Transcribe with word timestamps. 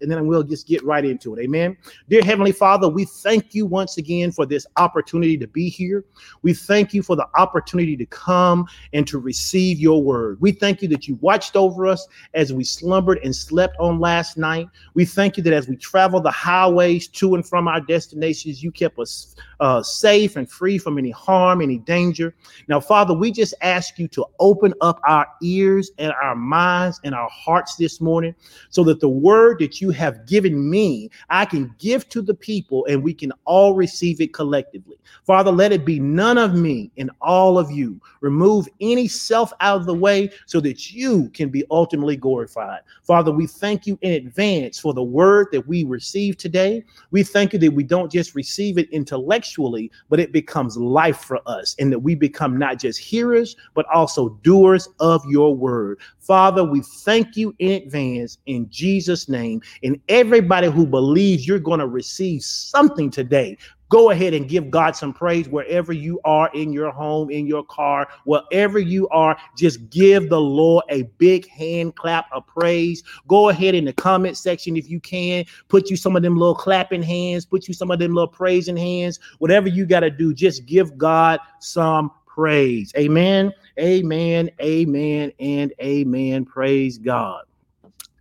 and 0.00 0.10
then 0.10 0.26
we'll 0.26 0.42
just 0.42 0.66
get 0.66 0.84
right 0.84 1.04
into 1.04 1.34
it. 1.34 1.42
Amen. 1.42 1.76
Dear 2.08 2.22
Heavenly 2.22 2.52
Father, 2.52 2.88
we 2.88 3.04
thank 3.04 3.54
you 3.54 3.66
once 3.66 3.96
again 3.96 4.32
for 4.32 4.46
this 4.46 4.66
opportunity 4.76 5.36
to 5.38 5.46
be 5.46 5.68
here. 5.68 6.04
We 6.42 6.54
thank 6.54 6.92
you 6.92 7.02
for 7.02 7.16
the 7.16 7.26
opportunity 7.36 7.96
to 7.96 8.06
come 8.06 8.66
and 8.92 9.06
to 9.08 9.18
receive 9.18 9.78
your 9.78 10.02
word. 10.02 10.40
We 10.40 10.52
thank 10.52 10.82
you 10.82 10.88
that 10.88 11.08
you 11.08 11.16
watched 11.16 11.56
over 11.56 11.86
us 11.86 12.06
as 12.34 12.52
we 12.52 12.64
slumbered 12.64 13.18
and 13.24 13.34
slept 13.34 13.76
on 13.78 13.98
last 14.00 14.36
night. 14.36 14.68
We 14.94 15.04
thank 15.04 15.36
you 15.36 15.42
that 15.44 15.52
as 15.52 15.68
we 15.68 15.76
travel 15.76 16.20
the 16.20 16.30
highways 16.30 17.08
to 17.08 17.34
and 17.34 17.46
from 17.46 17.68
our 17.68 17.80
destinations, 17.80 18.62
you 18.62 18.70
kept 18.70 18.98
us 18.98 19.34
uh, 19.60 19.82
safe 19.82 20.36
and 20.36 20.50
free 20.50 20.78
from 20.78 20.98
any 20.98 21.10
harm, 21.10 21.62
any 21.62 21.78
danger. 21.78 22.34
Now, 22.68 22.80
Father, 22.80 23.14
we 23.14 23.30
just 23.30 23.54
ask 23.62 23.98
you 23.98 24.08
to 24.08 24.26
open 24.38 24.74
up 24.80 25.00
our 25.06 25.26
ears 25.42 25.90
and 25.98 26.12
our 26.22 26.36
minds 26.36 27.00
and 27.04 27.14
our 27.14 27.28
hearts 27.30 27.76
this 27.76 28.00
morning 28.00 28.34
so 28.70 28.84
that 28.84 29.00
the 29.00 29.08
word 29.08 29.58
that 29.60 29.80
you 29.80 29.85
have 29.90 30.26
given 30.26 30.68
me, 30.70 31.10
I 31.30 31.44
can 31.44 31.74
give 31.78 32.08
to 32.10 32.22
the 32.22 32.34
people 32.34 32.86
and 32.86 33.02
we 33.02 33.14
can 33.14 33.32
all 33.44 33.74
receive 33.74 34.20
it 34.20 34.32
collectively. 34.32 34.96
Father, 35.24 35.50
let 35.50 35.72
it 35.72 35.84
be 35.84 36.00
none 36.00 36.38
of 36.38 36.54
me 36.54 36.90
and 36.96 37.10
all 37.20 37.58
of 37.58 37.70
you. 37.70 38.00
Remove 38.20 38.68
any 38.80 39.08
self 39.08 39.52
out 39.60 39.80
of 39.80 39.86
the 39.86 39.94
way 39.94 40.30
so 40.46 40.60
that 40.60 40.92
you 40.92 41.28
can 41.30 41.48
be 41.48 41.64
ultimately 41.70 42.16
glorified. 42.16 42.80
Father, 43.02 43.30
we 43.30 43.46
thank 43.46 43.86
you 43.86 43.98
in 44.02 44.12
advance 44.12 44.78
for 44.78 44.94
the 44.94 45.02
word 45.02 45.48
that 45.52 45.66
we 45.66 45.84
receive 45.84 46.36
today. 46.36 46.84
We 47.10 47.22
thank 47.22 47.52
you 47.52 47.58
that 47.60 47.72
we 47.72 47.84
don't 47.84 48.10
just 48.10 48.34
receive 48.34 48.78
it 48.78 48.90
intellectually, 48.90 49.90
but 50.08 50.20
it 50.20 50.32
becomes 50.32 50.76
life 50.76 51.18
for 51.18 51.40
us 51.46 51.76
and 51.78 51.92
that 51.92 51.98
we 51.98 52.14
become 52.14 52.58
not 52.58 52.78
just 52.78 52.98
hearers, 52.98 53.56
but 53.74 53.86
also 53.92 54.30
doers 54.42 54.88
of 55.00 55.24
your 55.26 55.54
word. 55.54 56.00
Father, 56.18 56.64
we 56.64 56.80
thank 56.80 57.36
you 57.36 57.54
in 57.58 57.82
advance 57.82 58.38
in 58.46 58.68
Jesus' 58.68 59.28
name. 59.28 59.62
And 59.82 60.00
everybody 60.08 60.70
who 60.70 60.86
believes 60.86 61.46
you're 61.46 61.58
going 61.58 61.80
to 61.80 61.86
receive 61.86 62.42
something 62.42 63.10
today 63.10 63.56
go 63.88 64.10
ahead 64.10 64.34
and 64.34 64.48
give 64.48 64.70
God 64.70 64.96
some 64.96 65.12
praise 65.12 65.48
wherever 65.48 65.92
you 65.92 66.20
are 66.24 66.50
in 66.54 66.72
your 66.72 66.90
home, 66.90 67.30
in 67.30 67.46
your 67.46 67.64
car, 67.64 68.08
wherever 68.24 68.78
you 68.78 69.08
are. 69.08 69.36
Just 69.56 69.88
give 69.90 70.28
the 70.28 70.40
Lord 70.40 70.84
a 70.90 71.02
big 71.18 71.48
hand 71.48 71.94
clap 71.96 72.26
of 72.32 72.46
praise. 72.46 73.02
Go 73.28 73.48
ahead 73.48 73.74
in 73.74 73.84
the 73.84 73.92
comment 73.92 74.36
section 74.36 74.76
if 74.76 74.90
you 74.90 75.00
can. 75.00 75.44
Put 75.68 75.90
you 75.90 75.96
some 75.96 76.16
of 76.16 76.22
them 76.22 76.36
little 76.36 76.54
clapping 76.54 77.02
hands, 77.02 77.44
put 77.44 77.68
you 77.68 77.74
some 77.74 77.90
of 77.90 77.98
them 77.98 78.14
little 78.14 78.28
praising 78.28 78.76
hands. 78.76 79.20
Whatever 79.38 79.68
you 79.68 79.86
got 79.86 80.00
to 80.00 80.10
do, 80.10 80.34
just 80.34 80.66
give 80.66 80.96
God 80.98 81.40
some 81.60 82.10
praise. 82.26 82.92
Amen. 82.96 83.52
Amen. 83.78 84.50
Amen. 84.60 85.32
And 85.38 85.72
amen. 85.80 86.44
Praise 86.44 86.98
God. 86.98 87.44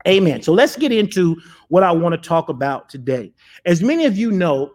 Amen. 0.08 0.42
So 0.42 0.54
let's 0.54 0.76
get 0.76 0.92
into 0.92 1.36
what 1.70 1.84
I 1.84 1.92
want 1.92 2.14
to 2.14 2.30
talk 2.30 2.50
about 2.50 2.90
today. 2.90 3.34
As 3.66 3.82
many 3.82 4.06
of 4.06 4.18
you 4.18 4.32
know, 4.32 4.72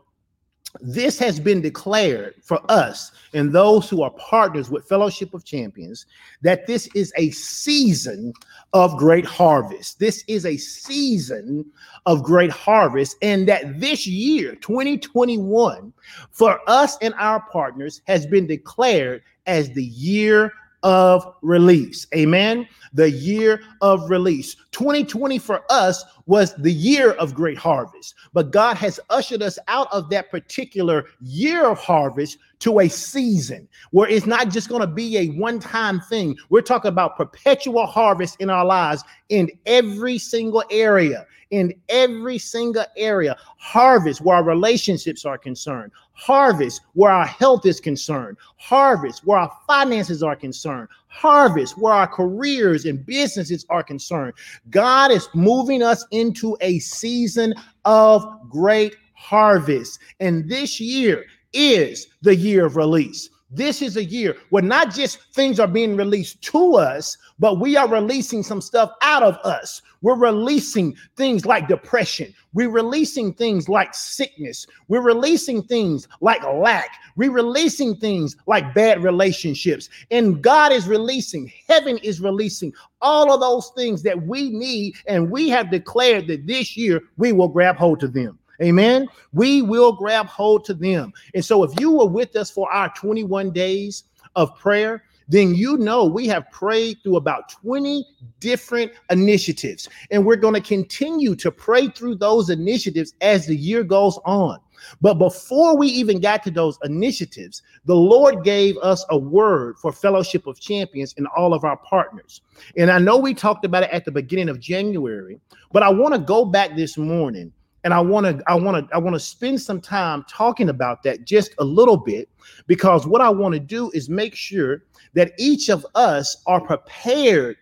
this 0.80 1.18
has 1.18 1.40
been 1.40 1.60
declared 1.60 2.34
for 2.42 2.60
us 2.68 3.10
and 3.34 3.52
those 3.52 3.90
who 3.90 4.02
are 4.02 4.10
partners 4.10 4.70
with 4.70 4.88
Fellowship 4.88 5.34
of 5.34 5.44
Champions 5.44 6.06
that 6.42 6.66
this 6.66 6.88
is 6.94 7.12
a 7.16 7.30
season 7.30 8.32
of 8.72 8.96
great 8.96 9.24
harvest. 9.24 9.98
This 9.98 10.22
is 10.28 10.46
a 10.46 10.56
season 10.56 11.64
of 12.06 12.22
great 12.22 12.52
harvest, 12.52 13.16
and 13.20 13.48
that 13.48 13.80
this 13.80 14.06
year, 14.06 14.54
2021, 14.56 15.92
for 16.30 16.60
us 16.68 16.96
and 17.02 17.14
our 17.18 17.40
partners 17.50 18.00
has 18.06 18.24
been 18.26 18.46
declared 18.46 19.22
as 19.46 19.70
the 19.70 19.84
year 19.84 20.52
of 20.82 21.34
release. 21.42 22.06
Amen. 22.14 22.68
The 22.92 23.10
year 23.10 23.62
of 23.80 24.10
release. 24.10 24.56
2020 24.72 25.38
for 25.38 25.62
us 25.70 26.04
was 26.30 26.54
the 26.54 26.72
year 26.72 27.10
of 27.14 27.34
great 27.34 27.58
harvest, 27.58 28.14
but 28.32 28.52
God 28.52 28.76
has 28.76 29.00
ushered 29.10 29.42
us 29.42 29.58
out 29.66 29.88
of 29.92 30.08
that 30.10 30.30
particular 30.30 31.06
year 31.20 31.66
of 31.66 31.80
harvest 31.80 32.38
to 32.60 32.78
a 32.78 32.88
season 32.88 33.66
where 33.90 34.08
it's 34.08 34.26
not 34.26 34.48
just 34.48 34.68
going 34.68 34.80
to 34.80 34.86
be 34.86 35.18
a 35.18 35.26
one 35.30 35.58
time 35.58 36.00
thing. 36.02 36.36
We're 36.48 36.60
talking 36.60 36.90
about 36.90 37.16
perpetual 37.16 37.84
harvest 37.84 38.40
in 38.40 38.48
our 38.48 38.64
lives 38.64 39.02
in 39.28 39.50
every 39.66 40.18
single 40.18 40.62
area 40.70 41.26
in 41.50 41.74
every 41.88 42.38
single 42.38 42.84
area. 42.96 43.36
Harvest 43.58 44.20
where 44.20 44.36
our 44.36 44.44
relationships 44.44 45.24
are 45.24 45.36
concerned, 45.36 45.92
harvest 46.12 46.82
where 46.94 47.10
our 47.10 47.26
health 47.26 47.66
is 47.66 47.80
concerned, 47.80 48.36
harvest 48.56 49.26
where 49.26 49.38
our 49.38 49.52
finances 49.66 50.22
are 50.22 50.36
concerned, 50.36 50.88
harvest 51.10 51.76
where 51.76 51.92
our 51.92 52.06
careers 52.06 52.86
and 52.86 53.04
businesses 53.04 53.66
are 53.68 53.82
concerned. 53.82 54.32
God 54.70 55.10
is 55.10 55.28
moving 55.34 55.82
us 55.82 56.06
into 56.12 56.56
a 56.60 56.78
season 56.78 57.52
of 57.84 58.24
great 58.48 58.96
harvest. 59.14 59.98
And 60.20 60.48
this 60.48 60.80
year 60.80 61.26
is 61.52 62.06
the 62.22 62.34
year 62.34 62.64
of 62.64 62.76
release. 62.76 63.28
This 63.52 63.82
is 63.82 63.96
a 63.96 64.04
year 64.04 64.36
where 64.50 64.62
not 64.62 64.94
just 64.94 65.18
things 65.34 65.58
are 65.58 65.66
being 65.66 65.96
released 65.96 66.40
to 66.42 66.76
us, 66.76 67.18
but 67.40 67.58
we 67.58 67.76
are 67.76 67.88
releasing 67.88 68.44
some 68.44 68.60
stuff 68.60 68.92
out 69.02 69.24
of 69.24 69.36
us. 69.38 69.82
We're 70.02 70.18
releasing 70.18 70.96
things 71.16 71.44
like 71.44 71.68
depression. 71.68 72.32
We're 72.52 72.70
releasing 72.70 73.34
things 73.34 73.68
like 73.68 73.92
sickness. 73.92 74.66
We're 74.88 75.02
releasing 75.02 75.62
things 75.62 76.06
like 76.20 76.42
lack. 76.44 76.90
We're 77.16 77.32
releasing 77.32 77.96
things 77.96 78.36
like 78.46 78.72
bad 78.72 79.02
relationships. 79.02 79.88
And 80.10 80.42
God 80.42 80.72
is 80.72 80.86
releasing, 80.86 81.52
heaven 81.68 81.98
is 81.98 82.20
releasing 82.20 82.72
all 83.02 83.32
of 83.32 83.40
those 83.40 83.72
things 83.76 84.02
that 84.04 84.26
we 84.26 84.50
need. 84.50 84.94
And 85.06 85.30
we 85.30 85.48
have 85.48 85.70
declared 85.70 86.28
that 86.28 86.46
this 86.46 86.76
year 86.76 87.00
we 87.16 87.32
will 87.32 87.48
grab 87.48 87.76
hold 87.76 88.04
of 88.04 88.12
them. 88.12 88.39
Amen. 88.62 89.08
We 89.32 89.62
will 89.62 89.92
grab 89.92 90.26
hold 90.26 90.64
to 90.66 90.74
them. 90.74 91.12
And 91.34 91.44
so, 91.44 91.62
if 91.64 91.78
you 91.80 91.92
were 91.92 92.06
with 92.06 92.36
us 92.36 92.50
for 92.50 92.70
our 92.70 92.92
21 92.94 93.52
days 93.52 94.04
of 94.36 94.56
prayer, 94.58 95.04
then 95.30 95.54
you 95.54 95.78
know 95.78 96.04
we 96.04 96.26
have 96.26 96.50
prayed 96.50 96.98
through 97.02 97.16
about 97.16 97.48
20 97.48 98.04
different 98.40 98.92
initiatives. 99.10 99.88
And 100.10 100.26
we're 100.26 100.36
going 100.36 100.54
to 100.54 100.60
continue 100.60 101.36
to 101.36 101.52
pray 101.52 101.86
through 101.88 102.16
those 102.16 102.50
initiatives 102.50 103.14
as 103.20 103.46
the 103.46 103.56
year 103.56 103.84
goes 103.84 104.18
on. 104.24 104.58
But 105.00 105.14
before 105.14 105.76
we 105.76 105.86
even 105.88 106.20
got 106.20 106.42
to 106.44 106.50
those 106.50 106.78
initiatives, 106.82 107.62
the 107.84 107.94
Lord 107.94 108.42
gave 108.42 108.76
us 108.78 109.04
a 109.10 109.18
word 109.18 109.78
for 109.78 109.92
Fellowship 109.92 110.46
of 110.46 110.58
Champions 110.58 111.14
and 111.16 111.26
all 111.36 111.54
of 111.54 111.64
our 111.64 111.76
partners. 111.76 112.40
And 112.76 112.90
I 112.90 112.98
know 112.98 113.16
we 113.16 113.34
talked 113.34 113.64
about 113.64 113.84
it 113.84 113.90
at 113.90 114.04
the 114.04 114.10
beginning 114.10 114.48
of 114.48 114.58
January, 114.58 115.38
but 115.70 115.82
I 115.82 115.90
want 115.90 116.14
to 116.14 116.20
go 116.20 116.44
back 116.44 116.76
this 116.76 116.96
morning 116.96 117.52
and 117.84 117.94
i 117.94 118.00
want 118.00 118.26
to 118.26 118.42
i 118.46 118.54
want 118.54 118.88
to 118.88 118.94
i 118.94 118.98
want 118.98 119.14
to 119.14 119.20
spend 119.20 119.60
some 119.60 119.80
time 119.80 120.24
talking 120.28 120.68
about 120.68 121.02
that 121.02 121.24
just 121.24 121.54
a 121.58 121.64
little 121.64 121.96
bit 121.96 122.28
because 122.66 123.06
what 123.06 123.20
i 123.20 123.28
want 123.28 123.52
to 123.54 123.60
do 123.60 123.90
is 123.92 124.08
make 124.08 124.34
sure 124.34 124.82
that 125.14 125.32
each 125.38 125.68
of 125.68 125.86
us 125.94 126.42
are 126.46 126.60
prepared 126.60 127.56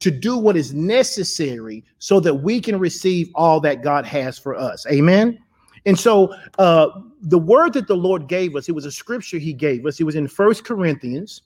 to 0.00 0.10
do 0.10 0.36
what 0.36 0.56
is 0.56 0.74
necessary 0.74 1.84
so 1.98 2.20
that 2.20 2.34
we 2.34 2.60
can 2.60 2.78
receive 2.78 3.30
all 3.34 3.60
that 3.60 3.82
god 3.82 4.04
has 4.04 4.38
for 4.38 4.54
us. 4.54 4.86
Amen? 4.86 5.38
And 5.84 5.98
so 5.98 6.34
uh 6.58 6.88
the 7.22 7.38
word 7.38 7.72
that 7.74 7.88
the 7.88 7.96
lord 7.96 8.28
gave 8.28 8.56
us 8.56 8.68
it 8.68 8.72
was 8.72 8.84
a 8.84 8.92
scripture 8.92 9.38
he 9.38 9.52
gave 9.52 9.86
us. 9.86 10.00
It 10.00 10.04
was 10.04 10.16
in 10.16 10.28
first 10.28 10.64
corinthians 10.64 11.42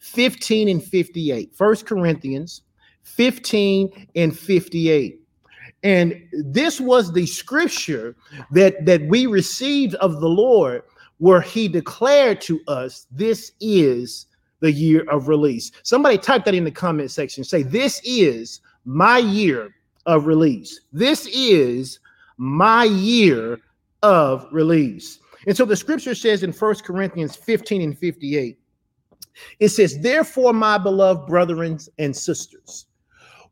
15 0.00 0.68
and 0.68 0.82
58 0.82 1.54
first 1.54 1.86
corinthians 1.86 2.62
15 3.02 4.08
and 4.14 4.36
58 4.36 5.20
and 5.84 6.20
this 6.32 6.80
was 6.80 7.12
the 7.12 7.26
scripture 7.26 8.16
that 8.50 8.84
that 8.84 9.02
we 9.06 9.26
received 9.26 9.94
of 9.96 10.20
the 10.20 10.28
Lord 10.28 10.82
where 11.18 11.40
he 11.40 11.68
declared 11.68 12.40
to 12.42 12.60
us 12.66 13.06
this 13.12 13.52
is 13.60 14.26
the 14.60 14.72
year 14.72 15.04
of 15.10 15.28
release. 15.28 15.70
Somebody 15.82 16.18
type 16.18 16.44
that 16.46 16.54
in 16.54 16.64
the 16.64 16.70
comment 16.70 17.10
section. 17.10 17.44
Say 17.44 17.62
this 17.62 18.00
is 18.04 18.60
my 18.84 19.18
year 19.18 19.74
of 20.06 20.26
release. 20.26 20.80
This 20.92 21.26
is 21.26 22.00
my 22.38 22.84
year 22.84 23.60
of 24.02 24.48
release. 24.50 25.20
And 25.46 25.56
so 25.56 25.64
the 25.64 25.76
scripture 25.76 26.14
says 26.14 26.42
in 26.42 26.52
First 26.52 26.84
Corinthians 26.84 27.36
15 27.36 27.82
and 27.82 27.98
58, 27.98 28.58
it 29.60 29.68
says, 29.68 29.98
Therefore, 29.98 30.52
my 30.52 30.78
beloved 30.78 31.26
brethren 31.26 31.78
and 31.98 32.16
sisters, 32.16 32.86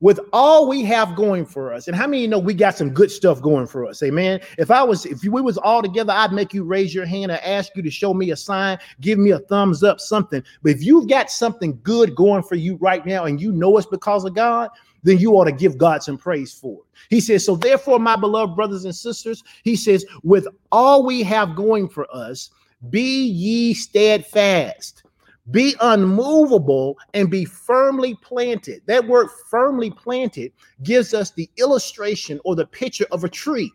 with 0.03 0.19
all 0.33 0.69
we 0.69 0.83
have 0.83 1.15
going 1.15 1.47
for 1.47 1.73
us. 1.73 1.87
And 1.87 1.97
how 1.97 2.09
many 2.09 2.23
you 2.23 2.29
know 2.29 2.39
we 2.41 2.55
got 2.55 2.77
some 2.77 2.91
good 2.91 3.11
stuff 3.11 3.41
going 3.41 3.69
for 3.69 3.87
us? 3.87 4.03
Amen? 4.03 4.41
If 4.59 4.71
i 4.71 4.83
was 4.83 5.07
if 5.07 5.23
we 5.23 5.41
was 5.41 5.57
all 5.57 5.81
together 5.81 6.13
i'd 6.13 6.33
make 6.33 6.53
you 6.53 6.65
raise 6.65 6.95
your 6.95 7.07
hand 7.07 7.31
or 7.31 7.39
ask 7.43 7.75
you 7.77 7.83
to 7.83 7.91
show 7.91 8.13
me 8.13 8.33
a 8.33 8.37
sign 8.37 8.79
give 9.01 9.19
me 9.19 9.31
a 9.31 9.39
thumbs 9.39 9.83
up 9.83 10.01
something. 10.01 10.43
But 10.63 10.73
if 10.73 10.83
you've 10.83 11.09
got 11.09 11.31
something 11.31 11.79
good 11.83 12.15
going 12.15 12.43
for 12.43 12.57
you 12.57 12.77
right 12.77 13.07
now 13.07 13.25
and 13.25 13.41
you 13.41 13.53
know 13.53 13.79
it's 13.79 13.87
because 13.87 14.25
of 14.25 14.35
god 14.35 14.71
then 15.05 15.19
you 15.19 15.33
ought 15.33 15.45
to 15.45 15.53
give 15.53 15.79
god 15.79 16.03
some 16.03 16.19
praise 16.19 16.53
for 16.53 16.79
it. 16.81 16.85
He 17.09 17.21
says 17.21 17.47
so 17.47 17.55
therefore 17.55 18.01
my 18.01 18.17
beloved 18.17 18.57
brothers 18.57 18.85
and 18.85 18.95
sisters 18.95 19.45
he 19.63 19.77
says 19.77 20.05
with 20.25 20.49
all 20.73 21.07
we 21.07 21.23
have 21.23 21.55
going 21.55 21.89
for 21.89 22.13
us 22.15 22.51
be 22.91 23.25
ye 23.27 23.73
steadfast 23.73 25.05
be 25.51 25.75
unmovable 25.81 26.97
and 27.15 27.31
be 27.31 27.45
firmly 27.45 28.15
planted. 28.23 28.83
That 28.87 29.07
word 29.07 29.29
firmly 29.51 29.91
planted 29.91 30.53
gives 30.83 31.15
us 31.15 31.31
the 31.33 31.51
illustration 31.57 32.41
or 32.45 32.55
the 32.55 32.67
picture 32.67 33.07
of 33.11 33.25
a 33.25 33.29
tree. 33.29 33.73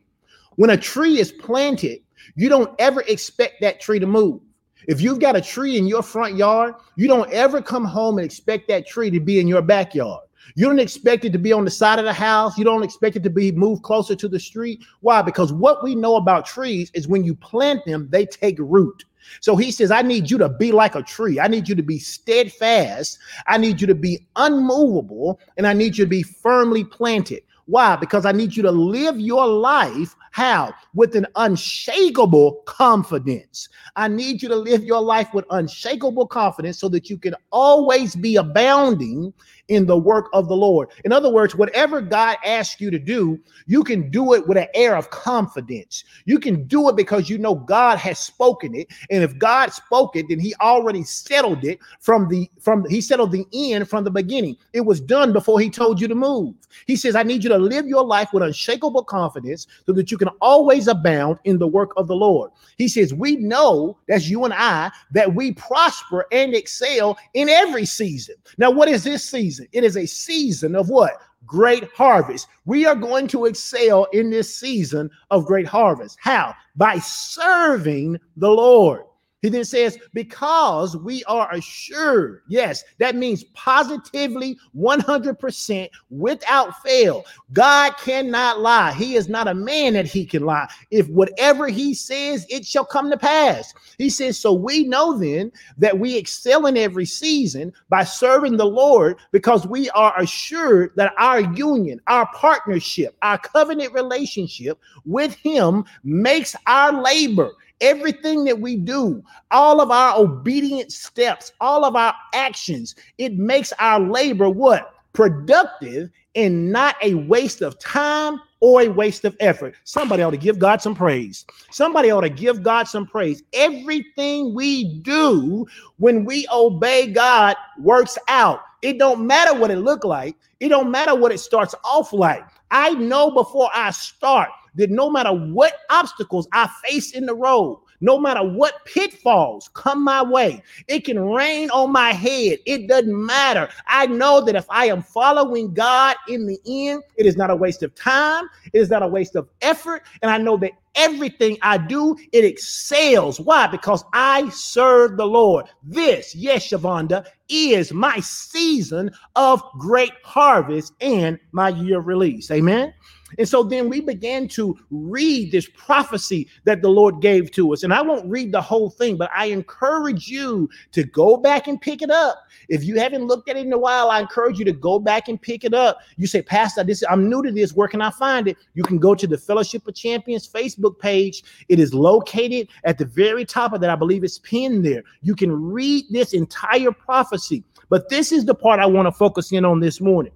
When 0.55 0.69
a 0.69 0.77
tree 0.77 1.19
is 1.19 1.31
planted, 1.31 1.99
you 2.35 2.49
don't 2.49 2.73
ever 2.79 3.01
expect 3.01 3.61
that 3.61 3.81
tree 3.81 3.99
to 3.99 4.07
move. 4.07 4.41
If 4.87 5.01
you've 5.01 5.19
got 5.19 5.35
a 5.35 5.41
tree 5.41 5.77
in 5.77 5.87
your 5.87 6.01
front 6.01 6.37
yard, 6.37 6.75
you 6.95 7.07
don't 7.07 7.31
ever 7.31 7.61
come 7.61 7.83
home 7.83 8.17
and 8.17 8.25
expect 8.25 8.67
that 8.69 8.87
tree 8.87 9.09
to 9.09 9.19
be 9.19 9.39
in 9.39 9.47
your 9.47 9.61
backyard. 9.61 10.21
You 10.55 10.65
don't 10.67 10.79
expect 10.79 11.25
it 11.25 11.33
to 11.33 11.37
be 11.37 11.51
on 11.51 11.65
the 11.65 11.71
side 11.71 11.99
of 11.99 12.05
the 12.05 12.13
house. 12.13 12.57
You 12.57 12.63
don't 12.63 12.83
expect 12.83 13.17
it 13.17 13.23
to 13.23 13.29
be 13.29 13.51
moved 13.51 13.83
closer 13.83 14.15
to 14.15 14.29
the 14.29 14.39
street. 14.39 14.83
Why? 15.01 15.21
Because 15.21 15.51
what 15.51 15.83
we 15.83 15.93
know 15.93 16.15
about 16.15 16.45
trees 16.45 16.89
is 16.93 17.07
when 17.07 17.25
you 17.25 17.35
plant 17.35 17.83
them, 17.85 18.07
they 18.09 18.25
take 18.25 18.57
root. 18.59 19.03
So 19.39 19.56
he 19.56 19.71
says, 19.71 19.91
I 19.91 20.01
need 20.01 20.29
you 20.29 20.38
to 20.39 20.50
be 20.50 20.71
like 20.71 20.95
a 20.95 21.03
tree. 21.03 21.39
I 21.39 21.47
need 21.47 21.68
you 21.68 21.75
to 21.75 21.83
be 21.83 22.00
steadfast. 22.00 23.19
I 23.47 23.57
need 23.57 23.79
you 23.81 23.88
to 23.88 23.95
be 23.95 24.25
unmovable. 24.35 25.39
And 25.57 25.68
I 25.68 25.74
need 25.74 25.97
you 25.97 26.06
to 26.06 26.09
be 26.09 26.24
firmly 26.24 26.83
planted. 26.83 27.44
Why? 27.65 27.97
Because 27.97 28.25
I 28.25 28.31
need 28.31 28.56
you 28.56 28.63
to 28.63 28.71
live 28.71 29.19
your 29.19 29.45
life 29.45 30.15
how? 30.37 30.71
With 30.93 31.15
an 31.15 31.25
unshakable 31.35 32.61
confidence. 32.65 33.69
I 33.95 34.07
need 34.07 34.43
you 34.43 34.49
to 34.49 34.55
live 34.55 34.83
your 34.83 35.01
life 35.01 35.33
with 35.33 35.45
unshakable 35.49 36.27
confidence 36.27 36.77
so 36.77 36.89
that 36.89 37.09
you 37.09 37.17
can 37.17 37.33
always 37.51 38.15
be 38.15 38.35
abounding 38.35 39.33
in 39.67 39.87
the 39.87 39.97
work 39.97 40.29
of 40.33 40.47
the 40.47 40.55
Lord. 40.55 40.89
In 41.05 41.11
other 41.11 41.31
words, 41.31 41.55
whatever 41.55 42.01
God 42.01 42.37
asks 42.45 42.79
you 42.79 42.91
to 42.91 42.99
do, 42.99 43.39
you 43.65 43.83
can 43.83 44.11
do 44.11 44.33
it 44.33 44.47
with 44.47 44.59
an 44.59 44.67
air 44.75 44.95
of 44.95 45.09
confidence. 45.09 46.03
You 46.25 46.39
can 46.39 46.67
do 46.67 46.87
it 46.89 46.95
because 46.95 47.31
you 47.31 47.39
know 47.39 47.55
God 47.55 47.97
has 47.97 48.19
spoken 48.19 48.75
it. 48.75 48.87
And 49.09 49.23
if 49.23 49.37
God 49.39 49.73
spoke 49.73 50.15
it, 50.15 50.27
then 50.29 50.39
he 50.39 50.53
already 50.61 51.03
settled 51.03 51.65
it 51.65 51.79
from 51.99 52.29
the 52.29 52.49
from 52.59 52.87
he 52.89 53.01
settled 53.01 53.31
the 53.31 53.45
end 53.53 53.89
from 53.89 54.03
the 54.03 54.11
beginning. 54.11 54.57
It 54.73 54.81
was 54.81 55.01
done 55.01 55.33
before 55.33 55.59
he 55.59 55.69
told 55.69 55.99
you 55.99 56.07
to 56.07 56.15
move. 56.15 56.53
He 56.85 56.95
says, 56.95 57.15
I 57.15 57.23
need 57.23 57.43
you 57.43 57.49
to 57.49 57.57
live 57.57 57.87
your 57.87 58.03
life 58.03 58.29
with 58.33 58.43
unshakable 58.43 59.03
confidence 59.03 59.67
so 59.85 59.93
that 59.93 60.11
you 60.11 60.17
can 60.17 60.26
always 60.41 60.88
abound 60.88 61.39
in 61.44 61.57
the 61.57 61.68
work 61.68 61.91
of 61.97 62.07
the 62.07 62.15
Lord. 62.15 62.51
He 62.77 62.88
says, 62.88 63.13
We 63.13 63.35
know 63.38 63.97
that's 64.07 64.27
you 64.27 64.45
and 64.45 64.53
I 64.53 64.91
that 65.12 65.35
we 65.35 65.53
prosper 65.53 66.25
and 66.31 66.53
excel 66.53 67.18
in 67.33 67.50
every 67.50 67.85
season. 67.85 68.35
Now, 68.57 68.71
what 68.71 68.89
is 68.89 69.03
this 69.03 69.24
season? 69.24 69.68
It 69.71 69.83
is 69.83 69.97
a 69.97 70.06
season 70.06 70.75
of 70.75 70.89
what? 70.89 71.13
Great 71.45 71.89
harvest. 71.95 72.47
We 72.65 72.85
are 72.85 72.95
going 72.95 73.27
to 73.29 73.45
excel 73.45 74.06
in 74.13 74.29
this 74.29 74.53
season 74.53 75.09
of 75.31 75.45
great 75.45 75.68
harvest. 75.68 76.18
How? 76.19 76.53
By 76.75 77.00
serving 77.00 78.19
the 78.35 78.50
Lord. 78.50 79.03
He 79.43 79.49
then 79.49 79.65
says, 79.65 79.99
because 80.13 80.97
we 80.97 81.23
are 81.25 81.53
assured. 81.53 82.41
Yes, 82.47 82.83
that 82.97 83.15
means 83.15 83.43
positively 83.53 84.57
100% 84.75 85.89
without 86.09 86.81
fail. 86.81 87.23
God 87.53 87.95
cannot 87.97 88.61
lie. 88.61 88.93
He 88.93 89.15
is 89.15 89.29
not 89.29 89.47
a 89.47 89.53
man 89.53 89.93
that 89.93 90.07
he 90.07 90.25
can 90.25 90.43
lie. 90.43 90.67
If 90.89 91.07
whatever 91.09 91.67
he 91.67 91.93
says, 91.93 92.47
it 92.49 92.65
shall 92.65 92.85
come 92.85 93.11
to 93.11 93.17
pass. 93.17 93.73
He 93.99 94.09
says, 94.09 94.39
so 94.39 94.53
we 94.53 94.83
know 94.83 95.17
then 95.17 95.51
that 95.77 95.99
we 95.99 96.17
excel 96.17 96.65
in 96.65 96.75
every 96.75 97.05
season 97.05 97.73
by 97.89 98.05
serving 98.05 98.57
the 98.57 98.65
Lord 98.65 99.17
because 99.31 99.67
we 99.67 99.89
are 99.91 100.19
assured 100.19 100.93
that 100.95 101.13
our 101.19 101.41
union, 101.41 102.01
our 102.07 102.27
partnership, 102.33 103.15
our 103.21 103.37
covenant 103.37 103.93
relationship 103.93 104.79
with 105.05 105.35
him 105.35 105.85
makes 106.03 106.55
our 106.65 107.03
labor 107.03 107.51
Everything 107.81 108.44
that 108.45 108.59
we 108.59 108.75
do, 108.75 109.24
all 109.51 109.81
of 109.81 109.91
our 109.91 110.18
obedient 110.18 110.91
steps, 110.91 111.51
all 111.62 111.85
of 111.85 111.95
our 111.95 112.13
actions, 112.33 112.95
it 113.18 113.38
makes 113.38 113.71
our 113.79 114.00
labor 114.00 114.50
what? 114.50 114.94
Productive 115.13 116.09
and 116.35 116.71
not 116.71 116.95
a 117.01 117.15
waste 117.15 117.62
of 117.62 117.77
time 117.79 118.39
or 118.59 118.81
a 118.81 118.88
waste 118.88 119.25
of 119.25 119.35
effort. 119.39 119.75
Somebody 119.83 120.24
ought 120.24 120.31
to 120.31 120.38
give 120.38 120.59
God 120.59 120.81
some 120.81 120.95
praise. 120.95 121.45
Somebody 121.71 122.12
ought 122.12 122.21
to 122.21 122.29
give 122.29 122.63
God 122.63 122.88
some 122.88 123.06
praise. 123.06 123.44
Everything 123.53 124.53
we 124.53 125.00
do 125.00 125.65
when 125.97 126.25
we 126.25 126.47
obey 126.53 127.12
God 127.12 127.56
works 127.80 128.18
out. 128.27 128.62
It 128.81 129.00
don't 129.00 129.25
matter 129.25 129.59
what 129.59 129.71
it 129.71 129.80
look 129.80 130.03
like. 130.03 130.35
It 130.59 130.69
don't 130.69 130.91
matter 130.91 131.15
what 131.15 131.31
it 131.31 131.39
starts 131.39 131.73
off 131.83 132.13
like. 132.13 132.44
I 132.69 132.91
know 132.91 133.31
before 133.31 133.69
I 133.73 133.91
start 133.91 134.50
that 134.77 134.89
no 134.89 135.09
matter 135.09 135.31
what 135.31 135.74
obstacles 135.89 136.47
I 136.53 136.69
face 136.85 137.12
in 137.12 137.25
the 137.25 137.35
road, 137.35 137.81
no 138.00 138.19
matter 138.19 138.44
what 138.44 138.85
pitfalls 138.85 139.69
come 139.74 140.03
my 140.03 140.21
way, 140.21 140.62
it 140.88 141.03
can 141.03 141.19
rain 141.19 141.69
on 141.71 141.91
my 141.91 142.12
head. 142.12 142.59
It 142.65 142.88
doesn't 142.88 143.25
matter. 143.25 143.69
I 143.88 144.06
know 144.06 144.41
that 144.41 144.56
if 144.56 144.65
I 144.69 144.85
am 144.85 145.01
following 145.01 145.74
God 145.74 146.15
in 146.27 146.45
the 146.45 146.59
end, 146.68 147.03
it 147.15 147.25
is 147.25 147.35
not 147.35 147.50
a 147.50 147.56
waste 147.56 147.81
of 147.83 147.95
time, 147.95 148.45
it 148.71 148.79
is 148.79 148.89
not 148.89 149.03
a 149.03 149.07
waste 149.07 149.35
of 149.35 149.50
effort. 149.62 150.03
And 150.21 150.29
I 150.29 150.38
know 150.38 150.57
that 150.57 150.74
everything 150.95 151.57
I 151.62 151.77
do, 151.77 152.15
it 152.31 152.44
excels. 152.44 153.39
Why? 153.39 153.68
Because 153.68 154.03
I 154.13 154.50
serve 154.50 155.18
the 155.18 155.25
Lord. 155.25 155.65
This, 155.83 156.35
yes, 156.35 156.68
Shavonda, 156.68 157.25
is 157.50 157.94
my 157.94 158.19
season 158.19 159.09
of 159.35 159.63
great 159.80 160.13
harvest 160.23 160.94
and 161.01 161.39
my 161.51 161.69
year 161.69 162.00
of 162.00 162.07
release. 162.07 162.51
Amen. 162.51 162.94
And 163.37 163.47
so 163.47 163.63
then 163.63 163.89
we 163.89 164.01
began 164.01 164.47
to 164.49 164.77
read 164.89 165.51
this 165.51 165.69
prophecy 165.75 166.47
that 166.65 166.81
the 166.81 166.89
Lord 166.89 167.21
gave 167.21 167.51
to 167.51 167.73
us. 167.73 167.83
And 167.83 167.93
I 167.93 168.01
won't 168.01 168.29
read 168.29 168.51
the 168.51 168.61
whole 168.61 168.89
thing, 168.89 169.17
but 169.17 169.29
I 169.35 169.45
encourage 169.45 170.27
you 170.27 170.69
to 170.91 171.03
go 171.03 171.37
back 171.37 171.67
and 171.67 171.79
pick 171.79 172.01
it 172.01 172.09
up. 172.09 172.43
If 172.69 172.83
you 172.83 172.99
haven't 172.99 173.25
looked 173.25 173.49
at 173.49 173.57
it 173.57 173.65
in 173.65 173.73
a 173.73 173.77
while, 173.77 174.09
I 174.09 174.19
encourage 174.19 174.59
you 174.59 174.65
to 174.65 174.71
go 174.71 174.99
back 174.99 175.27
and 175.27 175.41
pick 175.41 175.63
it 175.63 175.73
up. 175.73 175.99
You 176.17 176.27
say, 176.27 176.41
Pastor, 176.41 176.83
this 176.83 177.03
I'm 177.09 177.29
new 177.29 177.43
to 177.43 177.51
this. 177.51 177.73
Where 177.73 177.87
can 177.87 178.01
I 178.01 178.11
find 178.11 178.47
it? 178.47 178.57
You 178.73 178.83
can 178.83 178.97
go 178.97 179.15
to 179.15 179.27
the 179.27 179.37
Fellowship 179.37 179.87
of 179.87 179.95
Champions 179.95 180.47
Facebook 180.47 180.99
page. 180.99 181.43
It 181.69 181.79
is 181.79 181.93
located 181.93 182.69
at 182.83 182.97
the 182.97 183.05
very 183.05 183.45
top 183.45 183.73
of 183.73 183.81
that. 183.81 183.89
I 183.89 183.95
believe 183.95 184.23
it's 184.23 184.39
pinned 184.39 184.85
there. 184.85 185.03
You 185.21 185.35
can 185.35 185.51
read 185.51 186.05
this 186.09 186.33
entire 186.33 186.91
prophecy. 186.91 187.63
But 187.89 188.09
this 188.09 188.31
is 188.31 188.45
the 188.45 188.55
part 188.55 188.79
I 188.79 188.85
want 188.85 189.05
to 189.05 189.11
focus 189.11 189.51
in 189.51 189.63
on 189.63 189.79
this 189.79 190.01
morning. 190.01 190.33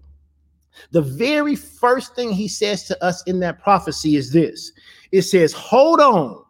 The 0.91 1.01
very 1.01 1.55
first 1.55 2.15
thing 2.15 2.31
he 2.31 2.47
says 2.47 2.83
to 2.85 3.03
us 3.03 3.23
in 3.23 3.39
that 3.41 3.61
prophecy 3.61 4.15
is 4.15 4.31
this 4.31 4.71
it 5.11 5.23
says, 5.23 5.53
Hold 5.53 5.99
on 5.99 6.43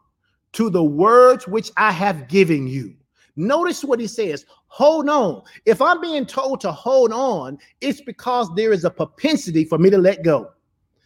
to 0.53 0.69
the 0.69 0.83
words 0.83 1.47
which 1.47 1.71
I 1.77 1.91
have 1.91 2.27
given 2.27 2.67
you. 2.67 2.95
Notice 3.35 3.83
what 3.83 3.99
he 3.99 4.07
says 4.07 4.45
hold 4.71 5.09
on. 5.09 5.41
If 5.65 5.81
I'm 5.81 5.99
being 5.99 6.25
told 6.25 6.61
to 6.61 6.71
hold 6.71 7.11
on, 7.11 7.59
it's 7.81 7.99
because 7.99 8.49
there 8.55 8.71
is 8.71 8.85
a 8.85 8.89
propensity 8.89 9.65
for 9.65 9.77
me 9.77 9.89
to 9.89 9.97
let 9.97 10.23
go. 10.23 10.49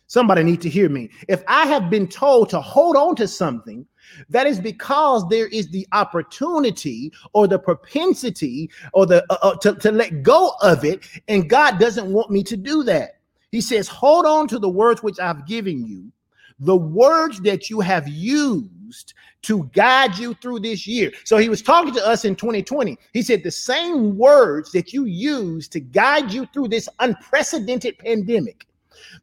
Somebody 0.06 0.44
need 0.44 0.62
to 0.62 0.70
hear 0.70 0.88
me. 0.88 1.10
If 1.28 1.44
I 1.48 1.66
have 1.66 1.90
been 1.90 2.08
told 2.08 2.50
to 2.50 2.62
hold 2.62 2.96
on 2.96 3.16
to 3.16 3.28
something, 3.28 3.84
that 4.30 4.47
is 4.47 4.59
because 4.59 5.28
there 5.30 5.47
is 5.47 5.69
the 5.69 5.88
opportunity 5.92 7.12
or 7.33 7.47
the 7.47 7.59
propensity 7.59 8.69
or 8.94 9.06
the 9.06 9.26
uh, 9.30 9.38
uh, 9.42 9.56
to, 9.57 9.76
to 9.76 9.92
let 9.92 10.24
go 10.24 10.54
of 10.62 10.83
it, 10.83 11.07
and 11.28 11.50
God 11.50 11.80
doesn't 11.80 12.12
want 12.12 12.31
me 12.31 12.44
to 12.44 12.57
do 12.57 12.83
that. 12.83 13.19
He 13.52 13.62
says, 13.62 13.88
"Hold 13.88 14.26
on 14.26 14.47
to 14.50 14.59
the 14.59 14.69
words 14.69 15.04
which 15.04 15.19
I've 15.19 15.45
given 15.47 15.85
you, 15.85 16.12
the 16.59 16.76
words 16.76 17.42
that 17.42 17.69
you 17.69 17.80
have 17.81 18.07
used 18.07 19.14
to 19.44 19.69
guide 19.74 20.18
you 20.18 20.33
through 20.35 20.59
this 20.59 20.88
year." 20.88 21.12
So 21.24 21.38
he 21.38 21.50
was 21.50 21.62
talking 21.62 21.94
to 21.94 22.06
us 22.06 22.26
in 22.26 22.35
2020. 22.35 22.97
He 23.14 23.21
said, 23.21 23.44
"The 23.44 23.52
same 23.52 24.18
words 24.18 24.71
that 24.71 24.94
you 24.94 25.06
used 25.06 25.71
to 25.74 25.80
guide 25.80 26.31
you 26.31 26.47
through 26.54 26.69
this 26.69 26.90
unprecedented 27.00 27.97
pandemic." 28.00 28.68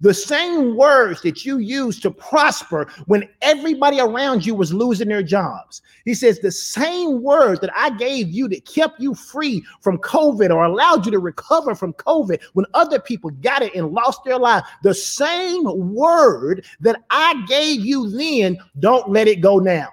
The 0.01 0.15
same 0.15 0.77
words 0.77 1.23
that 1.23 1.45
you 1.45 1.59
used 1.59 2.03
to 2.03 2.11
prosper 2.11 2.91
when 3.07 3.29
everybody 3.41 4.01
around 4.01 4.45
you 4.45 4.55
was 4.55 4.73
losing 4.75 5.09
their 5.09 5.23
jobs. 5.23 5.83
He 6.05 6.15
says, 6.15 6.41
the 6.41 6.51
same 6.51 7.23
words 7.23 7.61
that 7.61 7.73
I 7.77 7.91
gave 7.91 8.31
you 8.31 8.49
that 8.49 8.67
kept 8.67 9.01
you 9.01 9.15
free 9.15 9.65
from 9.81 9.99
COVID 9.99 10.51
or 10.51 10.65
allowed 10.65 11.07
you 11.07 11.12
to 11.12 11.19
recover 11.19 11.75
from 11.75 11.93
COVID 11.95 12.43
when 12.55 12.67
other 12.75 12.99
people 12.99 13.31
got 13.31 13.62
it 13.62 13.75
and 13.75 13.93
lost 13.93 14.25
their 14.25 14.39
life. 14.39 14.65
The 14.83 14.95
same 14.95 15.95
word 15.95 16.65
that 16.81 17.03
I 17.11 17.45
gave 17.47 17.85
you 17.85 18.11
then, 18.11 18.59
don't 18.81 19.09
let 19.11 19.29
it 19.29 19.41
go 19.41 19.59
now. 19.59 19.89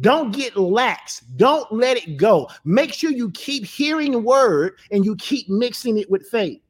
Don't 0.00 0.30
get 0.34 0.56
lax. 0.56 1.20
Don't 1.36 1.70
let 1.72 1.96
it 1.96 2.18
go. 2.18 2.50
Make 2.64 2.92
sure 2.92 3.10
you 3.10 3.30
keep 3.30 3.64
hearing 3.64 4.22
word 4.22 4.74
and 4.90 5.04
you 5.04 5.16
keep 5.16 5.48
mixing 5.48 5.96
it 5.96 6.10
with 6.10 6.28
faith. 6.28 6.60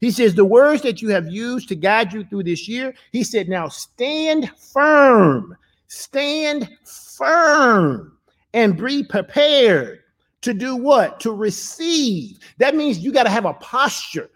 He 0.00 0.10
says, 0.10 0.34
The 0.34 0.44
words 0.44 0.82
that 0.82 1.02
you 1.02 1.08
have 1.10 1.28
used 1.28 1.68
to 1.68 1.74
guide 1.74 2.12
you 2.12 2.24
through 2.24 2.44
this 2.44 2.68
year, 2.68 2.94
he 3.12 3.24
said, 3.24 3.48
Now 3.48 3.68
stand 3.68 4.50
firm, 4.56 5.56
stand 5.88 6.68
firm, 6.84 8.16
and 8.54 8.76
be 8.76 9.02
prepared 9.04 10.00
to 10.42 10.54
do 10.54 10.76
what? 10.76 11.20
To 11.20 11.32
receive. 11.32 12.38
That 12.58 12.76
means 12.76 12.98
you 12.98 13.12
got 13.12 13.24
to 13.24 13.30
have 13.30 13.44
a 13.44 13.54
posture. 13.54 14.30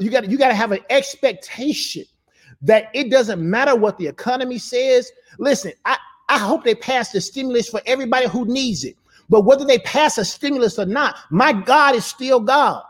you 0.00 0.10
got 0.10 0.28
you 0.28 0.38
got 0.38 0.48
to 0.48 0.54
have 0.54 0.72
an 0.72 0.80
expectation 0.90 2.04
that 2.62 2.90
it 2.94 3.10
doesn't 3.10 3.40
matter 3.40 3.76
what 3.76 3.98
the 3.98 4.06
economy 4.06 4.58
says. 4.58 5.10
Listen, 5.38 5.72
I, 5.84 5.96
I 6.28 6.38
hope 6.38 6.64
they 6.64 6.74
pass 6.74 7.12
the 7.12 7.20
stimulus 7.20 7.68
for 7.68 7.80
everybody 7.86 8.26
who 8.26 8.44
needs 8.46 8.84
it. 8.84 8.96
But 9.28 9.42
whether 9.42 9.64
they 9.64 9.78
pass 9.80 10.18
a 10.18 10.24
stimulus 10.24 10.78
or 10.78 10.86
not, 10.86 11.16
my 11.30 11.52
God 11.52 11.94
is 11.94 12.04
still 12.04 12.40
God. 12.40 12.82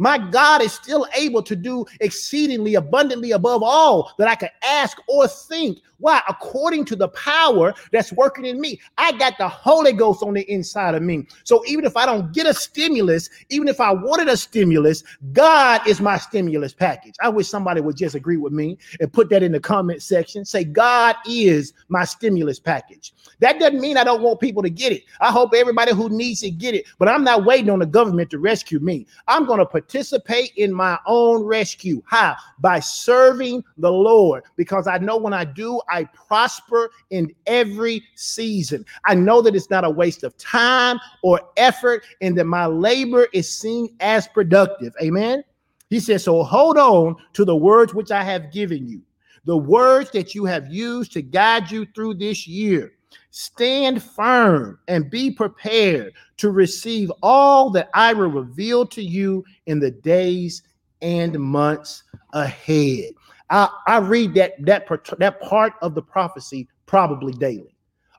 My 0.00 0.16
God 0.16 0.62
is 0.62 0.72
still 0.72 1.06
able 1.14 1.42
to 1.42 1.54
do 1.54 1.84
exceedingly 2.00 2.76
abundantly 2.76 3.32
above 3.32 3.62
all 3.62 4.14
that 4.16 4.28
I 4.28 4.34
could 4.34 4.50
ask 4.62 4.96
or 5.06 5.28
think. 5.28 5.80
Why? 6.00 6.22
According 6.28 6.86
to 6.86 6.96
the 6.96 7.08
power 7.08 7.72
that's 7.92 8.12
working 8.12 8.44
in 8.44 8.60
me. 8.60 8.80
I 8.98 9.12
got 9.12 9.38
the 9.38 9.48
Holy 9.48 9.92
Ghost 9.92 10.22
on 10.22 10.34
the 10.34 10.50
inside 10.50 10.94
of 10.94 11.02
me. 11.02 11.26
So 11.44 11.62
even 11.66 11.84
if 11.84 11.96
I 11.96 12.06
don't 12.06 12.32
get 12.32 12.46
a 12.46 12.54
stimulus, 12.54 13.30
even 13.50 13.68
if 13.68 13.80
I 13.80 13.92
wanted 13.92 14.28
a 14.28 14.36
stimulus, 14.36 15.04
God 15.32 15.86
is 15.86 16.00
my 16.00 16.18
stimulus 16.18 16.72
package. 16.72 17.14
I 17.20 17.28
wish 17.28 17.48
somebody 17.48 17.80
would 17.80 17.96
just 17.96 18.14
agree 18.14 18.38
with 18.38 18.52
me 18.52 18.78
and 18.98 19.12
put 19.12 19.28
that 19.30 19.42
in 19.42 19.52
the 19.52 19.60
comment 19.60 20.02
section. 20.02 20.44
Say, 20.44 20.64
God 20.64 21.16
is 21.26 21.72
my 21.88 22.04
stimulus 22.04 22.58
package. 22.58 23.12
That 23.40 23.58
doesn't 23.58 23.80
mean 23.80 23.96
I 23.96 24.04
don't 24.04 24.22
want 24.22 24.40
people 24.40 24.62
to 24.62 24.70
get 24.70 24.92
it. 24.92 25.04
I 25.20 25.30
hope 25.30 25.52
everybody 25.54 25.92
who 25.92 26.08
needs 26.08 26.42
it 26.42 26.58
get 26.58 26.74
it, 26.74 26.86
but 26.98 27.08
I'm 27.08 27.24
not 27.24 27.44
waiting 27.44 27.70
on 27.70 27.78
the 27.78 27.86
government 27.86 28.30
to 28.30 28.38
rescue 28.38 28.80
me. 28.80 29.06
I'm 29.28 29.46
going 29.46 29.58
to 29.58 29.66
participate 29.66 30.52
in 30.56 30.72
my 30.72 30.98
own 31.06 31.42
rescue. 31.44 32.02
How? 32.06 32.36
By 32.58 32.80
serving 32.80 33.64
the 33.78 33.90
Lord, 33.90 34.44
because 34.56 34.86
I 34.86 34.98
know 34.98 35.16
when 35.16 35.32
I 35.32 35.44
do, 35.44 35.80
I 35.90 36.04
prosper 36.04 36.90
in 37.10 37.34
every 37.46 38.02
season. 38.14 38.84
I 39.04 39.14
know 39.14 39.42
that 39.42 39.54
it's 39.54 39.70
not 39.70 39.84
a 39.84 39.90
waste 39.90 40.24
of 40.24 40.36
time 40.38 40.98
or 41.22 41.40
effort 41.56 42.04
and 42.20 42.36
that 42.38 42.44
my 42.44 42.66
labor 42.66 43.26
is 43.32 43.52
seen 43.52 43.94
as 44.00 44.28
productive. 44.28 44.92
Amen. 45.02 45.42
He 45.90 46.00
says, 46.00 46.24
So 46.24 46.42
hold 46.42 46.78
on 46.78 47.16
to 47.34 47.44
the 47.44 47.56
words 47.56 47.92
which 47.94 48.10
I 48.10 48.22
have 48.22 48.52
given 48.52 48.88
you, 48.88 49.02
the 49.44 49.56
words 49.56 50.10
that 50.12 50.34
you 50.34 50.44
have 50.44 50.72
used 50.72 51.12
to 51.12 51.22
guide 51.22 51.70
you 51.70 51.86
through 51.94 52.14
this 52.14 52.46
year. 52.46 52.92
Stand 53.32 54.02
firm 54.02 54.78
and 54.88 55.10
be 55.10 55.30
prepared 55.30 56.12
to 56.38 56.50
receive 56.50 57.12
all 57.22 57.70
that 57.70 57.90
I 57.94 58.12
will 58.12 58.28
reveal 58.28 58.86
to 58.86 59.02
you 59.02 59.44
in 59.66 59.80
the 59.80 59.90
days 59.90 60.62
and 61.02 61.38
months 61.38 62.04
ahead. 62.32 63.12
I, 63.50 63.68
I 63.86 63.98
read 63.98 64.34
that 64.34 64.54
that 64.64 64.86
that 65.18 65.40
part 65.40 65.74
of 65.82 65.94
the 65.94 66.02
prophecy 66.02 66.68
probably 66.86 67.32
daily, 67.34 67.76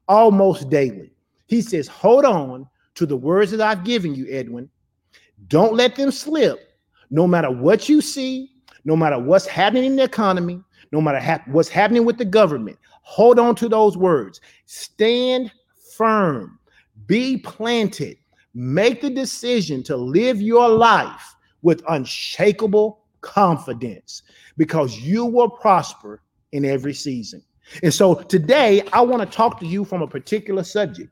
almost 0.08 0.70
daily. 0.70 1.12
He 1.48 1.62
says, 1.62 1.88
"Hold 1.88 2.26
on 2.26 2.68
to 2.96 3.06
the 3.06 3.18
words 3.18 3.52
that 3.52 3.62
I've 3.62 3.84
given 3.84 4.14
you, 4.14 4.28
Edwin. 4.30 4.70
Don't 5.48 5.74
let 5.76 5.96
them 5.96 6.12
slip. 6.12 6.60
No 7.10 7.28
matter 7.28 7.52
what 7.52 7.90
you 7.90 8.02
see, 8.02 8.52
no 8.86 8.96
matter 8.96 9.20
what's 9.20 9.46
happening 9.48 9.86
in 9.86 9.96
the 9.96 10.04
economy, 10.04 10.62
no 10.92 11.02
matter 11.02 11.20
ha- 11.20 11.44
what's 11.48 11.70
happening 11.70 12.06
with 12.06 12.18
the 12.18 12.26
government, 12.26 12.78
hold 13.02 13.40
on 13.40 13.56
to 13.56 13.70
those 13.70 13.98
words. 13.98 14.40
Stand 14.66 15.52
firm. 15.96 16.60
Be 17.08 17.38
planted. 17.38 18.18
Make 18.54 19.02
the 19.02 19.10
decision 19.10 19.84
to 19.84 19.96
live 19.96 20.42
your 20.42 20.70
life 20.70 21.36
with 21.62 21.84
unshakable 21.90 23.01
confidence 23.22 24.24
because 24.58 25.00
you 25.00 25.26
will 25.26 25.50
prosper 25.50 26.22
in 26.52 26.66
every 26.66 26.94
season. 26.94 27.44
And 27.84 27.94
so 27.94 28.16
today, 28.16 28.84
I 28.92 29.02
want 29.02 29.22
to 29.22 29.38
talk 29.38 29.60
to 29.60 29.66
you 29.66 29.86
from 29.86 30.02
a 30.02 30.08
particular 30.08 30.64
subject. 30.64 31.10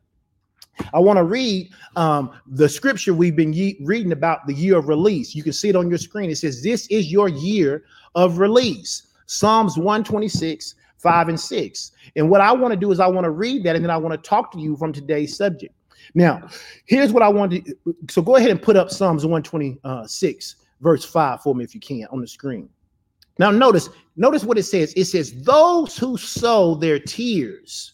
I 0.94 1.00
want 1.00 1.18
to 1.18 1.24
read 1.24 1.72
um, 1.96 2.32
the 2.48 2.68
scripture 2.68 3.14
we've 3.14 3.36
been 3.36 3.54
ye- 3.54 3.78
reading 3.82 4.12
about 4.12 4.48
the 4.48 4.54
year 4.54 4.78
of 4.78 4.88
release. 4.88 5.36
You 5.36 5.44
can 5.44 5.54
see 5.54 5.70
it 5.70 5.76
on 5.76 5.90
your 5.90 5.98
screen. 5.98 6.30
It 6.30 6.38
says, 6.38 6.64
This 6.64 6.88
is 6.88 7.12
your 7.12 7.30
year 7.30 7.84
of 8.16 8.40
release. 8.40 9.08
Psalms 9.26 9.78
126, 9.78 10.76
5 10.98 11.30
and 11.30 11.40
6. 11.40 11.92
And 12.16 12.30
what 12.30 12.42
I 12.42 12.52
want 12.52 12.74
to 12.74 12.80
do 12.80 12.92
is 12.92 13.00
I 13.00 13.08
want 13.08 13.26
to 13.26 13.32
read 13.32 13.64
that 13.64 13.76
and 13.76 13.84
then 13.84 13.92
I 13.92 13.98
want 13.98 14.22
to 14.22 14.30
talk 14.30 14.52
to 14.54 14.60
you 14.60 14.76
from 14.76 14.92
today's 14.92 15.36
subject. 15.36 15.74
Now, 16.16 16.48
here's 16.86 17.12
what 17.12 17.24
I 17.24 17.30
want 17.30 17.52
to 17.52 17.78
so 18.10 18.22
go 18.22 18.38
ahead 18.38 18.50
and 18.50 18.62
put 18.62 18.76
up 18.76 18.90
Psalms 18.90 19.26
126 19.26 20.56
verse 20.82 21.06
5 21.06 21.42
for 21.42 21.56
me 21.56 21.64
if 21.64 21.74
you 21.74 21.82
can 21.82 22.06
on 22.12 22.22
the 22.22 22.28
screen. 22.28 22.70
Now 23.38 23.52
notice, 23.52 23.90
notice 24.16 24.44
what 24.44 24.58
it 24.58 24.64
says. 24.64 24.94
It 24.96 25.06
says, 25.06 25.42
those 25.44 25.98
who 25.98 26.18
sow 26.18 26.76
their 26.76 27.00
tears 27.00 27.94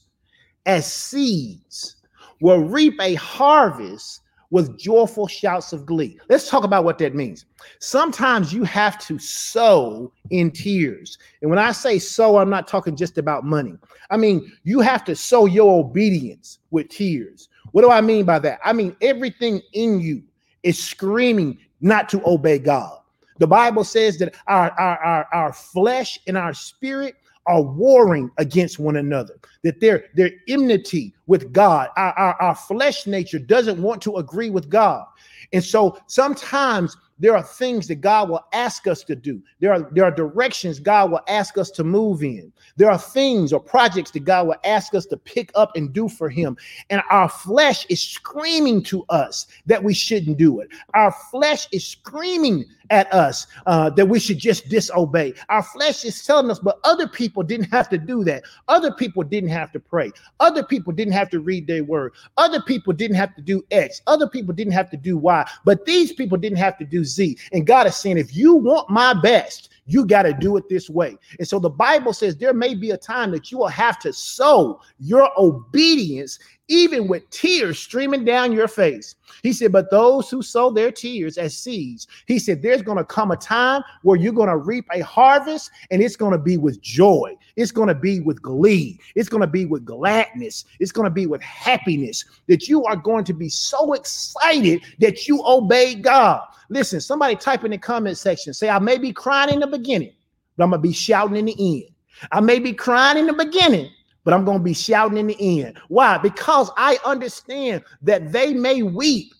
as 0.65 0.91
seeds 0.91 1.97
will 2.41 2.59
reap 2.59 2.99
a 2.99 3.13
harvest 3.15 4.21
with 4.51 4.77
joyful 4.77 5.27
shouts 5.27 5.73
of 5.73 5.85
glee. 5.85 6.19
Let's 6.29 6.49
talk 6.49 6.63
about 6.63 6.83
what 6.83 6.97
that 6.99 7.15
means. 7.15 7.45
Sometimes 7.79 8.53
you 8.53 8.63
have 8.63 8.97
to 8.99 9.19
sow 9.19 10.11
in 10.29 10.51
tears. 10.51 11.17
And 11.41 11.49
when 11.49 11.59
I 11.59 11.71
say 11.71 11.99
sow, 11.99 12.37
I'm 12.37 12.49
not 12.49 12.67
talking 12.67 12.95
just 12.95 13.17
about 13.17 13.43
money. 13.43 13.73
I 14.09 14.17
mean, 14.17 14.51
you 14.63 14.79
have 14.81 15.03
to 15.05 15.15
sow 15.15 15.45
your 15.45 15.79
obedience 15.79 16.59
with 16.71 16.89
tears. 16.89 17.49
What 17.71 17.81
do 17.81 17.91
I 17.91 18.01
mean 18.01 18.25
by 18.25 18.39
that? 18.39 18.59
I 18.63 18.71
mean, 18.73 18.95
everything 19.01 19.61
in 19.73 19.99
you 19.99 20.23
is 20.63 20.81
screaming, 20.81 21.57
not 21.85 22.09
to 22.09 22.21
obey 22.27 22.57
God. 22.57 22.99
The 23.37 23.47
Bible 23.47 23.83
says 23.83 24.17
that 24.17 24.35
our, 24.47 24.71
our, 24.71 24.97
our, 24.97 25.27
our 25.31 25.53
flesh 25.53 26.19
and 26.27 26.35
our 26.37 26.53
spirit 26.53 27.15
are 27.45 27.61
warring 27.61 28.31
against 28.39 28.79
one 28.79 28.95
another, 28.95 29.35
that 29.63 29.79
their, 29.79 30.05
their 30.15 30.31
enmity 30.47 31.13
with 31.27 31.53
God, 31.53 31.89
our, 31.95 32.11
our, 32.13 32.41
our 32.41 32.55
flesh 32.55 33.05
nature 33.05 33.37
doesn't 33.37 33.79
want 33.79 34.01
to 34.01 34.15
agree 34.15 34.49
with 34.49 34.67
God. 34.67 35.05
And 35.53 35.63
so 35.63 35.99
sometimes 36.07 36.97
there 37.17 37.35
are 37.35 37.43
things 37.43 37.87
that 37.87 37.95
God 37.95 38.29
will 38.29 38.45
ask 38.51 38.87
us 38.87 39.03
to 39.03 39.15
do. 39.15 39.41
There 39.59 39.73
are 39.73 39.89
there 39.91 40.03
are 40.03 40.11
directions 40.11 40.79
God 40.79 41.11
will 41.11 41.21
ask 41.27 41.57
us 41.57 41.71
to 41.71 41.83
move 41.83 42.23
in. 42.23 42.51
There 42.75 42.91
are 42.91 42.97
things 42.97 43.53
or 43.53 43.59
projects 43.59 44.11
that 44.11 44.25
God 44.25 44.47
will 44.47 44.57
ask 44.65 44.93
us 44.93 45.05
to 45.07 45.17
pick 45.17 45.51
up 45.55 45.75
and 45.75 45.93
do 45.93 46.09
for 46.09 46.29
him. 46.29 46.57
And 46.89 47.01
our 47.09 47.29
flesh 47.29 47.85
is 47.89 48.01
screaming 48.01 48.83
to 48.83 49.05
us 49.09 49.47
that 49.65 49.83
we 49.83 49.93
shouldn't 49.93 50.37
do 50.37 50.59
it. 50.59 50.69
Our 50.93 51.13
flesh 51.31 51.67
is 51.71 51.87
screaming 51.87 52.65
at 52.89 53.11
us 53.13 53.47
uh, 53.65 53.89
that 53.91 54.05
we 54.05 54.19
should 54.19 54.37
just 54.37 54.69
disobey. 54.69 55.33
Our 55.49 55.63
flesh 55.63 56.05
is 56.05 56.23
telling 56.23 56.49
us, 56.51 56.59
but 56.59 56.79
other 56.83 57.07
people 57.07 57.43
didn't 57.43 57.71
have 57.71 57.89
to 57.89 57.97
do 57.97 58.23
that. 58.25 58.43
Other 58.67 58.91
people 58.91 59.23
didn't 59.23 59.49
have 59.49 59.71
to 59.73 59.79
pray. 59.79 60.11
Other 60.39 60.63
people 60.63 60.93
didn't 60.93 61.13
have 61.13 61.29
to 61.31 61.39
read 61.39 61.67
their 61.67 61.83
word. 61.83 62.13
Other 62.37 62.61
people 62.61 62.93
didn't 62.93 63.17
have 63.17 63.35
to 63.35 63.41
do 63.41 63.63
X. 63.71 64.01
Other 64.07 64.27
people 64.27 64.53
didn't 64.53 64.73
have 64.73 64.89
to 64.91 64.97
do 64.97 65.17
Y. 65.17 65.49
But 65.63 65.85
these 65.85 66.13
people 66.13 66.37
didn't 66.37 66.57
have 66.57 66.77
to 66.77 66.85
do 66.85 67.03
Z. 67.03 67.37
And 67.51 67.67
God 67.67 67.87
is 67.87 67.95
saying, 67.95 68.17
if 68.17 68.35
you 68.35 68.55
want 68.55 68.89
my 68.89 69.13
best, 69.13 69.69
you 69.87 70.05
got 70.05 70.23
to 70.23 70.33
do 70.33 70.57
it 70.57 70.67
this 70.67 70.89
way. 70.89 71.17
And 71.37 71.47
so 71.47 71.59
the 71.59 71.69
Bible 71.69 72.13
says 72.13 72.35
there 72.35 72.53
may 72.53 72.73
be 72.73 72.91
a 72.91 72.97
time 72.97 73.31
that 73.31 73.51
you 73.51 73.59
will 73.59 73.67
have 73.67 73.99
to 73.99 74.11
sow 74.11 74.81
your 74.99 75.29
obedience, 75.37 76.39
even 76.67 77.07
with 77.07 77.29
tears 77.29 77.77
streaming 77.77 78.25
down 78.25 78.51
your 78.51 78.67
face. 78.67 79.15
He 79.43 79.53
said, 79.53 79.71
But 79.71 79.91
those 79.91 80.29
who 80.29 80.41
sow 80.41 80.71
their 80.71 80.91
tears 80.91 81.37
as 81.37 81.55
seeds, 81.55 82.07
he 82.25 82.39
said, 82.39 82.61
there's 82.61 82.81
going 82.81 82.97
to 82.97 83.03
come 83.03 83.31
a 83.31 83.37
time 83.37 83.83
where 84.01 84.17
you're 84.17 84.33
going 84.33 84.49
to 84.49 84.57
reap 84.57 84.85
a 84.91 85.01
harvest 85.01 85.71
and 85.91 86.01
it's 86.01 86.15
going 86.15 86.31
to 86.31 86.37
be 86.37 86.57
with 86.57 86.81
joy. 86.81 87.35
It's 87.55 87.71
going 87.71 87.87
to 87.87 87.95
be 87.95 88.19
with 88.19 88.41
glee. 88.41 88.99
It's 89.15 89.29
going 89.29 89.41
to 89.41 89.47
be 89.47 89.65
with 89.65 89.85
gladness. 89.85 90.65
It's 90.79 90.91
going 90.91 91.05
to 91.05 91.13
be 91.13 91.27
with 91.27 91.41
happiness 91.41 92.25
that 92.47 92.67
you 92.67 92.83
are 92.85 92.95
going 92.95 93.23
to 93.25 93.33
be 93.33 93.49
so 93.49 93.93
excited 93.93 94.81
that 94.99 95.27
you 95.27 95.43
obey 95.45 95.95
God. 95.95 96.41
Listen, 96.69 96.99
somebody 96.99 97.35
type 97.35 97.63
in 97.63 97.71
the 97.71 97.77
comment 97.77 98.17
section, 98.17 98.53
say, 98.53 98.69
I 98.69 98.79
may 98.79 98.97
be 98.97 99.13
crying 99.13 99.53
in 99.53 99.59
the 99.59 99.67
beginning, 99.67 100.13
but 100.57 100.63
I'm 100.63 100.71
going 100.71 100.81
to 100.81 100.87
be 100.87 100.93
shouting 100.93 101.37
in 101.37 101.45
the 101.45 101.55
end. 101.59 101.89
I 102.31 102.39
may 102.39 102.59
be 102.59 102.73
crying 102.73 103.17
in 103.17 103.27
the 103.27 103.33
beginning, 103.33 103.91
but 104.25 104.33
I'm 104.33 104.43
going 104.43 104.57
to 104.57 104.63
be 104.63 104.73
shouting 104.73 105.17
in 105.17 105.27
the 105.27 105.61
end. 105.61 105.79
Why? 105.87 106.17
Because 106.17 106.69
I 106.75 106.97
understand 107.05 107.83
that 108.01 108.33
they 108.33 108.53
may 108.53 108.83
weep. 108.83 109.33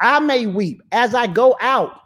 I 0.00 0.20
may 0.20 0.46
weep 0.46 0.80
as 0.92 1.14
I 1.14 1.26
go 1.26 1.56
out 1.60 2.00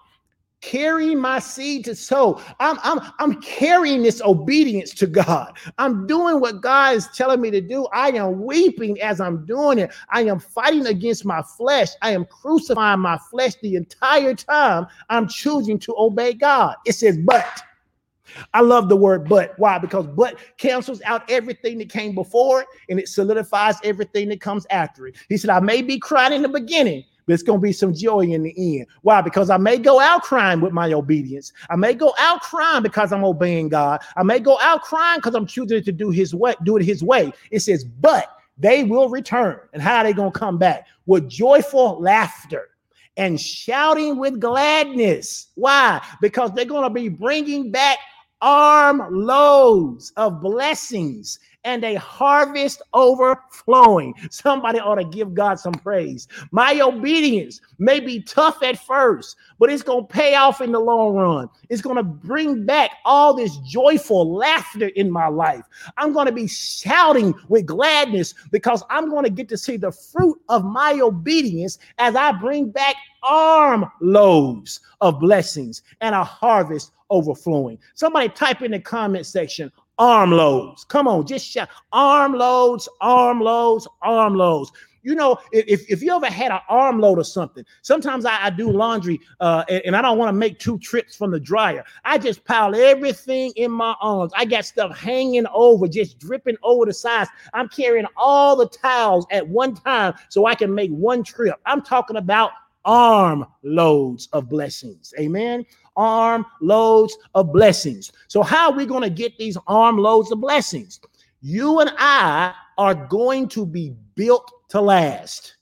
carrying 0.63 1.19
my 1.19 1.41
seed 1.41 1.85
to 1.85 1.95
sow. 1.95 2.41
I'm, 2.61 2.79
I'm, 2.83 3.01
I'm 3.19 3.43
carrying 3.43 4.03
this 4.03 4.23
obedience 4.23 4.95
to 4.95 5.07
God. 5.07 5.59
I'm 5.77 6.07
doing 6.07 6.41
what 6.41 6.63
God 6.63 6.97
is 6.97 7.09
telling 7.09 7.41
me 7.41 7.51
to 7.51 7.61
do. 7.61 7.87
I 7.93 8.11
am 8.11 8.43
weeping 8.43 9.01
as 9.03 9.21
I'm 9.21 9.45
doing 9.45 9.79
it. 9.79 9.93
I 10.09 10.23
am 10.23 10.39
fighting 10.39 10.87
against 10.87 11.25
my 11.25 11.43
flesh. 11.43 11.89
I 12.01 12.13
am 12.13 12.25
crucifying 12.25 13.01
my 13.01 13.19
flesh 13.31 13.57
the 13.61 13.75
entire 13.75 14.35
time 14.35 14.87
I'm 15.11 15.29
choosing 15.29 15.79
to 15.81 15.95
obey 15.99 16.33
God. 16.33 16.77
It 16.87 16.93
says, 16.95 17.19
but. 17.19 17.45
I 18.55 18.61
love 18.61 18.89
the 18.89 18.97
word 18.97 19.29
but. 19.29 19.59
Why? 19.59 19.79
Because 19.79 20.07
but 20.07 20.39
cancels 20.59 21.03
out 21.03 21.29
everything 21.31 21.79
that 21.79 21.89
came 21.89 22.15
before 22.15 22.63
it 22.63 22.67
and 22.89 22.99
it 22.99 23.09
solidifies 23.09 23.77
everything 23.85 24.29
that 24.29 24.41
comes 24.41 24.67
after 24.71 25.07
it. 25.07 25.17
He 25.29 25.37
said, 25.37 25.51
I 25.51 25.61
may 25.61 25.83
be 25.83 25.99
crying 25.99 26.33
in 26.33 26.43
the 26.43 26.49
beginning, 26.49 27.05
but 27.27 27.35
it's 27.35 27.43
going 27.43 27.61
to 27.61 27.63
be 27.63 27.73
some 27.73 27.95
joy 27.95 28.21
in 28.21 28.43
the 28.43 28.55
end. 28.57 28.87
Why? 29.03 29.21
Because 29.21 29.51
I 29.51 29.57
may 29.57 29.79
go 29.79 30.01
out 30.01 30.23
crying 30.23 30.61
with 30.61 30.73
my 30.73 30.93
obedience. 30.93 31.53
I 31.71 31.77
may 31.77 31.95
go 31.95 32.15
out 32.19 32.41
crying 32.43 32.83
because 32.83 33.13
I'm 33.13 33.25
obeying 33.25 33.69
God. 33.69 34.01
I 34.17 34.23
may 34.23 34.41
go 34.41 34.59
out 34.61 34.83
crying 34.83 35.19
because 35.19 35.35
I'm 35.35 35.47
choosing 35.47 35.83
to 35.83 35.93
do 35.93 36.11
his 36.11 36.35
way, 36.35 36.55
do 36.65 36.77
it 36.77 36.85
his 36.85 37.03
way. 37.03 37.33
It 37.51 37.61
says, 37.61 37.85
but 37.85 38.37
they 38.59 38.85
will 38.85 39.09
return. 39.09 39.59
And 39.73 39.83
how 39.83 39.99
are 39.99 40.05
they 40.05 40.13
going 40.13 40.33
to 40.33 40.39
come 40.39 40.59
back? 40.59 40.87
With 41.07 41.29
joyful 41.29 42.01
laughter 42.01 42.69
and 43.17 43.41
shouting 43.41 44.19
with 44.19 44.41
gladness. 44.41 45.49
Why? 45.55 46.01
Because 46.21 46.53
they're 46.53 46.65
going 46.65 46.85
to 46.85 46.91
be 46.91 47.09
bringing 47.09 47.71
back 47.71 47.99
armloads 48.43 50.13
of 50.17 50.41
blessings 50.41 51.39
and 51.65 51.85
a 51.85 51.95
harvest 51.95 52.83
overflowing. 52.93 54.15
Somebody 54.31 54.81
ought 54.81 54.97
to 54.97 55.05
give 55.05 55.35
God 55.35 55.59
some 55.59 55.75
praise. 55.75 56.29
My 56.51 56.81
obedience 56.81 57.61
may 57.79 58.01
be 58.01 58.21
tough 58.21 58.63
at 58.63 58.79
first, 58.79 59.37
but 59.59 59.71
it's 59.71 59.83
going 59.83 60.07
to 60.07 60.13
pay 60.13 60.35
off 60.35 60.61
in 60.61 60.73
the 60.73 60.81
long 60.81 61.15
run. 61.15 61.49
It's 61.69 61.83
going 61.83 61.97
to 61.97 62.03
bring 62.03 62.65
back 62.65 62.91
all 63.05 63.35
this 63.35 63.57
joyful 63.59 64.35
laughter 64.35 64.89
in 64.89 65.11
my 65.11 65.29
life. 65.29 65.65
I'm 65.97 66.13
going 66.13 66.27
to 66.27 66.33
be 66.33 66.49
shouting 66.49 67.35
with 67.49 67.67
gladness 67.67 68.35
because 68.51 68.83
I'm 68.91 69.09
going 69.09 69.25
to 69.25 69.31
get 69.31 69.49
to 69.51 69.57
see 69.57 69.77
the 69.77 69.93
fruit 69.93 70.41
of 70.49 70.65
my 70.65 70.99
obedience 71.01 71.79
as 71.99 72.17
I 72.17 72.33
bring 72.33 72.71
back 72.71 72.97
armloads 73.23 74.81
of 75.01 75.21
blessings 75.21 75.83
and 76.01 76.15
a 76.15 76.25
harvest 76.25 76.93
overflowing. 77.11 77.79
Somebody 77.95 78.29
type 78.31 78.63
in 78.63 78.73
the 78.73 78.81
comment 78.81 79.27
section 79.27 79.71
armloads. 79.99 80.87
Come 80.89 81.09
on, 81.09 81.27
just 81.27 81.47
shout 81.47 81.69
armloads, 81.93 82.89
armloads, 83.01 83.87
armloads. 84.03 84.69
You 85.05 85.17
know, 85.17 85.37
if, 85.51 85.91
if 85.91 86.01
you 86.01 86.15
ever 86.15 86.27
had 86.27 86.53
an 86.53 86.61
armload 86.69 87.19
or 87.19 87.25
something, 87.25 87.65
sometimes 87.83 88.25
I, 88.25 88.45
I 88.47 88.51
do 88.51 88.71
laundry 88.71 89.21
uh, 89.41 89.65
and, 89.69 89.83
and 89.87 89.97
I 89.97 90.03
don't 90.03 90.17
want 90.17 90.29
to 90.29 90.33
make 90.33 90.61
two 90.61 90.79
trips 90.79 91.17
from 91.17 91.33
the 91.33 91.41
dryer. 91.41 91.85
I 92.05 92.19
just 92.19 92.45
pile 92.45 92.75
everything 92.75 93.53
in 93.57 93.73
my 93.73 93.97
arms. 94.01 94.33
I 94.37 94.45
got 94.45 94.65
stuff 94.65 94.97
hanging 94.97 95.47
over, 95.53 95.89
just 95.89 96.21
dripping 96.21 96.57
over 96.63 96.87
the 96.87 96.93
sides. 96.93 97.31
I'm 97.53 97.69
carrying 97.69 98.07
all 98.17 98.55
the 98.55 98.69
towels 98.69 99.27
at 99.33 99.47
one 99.47 99.75
time 99.75 100.15
so 100.29 100.47
I 100.47 100.55
can 100.55 100.73
make 100.73 100.91
one 100.93 101.25
trip. 101.25 101.57
I'm 101.67 101.83
talking 101.83 102.17
about 102.17 102.53
arm 102.85 103.47
loads 103.63 104.29
of 104.33 104.49
blessings. 104.49 105.13
Amen. 105.19 105.65
Arm 105.97 106.47
loads 106.61 107.17
of 107.35 107.53
blessings. 107.53 108.13
So, 108.29 108.43
how 108.43 108.71
are 108.71 108.77
we 108.77 108.87
going 108.87 109.03
to 109.03 109.11
get 109.11 109.37
these 109.39 109.59
arm 109.67 109.99
loads 109.99 110.33
of 110.33 110.41
blessings? 110.41 111.01
You 111.41 111.81
and 111.81 111.93
I 111.99 112.55
are 112.79 112.95
going 112.95 113.49
to 113.49 113.67
be 113.67 113.95
built 114.15 114.51
to 114.71 114.81
last. 114.81 115.57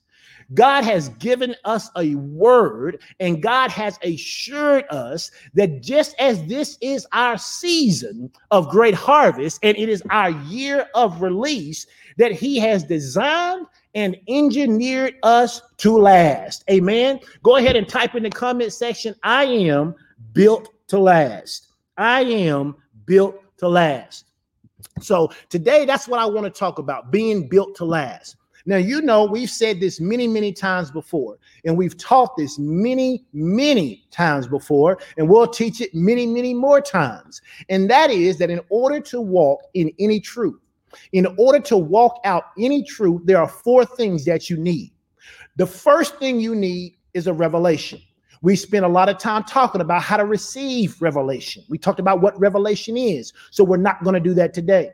God 0.53 0.83
has 0.83 1.09
given 1.09 1.55
us 1.63 1.89
a 1.95 2.15
word, 2.15 3.01
and 3.19 3.41
God 3.41 3.71
has 3.71 3.97
assured 4.03 4.85
us 4.89 5.31
that 5.53 5.81
just 5.81 6.13
as 6.19 6.43
this 6.45 6.77
is 6.81 7.07
our 7.13 7.37
season 7.37 8.29
of 8.51 8.69
great 8.69 8.93
harvest 8.93 9.59
and 9.63 9.77
it 9.77 9.87
is 9.87 10.03
our 10.09 10.31
year 10.31 10.87
of 10.93 11.21
release, 11.21 11.87
that 12.17 12.31
He 12.31 12.57
has 12.59 12.83
designed 12.83 13.67
and 13.93 14.17
engineered 14.27 15.15
us 15.23 15.61
to 15.77 15.97
last. 15.97 16.63
Amen. 16.69 17.19
Go 17.43 17.57
ahead 17.57 17.75
and 17.75 17.87
type 17.87 18.15
in 18.15 18.23
the 18.23 18.29
comment 18.29 18.73
section 18.73 19.15
I 19.23 19.45
am 19.45 19.95
built 20.33 20.69
to 20.87 20.99
last. 20.99 21.67
I 21.97 22.21
am 22.21 22.75
built 23.05 23.35
to 23.57 23.67
last. 23.67 24.25
So 24.99 25.31
today, 25.49 25.85
that's 25.85 26.07
what 26.07 26.19
I 26.19 26.25
want 26.25 26.45
to 26.45 26.59
talk 26.59 26.79
about 26.79 27.11
being 27.11 27.47
built 27.47 27.75
to 27.75 27.85
last. 27.85 28.35
Now, 28.65 28.77
you 28.77 29.01
know, 29.01 29.25
we've 29.25 29.49
said 29.49 29.79
this 29.79 29.99
many, 29.99 30.27
many 30.27 30.53
times 30.53 30.91
before, 30.91 31.39
and 31.65 31.77
we've 31.77 31.97
taught 31.97 32.37
this 32.37 32.59
many, 32.59 33.25
many 33.33 34.05
times 34.11 34.47
before, 34.47 34.99
and 35.17 35.27
we'll 35.27 35.47
teach 35.47 35.81
it 35.81 35.93
many, 35.95 36.27
many 36.27 36.53
more 36.53 36.79
times. 36.79 37.41
And 37.69 37.89
that 37.89 38.11
is 38.11 38.37
that 38.37 38.49
in 38.49 38.61
order 38.69 38.99
to 38.99 39.21
walk 39.21 39.61
in 39.73 39.91
any 39.99 40.19
truth, 40.19 40.59
in 41.11 41.27
order 41.37 41.59
to 41.59 41.77
walk 41.77 42.19
out 42.25 42.45
any 42.59 42.83
truth, 42.83 43.21
there 43.25 43.39
are 43.39 43.47
four 43.47 43.85
things 43.85 44.25
that 44.25 44.49
you 44.49 44.57
need. 44.57 44.91
The 45.57 45.67
first 45.67 46.17
thing 46.17 46.39
you 46.39 46.55
need 46.55 46.95
is 47.13 47.27
a 47.27 47.33
revelation. 47.33 48.01
We 48.41 48.55
spent 48.55 48.85
a 48.85 48.89
lot 48.89 49.09
of 49.09 49.19
time 49.19 49.43
talking 49.43 49.81
about 49.81 50.01
how 50.01 50.17
to 50.17 50.25
receive 50.25 50.99
revelation. 51.01 51.63
We 51.69 51.77
talked 51.77 51.99
about 51.99 52.21
what 52.21 52.39
revelation 52.39 52.97
is. 52.97 53.33
So 53.51 53.63
we're 53.63 53.77
not 53.77 54.03
going 54.03 54.15
to 54.15 54.19
do 54.19 54.33
that 54.33 54.53
today. 54.53 54.91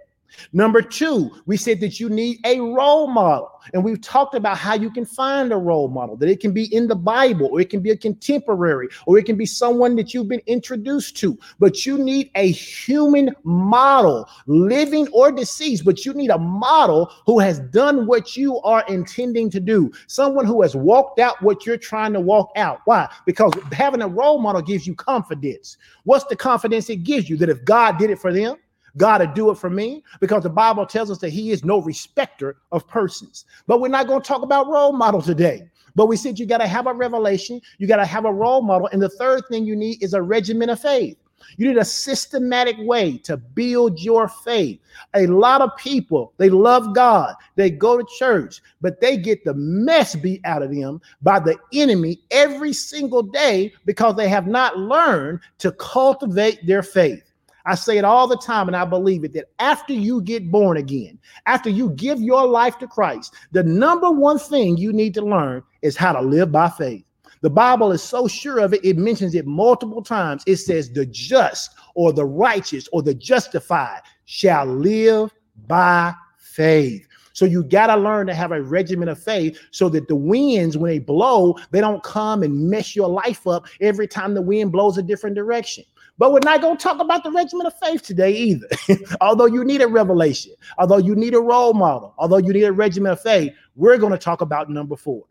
Number 0.53 0.81
two, 0.81 1.31
we 1.45 1.57
said 1.57 1.79
that 1.81 1.99
you 1.99 2.09
need 2.09 2.39
a 2.45 2.59
role 2.59 3.07
model. 3.07 3.51
And 3.73 3.83
we've 3.83 4.01
talked 4.01 4.35
about 4.35 4.57
how 4.57 4.75
you 4.75 4.89
can 4.89 5.05
find 5.05 5.51
a 5.51 5.57
role 5.57 5.89
model, 5.89 6.15
that 6.17 6.29
it 6.29 6.39
can 6.39 6.53
be 6.53 6.73
in 6.73 6.87
the 6.87 6.95
Bible, 6.95 7.49
or 7.51 7.59
it 7.59 7.69
can 7.69 7.81
be 7.81 7.91
a 7.91 7.97
contemporary, 7.97 8.87
or 9.05 9.17
it 9.17 9.25
can 9.25 9.35
be 9.35 9.45
someone 9.45 9.95
that 9.97 10.13
you've 10.13 10.29
been 10.29 10.41
introduced 10.45 11.17
to. 11.17 11.37
But 11.59 11.85
you 11.85 11.97
need 11.97 12.31
a 12.35 12.51
human 12.51 13.35
model, 13.43 14.29
living 14.45 15.07
or 15.09 15.31
deceased, 15.31 15.83
but 15.85 16.05
you 16.05 16.13
need 16.13 16.29
a 16.29 16.37
model 16.37 17.11
who 17.25 17.39
has 17.39 17.59
done 17.59 18.07
what 18.07 18.37
you 18.37 18.59
are 18.61 18.85
intending 18.87 19.49
to 19.51 19.59
do, 19.59 19.91
someone 20.07 20.45
who 20.45 20.61
has 20.61 20.75
walked 20.75 21.19
out 21.19 21.41
what 21.41 21.65
you're 21.65 21.77
trying 21.77 22.13
to 22.13 22.21
walk 22.21 22.51
out. 22.55 22.81
Why? 22.85 23.09
Because 23.25 23.51
having 23.71 24.01
a 24.01 24.07
role 24.07 24.39
model 24.39 24.61
gives 24.61 24.87
you 24.87 24.95
confidence. 24.95 25.77
What's 26.03 26.25
the 26.25 26.35
confidence 26.35 26.89
it 26.89 27.03
gives 27.03 27.29
you? 27.29 27.37
That 27.37 27.49
if 27.49 27.63
God 27.65 27.97
did 27.97 28.09
it 28.09 28.19
for 28.19 28.31
them, 28.31 28.57
God 28.97 29.19
to 29.19 29.27
do 29.27 29.49
it 29.51 29.55
for 29.57 29.69
me 29.69 30.03
because 30.19 30.43
the 30.43 30.49
Bible 30.49 30.85
tells 30.85 31.11
us 31.11 31.19
that 31.19 31.29
He 31.29 31.51
is 31.51 31.63
no 31.63 31.81
respecter 31.81 32.57
of 32.71 32.87
persons. 32.87 33.45
But 33.67 33.79
we're 33.79 33.87
not 33.87 34.07
going 34.07 34.21
to 34.21 34.27
talk 34.27 34.41
about 34.41 34.67
role 34.67 34.93
model 34.93 35.21
today. 35.21 35.69
But 35.95 36.07
we 36.07 36.17
said 36.17 36.37
you 36.37 36.45
got 36.45 36.59
to 36.59 36.67
have 36.67 36.85
a 36.85 36.93
revelation, 36.93 37.59
you 37.79 37.87
got 37.87 37.97
to 37.97 38.05
have 38.05 38.25
a 38.25 38.33
role 38.33 38.61
model. 38.61 38.87
And 38.91 39.01
the 39.01 39.09
third 39.09 39.43
thing 39.49 39.65
you 39.65 39.75
need 39.75 40.03
is 40.03 40.13
a 40.13 40.21
regimen 40.21 40.69
of 40.69 40.79
faith. 40.79 41.17
You 41.57 41.67
need 41.67 41.77
a 41.77 41.85
systematic 41.85 42.75
way 42.79 43.17
to 43.19 43.37
build 43.37 43.99
your 43.99 44.27
faith. 44.27 44.79
A 45.13 45.27
lot 45.27 45.61
of 45.61 45.75
people, 45.77 46.33
they 46.37 46.49
love 46.49 46.93
God, 46.93 47.35
they 47.55 47.69
go 47.69 47.97
to 47.97 48.05
church, 48.17 48.61
but 48.81 48.99
they 49.01 49.17
get 49.17 49.43
the 49.43 49.53
mess 49.53 50.15
beat 50.15 50.41
out 50.43 50.61
of 50.61 50.73
them 50.73 51.01
by 51.21 51.39
the 51.39 51.57
enemy 51.73 52.19
every 52.31 52.73
single 52.73 53.23
day 53.23 53.73
because 53.85 54.15
they 54.15 54.27
have 54.27 54.47
not 54.47 54.77
learned 54.77 55.39
to 55.59 55.71
cultivate 55.73 56.65
their 56.65 56.83
faith. 56.83 57.23
I 57.67 57.75
say 57.75 57.97
it 57.97 58.05
all 58.05 58.27
the 58.27 58.37
time, 58.37 58.67
and 58.67 58.75
I 58.75 58.85
believe 58.85 59.25
it 59.25 59.33
that 59.33 59.49
after 59.59 59.91
you 59.91 60.21
get 60.21 60.49
born 60.49 60.77
again, 60.77 61.19
after 61.45 61.69
you 61.69 61.89
give 61.91 62.21
your 62.21 62.47
life 62.47 62.77
to 62.79 62.87
Christ, 62.87 63.33
the 63.51 63.63
number 63.63 64.09
one 64.09 64.39
thing 64.39 64.77
you 64.77 64.93
need 64.93 65.13
to 65.15 65.21
learn 65.21 65.61
is 65.81 65.97
how 65.97 66.13
to 66.13 66.21
live 66.21 66.51
by 66.51 66.69
faith. 66.69 67.03
The 67.41 67.49
Bible 67.49 67.91
is 67.91 68.01
so 68.01 68.27
sure 68.27 68.59
of 68.59 68.73
it, 68.73 68.83
it 68.85 68.97
mentions 68.97 69.35
it 69.35 69.45
multiple 69.45 70.01
times. 70.01 70.43
It 70.47 70.55
says, 70.57 70.89
The 70.89 71.05
just 71.05 71.71
or 71.93 72.13
the 72.13 72.25
righteous 72.25 72.87
or 72.93 73.03
the 73.03 73.13
justified 73.13 74.01
shall 74.25 74.65
live 74.65 75.33
by 75.67 76.13
faith. 76.37 77.05
So 77.33 77.45
you 77.45 77.63
got 77.63 77.87
to 77.87 77.97
learn 77.97 78.25
to 78.27 78.33
have 78.33 78.51
a 78.51 78.63
regimen 78.63 79.09
of 79.09 79.21
faith 79.21 79.59
so 79.69 79.89
that 79.89 80.07
the 80.07 80.15
winds, 80.15 80.75
when 80.75 80.89
they 80.89 80.97
blow, 80.97 81.55
they 81.69 81.81
don't 81.81 82.01
come 82.01 82.41
and 82.41 82.69
mess 82.69 82.95
your 82.95 83.09
life 83.09 83.45
up 83.45 83.67
every 83.79 84.07
time 84.07 84.33
the 84.33 84.41
wind 84.41 84.71
blows 84.71 84.97
a 84.97 85.03
different 85.03 85.35
direction. 85.35 85.83
But 86.17 86.33
we're 86.33 86.39
not 86.43 86.61
going 86.61 86.77
to 86.77 86.83
talk 86.83 86.99
about 86.99 87.23
the 87.23 87.31
regimen 87.31 87.67
of 87.67 87.77
faith 87.79 88.01
today 88.01 88.33
either. 88.33 88.67
although 89.21 89.45
you 89.45 89.63
need 89.63 89.81
a 89.81 89.87
revelation, 89.87 90.53
although 90.77 90.97
you 90.97 91.15
need 91.15 91.35
a 91.35 91.39
role 91.39 91.73
model, 91.73 92.13
although 92.17 92.37
you 92.37 92.53
need 92.53 92.63
a 92.63 92.71
regimen 92.71 93.11
of 93.11 93.21
faith, 93.21 93.53
we're 93.75 93.97
going 93.97 94.11
to 94.11 94.17
talk 94.17 94.41
about 94.41 94.69
number 94.69 94.95
four. 94.95 95.25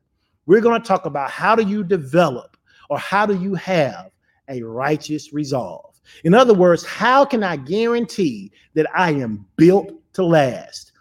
We're 0.46 0.60
going 0.60 0.80
to 0.80 0.86
talk 0.86 1.06
about 1.06 1.30
how 1.30 1.56
do 1.56 1.66
you 1.66 1.82
develop 1.82 2.56
or 2.88 2.98
how 2.98 3.26
do 3.26 3.40
you 3.40 3.54
have 3.54 4.12
a 4.48 4.62
righteous 4.62 5.32
resolve? 5.32 6.00
In 6.22 6.34
other 6.34 6.54
words, 6.54 6.84
how 6.84 7.24
can 7.24 7.42
I 7.42 7.56
guarantee 7.56 8.52
that 8.74 8.86
I 8.94 9.10
am 9.10 9.44
built 9.56 9.92
to 10.14 10.22
last? 10.22 10.92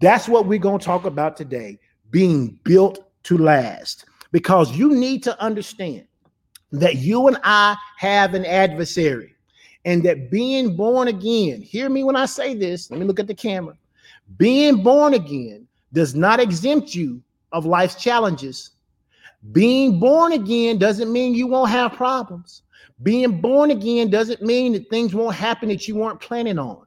That's 0.00 0.28
what 0.28 0.46
we're 0.46 0.58
going 0.58 0.78
to 0.78 0.84
talk 0.84 1.04
about 1.04 1.36
today 1.36 1.78
being 2.10 2.58
built 2.64 3.10
to 3.24 3.36
last. 3.36 4.06
Because 4.32 4.76
you 4.76 4.94
need 4.94 5.22
to 5.24 5.40
understand 5.42 6.06
that 6.72 6.96
you 6.96 7.28
and 7.28 7.38
I 7.44 7.76
have 7.98 8.34
an 8.34 8.44
adversary, 8.44 9.34
and 9.84 10.02
that 10.04 10.30
being 10.30 10.76
born 10.76 11.08
again, 11.08 11.62
hear 11.62 11.88
me 11.88 12.04
when 12.04 12.16
I 12.16 12.26
say 12.26 12.54
this, 12.54 12.90
let 12.90 12.98
me 12.98 13.06
look 13.06 13.20
at 13.20 13.26
the 13.26 13.34
camera. 13.34 13.76
Being 14.36 14.82
born 14.82 15.14
again 15.14 15.66
does 15.92 16.14
not 16.14 16.40
exempt 16.40 16.94
you 16.94 17.22
of 17.52 17.64
life's 17.64 17.94
challenges. 17.94 18.70
Being 19.52 20.00
born 20.00 20.32
again 20.32 20.78
doesn't 20.78 21.12
mean 21.12 21.34
you 21.34 21.46
won't 21.46 21.70
have 21.70 21.92
problems. 21.92 22.62
Being 23.02 23.40
born 23.40 23.70
again 23.70 24.10
doesn't 24.10 24.42
mean 24.42 24.72
that 24.72 24.90
things 24.90 25.14
won't 25.14 25.36
happen 25.36 25.68
that 25.68 25.86
you 25.86 25.94
weren't 25.94 26.20
planning 26.20 26.58
on. 26.58 26.84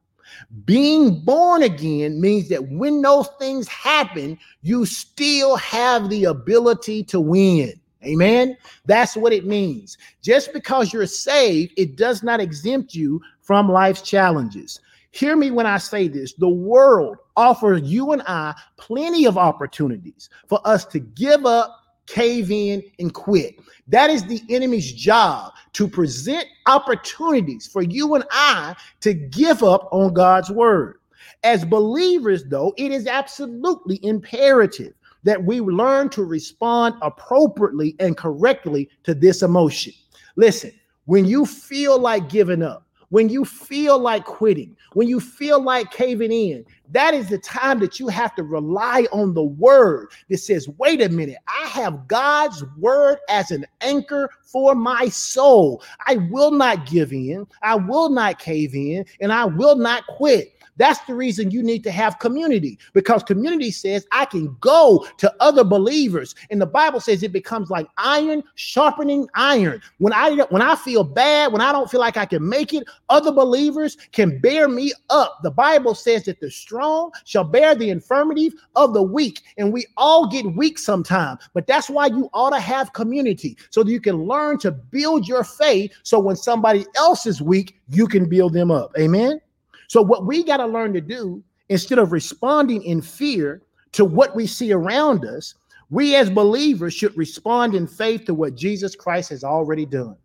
Being 0.65 1.21
born 1.21 1.63
again 1.63 2.19
means 2.19 2.49
that 2.49 2.67
when 2.69 3.01
those 3.01 3.27
things 3.39 3.67
happen, 3.67 4.37
you 4.61 4.85
still 4.85 5.55
have 5.57 6.09
the 6.09 6.25
ability 6.25 7.03
to 7.05 7.19
win. 7.19 7.79
Amen. 8.05 8.55
That's 8.85 9.15
what 9.15 9.33
it 9.33 9.45
means. 9.45 9.97
Just 10.21 10.53
because 10.53 10.93
you're 10.93 11.05
saved, 11.05 11.73
it 11.75 11.97
does 11.97 12.23
not 12.23 12.39
exempt 12.39 12.93
you 12.93 13.21
from 13.41 13.69
life's 13.69 14.01
challenges. 14.01 14.79
Hear 15.11 15.35
me 15.35 15.51
when 15.51 15.65
I 15.65 15.77
say 15.79 16.07
this 16.07 16.33
the 16.33 16.49
world 16.49 17.17
offers 17.35 17.81
you 17.81 18.11
and 18.11 18.21
I 18.23 18.53
plenty 18.77 19.25
of 19.25 19.37
opportunities 19.37 20.29
for 20.47 20.65
us 20.65 20.85
to 20.85 20.99
give 20.99 21.45
up, 21.45 21.75
cave 22.05 22.51
in, 22.51 22.83
and 22.99 23.13
quit. 23.13 23.55
That 23.87 24.09
is 24.09 24.23
the 24.23 24.41
enemy's 24.49 24.93
job 24.93 25.53
to 25.73 25.87
present 25.87 26.45
opportunities 26.67 27.67
for 27.67 27.81
you 27.81 28.15
and 28.15 28.23
I 28.31 28.75
to 29.01 29.13
give 29.13 29.63
up 29.63 29.89
on 29.91 30.13
God's 30.13 30.51
word. 30.51 30.99
As 31.43 31.65
believers, 31.65 32.43
though, 32.45 32.73
it 32.77 32.91
is 32.91 33.07
absolutely 33.07 33.99
imperative 34.03 34.93
that 35.23 35.43
we 35.43 35.59
learn 35.59 36.09
to 36.09 36.23
respond 36.23 36.95
appropriately 37.01 37.95
and 37.99 38.15
correctly 38.17 38.89
to 39.03 39.13
this 39.13 39.41
emotion. 39.41 39.93
Listen, 40.35 40.71
when 41.05 41.25
you 41.25 41.45
feel 41.45 41.99
like 41.99 42.29
giving 42.29 42.61
up, 42.61 42.85
when 43.09 43.27
you 43.27 43.43
feel 43.43 43.97
like 43.97 44.23
quitting, 44.23 44.75
when 44.93 45.07
you 45.07 45.19
feel 45.19 45.61
like 45.61 45.91
caving 45.91 46.31
in, 46.31 46.63
that 46.91 47.13
is 47.13 47.27
the 47.27 47.39
time 47.39 47.79
that 47.79 47.99
you 47.99 48.07
have 48.07 48.35
to 48.35 48.43
rely 48.43 49.07
on 49.11 49.33
the 49.33 49.43
word 49.43 50.11
that 50.29 50.37
says, 50.37 50.69
wait 50.77 51.01
a 51.01 51.09
minute, 51.09 51.37
I 51.47 51.67
have 51.67 52.07
God's 52.07 52.63
word 52.77 53.17
as 53.27 53.49
an 53.49 53.65
anchor 53.81 54.29
for 54.43 54.75
my 54.75 55.09
soul. 55.09 55.83
I 56.05 56.17
will 56.29 56.51
not 56.51 56.85
give 56.85 57.11
in, 57.11 57.47
I 57.63 57.75
will 57.75 58.09
not 58.09 58.37
cave 58.37 58.75
in, 58.75 59.05
and 59.19 59.33
I 59.33 59.45
will 59.45 59.75
not 59.75 60.05
quit. 60.05 60.53
That's 60.79 60.99
the 61.01 61.13
reason 61.13 61.51
you 61.51 61.61
need 61.61 61.83
to 61.83 61.91
have 61.91 62.19
community 62.19 62.79
because 62.93 63.21
community 63.21 63.69
says 63.69 64.07
I 64.13 64.25
can 64.25 64.55
go 64.61 65.05
to 65.17 65.31
other 65.41 65.65
believers. 65.65 66.33
And 66.49 66.59
the 66.59 66.65
Bible 66.65 67.01
says 67.01 67.21
it 67.21 67.33
becomes 67.33 67.69
like 67.69 67.87
iron 67.97 68.43
sharpening 68.55 69.27
iron. 69.35 69.81
When 69.97 70.13
I 70.13 70.31
when 70.49 70.61
I 70.61 70.75
feel 70.75 71.03
bad, 71.03 71.51
when 71.51 71.61
I 71.61 71.73
don't 71.73 71.91
feel 71.91 71.99
like 71.99 72.15
I 72.15 72.25
can 72.25 72.47
make 72.47 72.73
it, 72.73 72.87
other 73.09 73.31
believers 73.31 73.97
can 74.13 74.39
bear 74.39 74.69
me 74.69 74.93
up. 75.09 75.39
The 75.43 75.51
Bible 75.51 75.93
says 75.93 76.23
that 76.25 76.39
the 76.39 76.49
strong 76.49 77.11
shall 77.25 77.43
bear 77.43 77.75
the 77.75 77.89
infirmity 77.89 78.53
of 78.77 78.93
the 78.93 79.03
weak, 79.03 79.41
and 79.57 79.73
we 79.73 79.85
all 79.97 80.27
get 80.27 80.45
weak 80.55 80.79
sometimes. 80.79 81.41
But 81.53 81.67
that's 81.67 81.89
why 81.89 82.05
you 82.05 82.29
ought 82.33 82.51
to 82.51 82.59
have 82.59 82.93
community 82.93 83.57
so 83.69 83.83
that 83.83 83.91
you 83.91 83.99
can 83.99 84.23
learn 84.23 84.59
to 84.59 84.71
build 84.71 85.27
your 85.27 85.43
faith 85.43 85.91
so 86.03 86.19
when 86.19 86.37
somebody 86.37 86.85
else 86.95 87.25
is 87.25 87.41
weak, 87.41 87.81
you 87.89 88.07
can 88.07 88.29
build 88.29 88.53
them 88.53 88.71
up. 88.71 88.93
Amen. 88.97 89.41
So, 89.89 90.03
what 90.03 90.25
we 90.25 90.43
got 90.43 90.57
to 90.57 90.67
learn 90.67 90.93
to 90.93 91.01
do 91.01 91.43
instead 91.67 91.97
of 91.97 92.11
responding 92.11 92.83
in 92.83 93.01
fear 93.01 93.63
to 93.93 94.05
what 94.05 94.35
we 94.35 94.45
see 94.45 94.71
around 94.71 95.25
us, 95.25 95.55
we 95.89 96.15
as 96.15 96.29
believers 96.29 96.93
should 96.93 97.17
respond 97.17 97.73
in 97.73 97.87
faith 97.87 98.25
to 98.25 98.35
what 98.35 98.55
Jesus 98.55 98.95
Christ 98.95 99.31
has 99.31 99.43
already 99.43 99.87
done. 99.87 100.15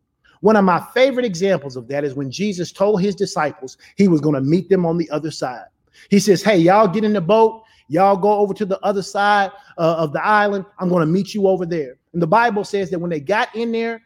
One 0.43 0.57
of 0.57 0.67
my 0.67 0.87
favorite 0.93 1.25
examples 1.25 1.77
of 1.77 1.89
that 1.89 2.05
is 2.05 2.15
when 2.15 2.31
Jesus 2.31 2.73
told 2.73 3.01
his 3.01 3.15
disciples 3.15 3.79
he 3.97 4.07
was 4.07 4.21
going 4.21 4.35
to 4.35 4.43
meet 4.43 4.69
them 4.69 4.85
on 4.85 4.99
the 4.99 5.09
other 5.09 5.31
side. 5.31 5.65
He 6.11 6.21
says, 6.21 6.43
Hey, 6.43 6.59
y'all 6.59 6.87
get 6.87 7.03
in 7.03 7.15
the 7.15 7.23
boat, 7.23 7.63
y'all 7.89 8.19
go 8.19 8.33
over 8.33 8.53
to 8.53 8.67
the 8.67 8.79
other 8.81 9.03
side 9.03 9.51
uh, 9.79 9.97
of 9.97 10.13
the 10.13 10.23
island. 10.23 10.67
I'm 10.79 10.91
going 10.91 11.01
to 11.01 11.11
meet 11.11 11.33
you 11.33 11.47
over 11.47 11.65
there. 11.65 11.97
And 12.13 12.21
the 12.21 12.27
Bible 12.27 12.65
says 12.65 12.91
that 12.91 12.99
when 12.99 13.09
they 13.09 13.21
got 13.21 13.55
in 13.57 13.73
there, 13.73 14.03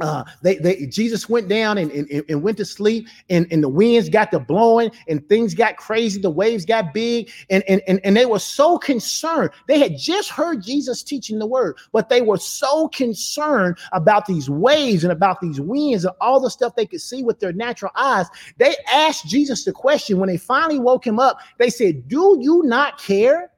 uh 0.00 0.24
they 0.42 0.56
they 0.56 0.86
jesus 0.86 1.28
went 1.28 1.48
down 1.48 1.76
and, 1.76 1.90
and, 1.90 2.24
and 2.28 2.42
went 2.42 2.56
to 2.56 2.64
sleep 2.64 3.06
and, 3.28 3.46
and 3.50 3.62
the 3.62 3.68
winds 3.68 4.08
got 4.08 4.30
to 4.30 4.40
blowing 4.40 4.90
and 5.06 5.28
things 5.28 5.52
got 5.54 5.76
crazy 5.76 6.18
the 6.18 6.30
waves 6.30 6.64
got 6.64 6.94
big 6.94 7.30
and, 7.50 7.62
and 7.68 7.82
and 7.86 8.00
and 8.02 8.16
they 8.16 8.24
were 8.24 8.38
so 8.38 8.78
concerned. 8.78 9.50
They 9.68 9.78
had 9.78 9.98
just 9.98 10.30
heard 10.30 10.62
jesus 10.62 11.02
teaching 11.02 11.38
the 11.38 11.46
word 11.46 11.76
but 11.92 12.08
they 12.08 12.22
were 12.22 12.38
so 12.38 12.88
concerned 12.88 13.76
about 13.92 14.24
these 14.24 14.48
waves 14.48 15.04
and 15.04 15.12
about 15.12 15.40
these 15.42 15.60
winds 15.60 16.04
and 16.06 16.14
all 16.22 16.40
the 16.40 16.50
stuff 16.50 16.74
they 16.74 16.86
could 16.86 17.02
see 17.02 17.22
with 17.22 17.40
their 17.40 17.52
natural 17.52 17.92
eyes. 17.94 18.26
They 18.56 18.74
asked 18.90 19.26
jesus 19.26 19.64
the 19.64 19.72
question. 19.72 20.18
When 20.18 20.28
they 20.28 20.38
finally 20.38 20.78
woke 20.78 21.06
him 21.06 21.18
up 21.18 21.38
they 21.58 21.68
said 21.68 22.08
do 22.08 22.38
you 22.40 22.62
not 22.64 22.98
care 22.98 23.50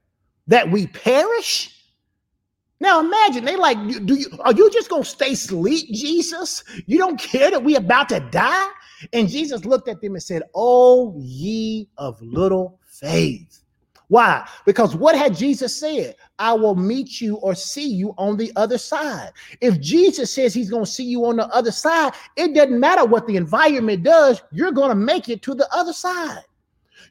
that 0.48 0.68
we 0.70 0.88
perish 0.88 1.73
now 2.84 3.00
imagine 3.00 3.44
they 3.44 3.56
like, 3.56 3.78
do 4.06 4.14
you 4.14 4.26
are 4.40 4.52
you 4.52 4.70
just 4.70 4.90
gonna 4.90 5.04
stay 5.04 5.34
sleep, 5.34 5.88
Jesus? 5.92 6.62
You 6.86 6.98
don't 6.98 7.18
care 7.18 7.50
that 7.50 7.64
we 7.64 7.74
about 7.76 8.10
to 8.10 8.20
die? 8.20 8.68
And 9.12 9.28
Jesus 9.28 9.64
looked 9.64 9.88
at 9.88 10.00
them 10.00 10.14
and 10.14 10.22
said, 10.22 10.42
Oh, 10.54 11.14
ye 11.18 11.88
of 11.98 12.20
little 12.22 12.78
faith. 12.86 13.60
Why? 14.08 14.46
Because 14.66 14.94
what 14.94 15.16
had 15.16 15.34
Jesus 15.34 15.80
said? 15.80 16.14
I 16.38 16.52
will 16.52 16.74
meet 16.74 17.20
you 17.20 17.36
or 17.36 17.54
see 17.54 17.88
you 17.88 18.14
on 18.18 18.36
the 18.36 18.52
other 18.54 18.76
side. 18.76 19.32
If 19.62 19.80
Jesus 19.80 20.32
says 20.32 20.52
he's 20.52 20.70
going 20.70 20.84
to 20.84 20.90
see 20.90 21.04
you 21.04 21.24
on 21.24 21.36
the 21.36 21.48
other 21.48 21.72
side, 21.72 22.12
it 22.36 22.54
doesn't 22.54 22.78
matter 22.78 23.06
what 23.06 23.26
the 23.26 23.36
environment 23.36 24.02
does, 24.02 24.42
you're 24.52 24.72
going 24.72 24.90
to 24.90 24.94
make 24.94 25.30
it 25.30 25.40
to 25.42 25.54
the 25.54 25.66
other 25.74 25.94
side 25.94 26.44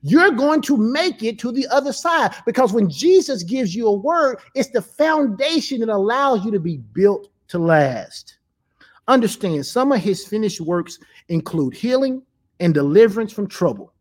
you're 0.03 0.31
going 0.31 0.61
to 0.61 0.75
make 0.77 1.23
it 1.23 1.39
to 1.39 1.51
the 1.51 1.65
other 1.67 1.93
side 1.93 2.35
because 2.45 2.73
when 2.73 2.89
Jesus 2.89 3.41
gives 3.41 3.73
you 3.73 3.87
a 3.87 3.93
word, 3.93 4.37
it's 4.53 4.69
the 4.69 4.81
foundation 4.81 5.79
that 5.79 5.89
allows 5.89 6.43
you 6.43 6.51
to 6.51 6.59
be 6.59 6.77
built 6.77 7.29
to 7.47 7.57
last. 7.57 8.37
Understand 9.07 9.65
some 9.65 9.93
of 9.93 10.01
his 10.01 10.25
finished 10.25 10.59
works 10.59 10.99
include 11.29 11.73
healing 11.73 12.21
and 12.59 12.73
deliverance 12.73 13.31
from 13.31 13.47
trouble. 13.47 13.93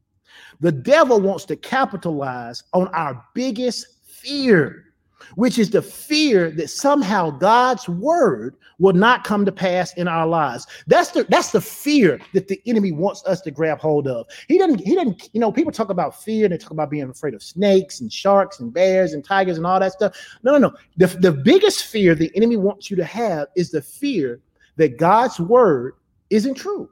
The 0.60 0.72
devil 0.72 1.20
wants 1.20 1.44
to 1.46 1.56
capitalize 1.56 2.64
on 2.72 2.88
our 2.88 3.24
biggest 3.34 3.86
fear 4.04 4.91
which 5.36 5.58
is 5.58 5.70
the 5.70 5.82
fear 5.82 6.50
that 6.50 6.70
somehow 6.70 7.30
God's 7.30 7.88
word 7.88 8.56
will 8.78 8.92
not 8.92 9.24
come 9.24 9.44
to 9.44 9.52
pass 9.52 9.94
in 9.94 10.08
our 10.08 10.26
lives. 10.26 10.66
That's 10.86 11.10
the 11.10 11.24
that's 11.24 11.52
the 11.52 11.60
fear 11.60 12.20
that 12.34 12.48
the 12.48 12.60
enemy 12.66 12.92
wants 12.92 13.24
us 13.26 13.40
to 13.42 13.50
grab 13.50 13.78
hold 13.78 14.08
of. 14.08 14.26
He 14.48 14.58
doesn't 14.58 14.80
he 14.80 14.94
doesn't 14.94 15.30
you 15.32 15.40
know 15.40 15.52
people 15.52 15.72
talk 15.72 15.90
about 15.90 16.22
fear 16.22 16.44
and 16.44 16.52
they 16.52 16.58
talk 16.58 16.72
about 16.72 16.90
being 16.90 17.08
afraid 17.08 17.34
of 17.34 17.42
snakes 17.42 18.00
and 18.00 18.12
sharks 18.12 18.60
and 18.60 18.72
bears 18.72 19.12
and 19.12 19.24
tigers 19.24 19.56
and 19.56 19.66
all 19.66 19.80
that 19.80 19.92
stuff. 19.92 20.16
No, 20.42 20.52
no, 20.52 20.58
no. 20.58 20.76
The, 20.96 21.06
the 21.06 21.32
biggest 21.32 21.86
fear 21.86 22.14
the 22.14 22.30
enemy 22.34 22.56
wants 22.56 22.90
you 22.90 22.96
to 22.96 23.04
have 23.04 23.48
is 23.56 23.70
the 23.70 23.82
fear 23.82 24.40
that 24.76 24.98
God's 24.98 25.38
word 25.38 25.94
isn't 26.30 26.54
true. 26.54 26.88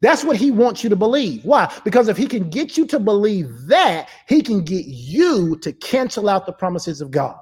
That's 0.00 0.24
what 0.24 0.36
he 0.36 0.50
wants 0.50 0.82
you 0.82 0.90
to 0.90 0.96
believe. 0.96 1.44
Why? 1.44 1.72
Because 1.84 2.08
if 2.08 2.16
he 2.16 2.26
can 2.26 2.48
get 2.48 2.76
you 2.76 2.86
to 2.86 2.98
believe 2.98 3.66
that, 3.66 4.08
he 4.26 4.40
can 4.42 4.64
get 4.64 4.86
you 4.86 5.56
to 5.58 5.72
cancel 5.72 6.28
out 6.28 6.46
the 6.46 6.52
promises 6.52 7.00
of 7.00 7.10
God 7.10 7.38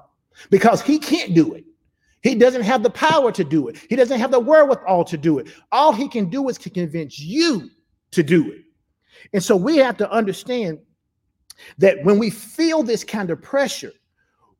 because 0.49 0.81
he 0.81 0.99
can't 0.99 1.33
do 1.33 1.53
it. 1.53 1.63
He 2.21 2.35
doesn't 2.35 2.63
have 2.63 2.83
the 2.83 2.89
power 2.89 3.31
to 3.31 3.43
do 3.45 3.69
it. 3.69 3.77
He 3.89 3.95
doesn't 3.95 4.19
have 4.19 4.31
the 4.31 4.39
wherewithal 4.39 5.05
to 5.05 5.17
do 5.17 5.39
it. 5.39 5.47
All 5.71 5.93
he 5.93 6.09
can 6.09 6.29
do 6.29 6.49
is 6.49 6.57
to 6.59 6.69
convince 6.69 7.17
you 7.17 7.69
to 8.11 8.23
do 8.23 8.51
it. 8.51 8.61
And 9.31 9.41
so 9.41 9.55
we 9.55 9.77
have 9.77 9.95
to 9.97 10.11
understand 10.11 10.79
that 11.77 12.03
when 12.03 12.19
we 12.19 12.29
feel 12.29 12.83
this 12.83 13.05
kind 13.05 13.29
of 13.29 13.41
pressure, 13.41 13.93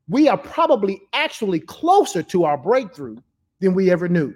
we 0.07 0.27
are 0.29 0.37
probably 0.37 1.01
actually 1.13 1.59
closer 1.59 2.23
to 2.23 2.45
our 2.45 2.57
breakthrough 2.57 3.17
than 3.59 3.73
we 3.73 3.91
ever 3.91 4.07
knew. 4.07 4.33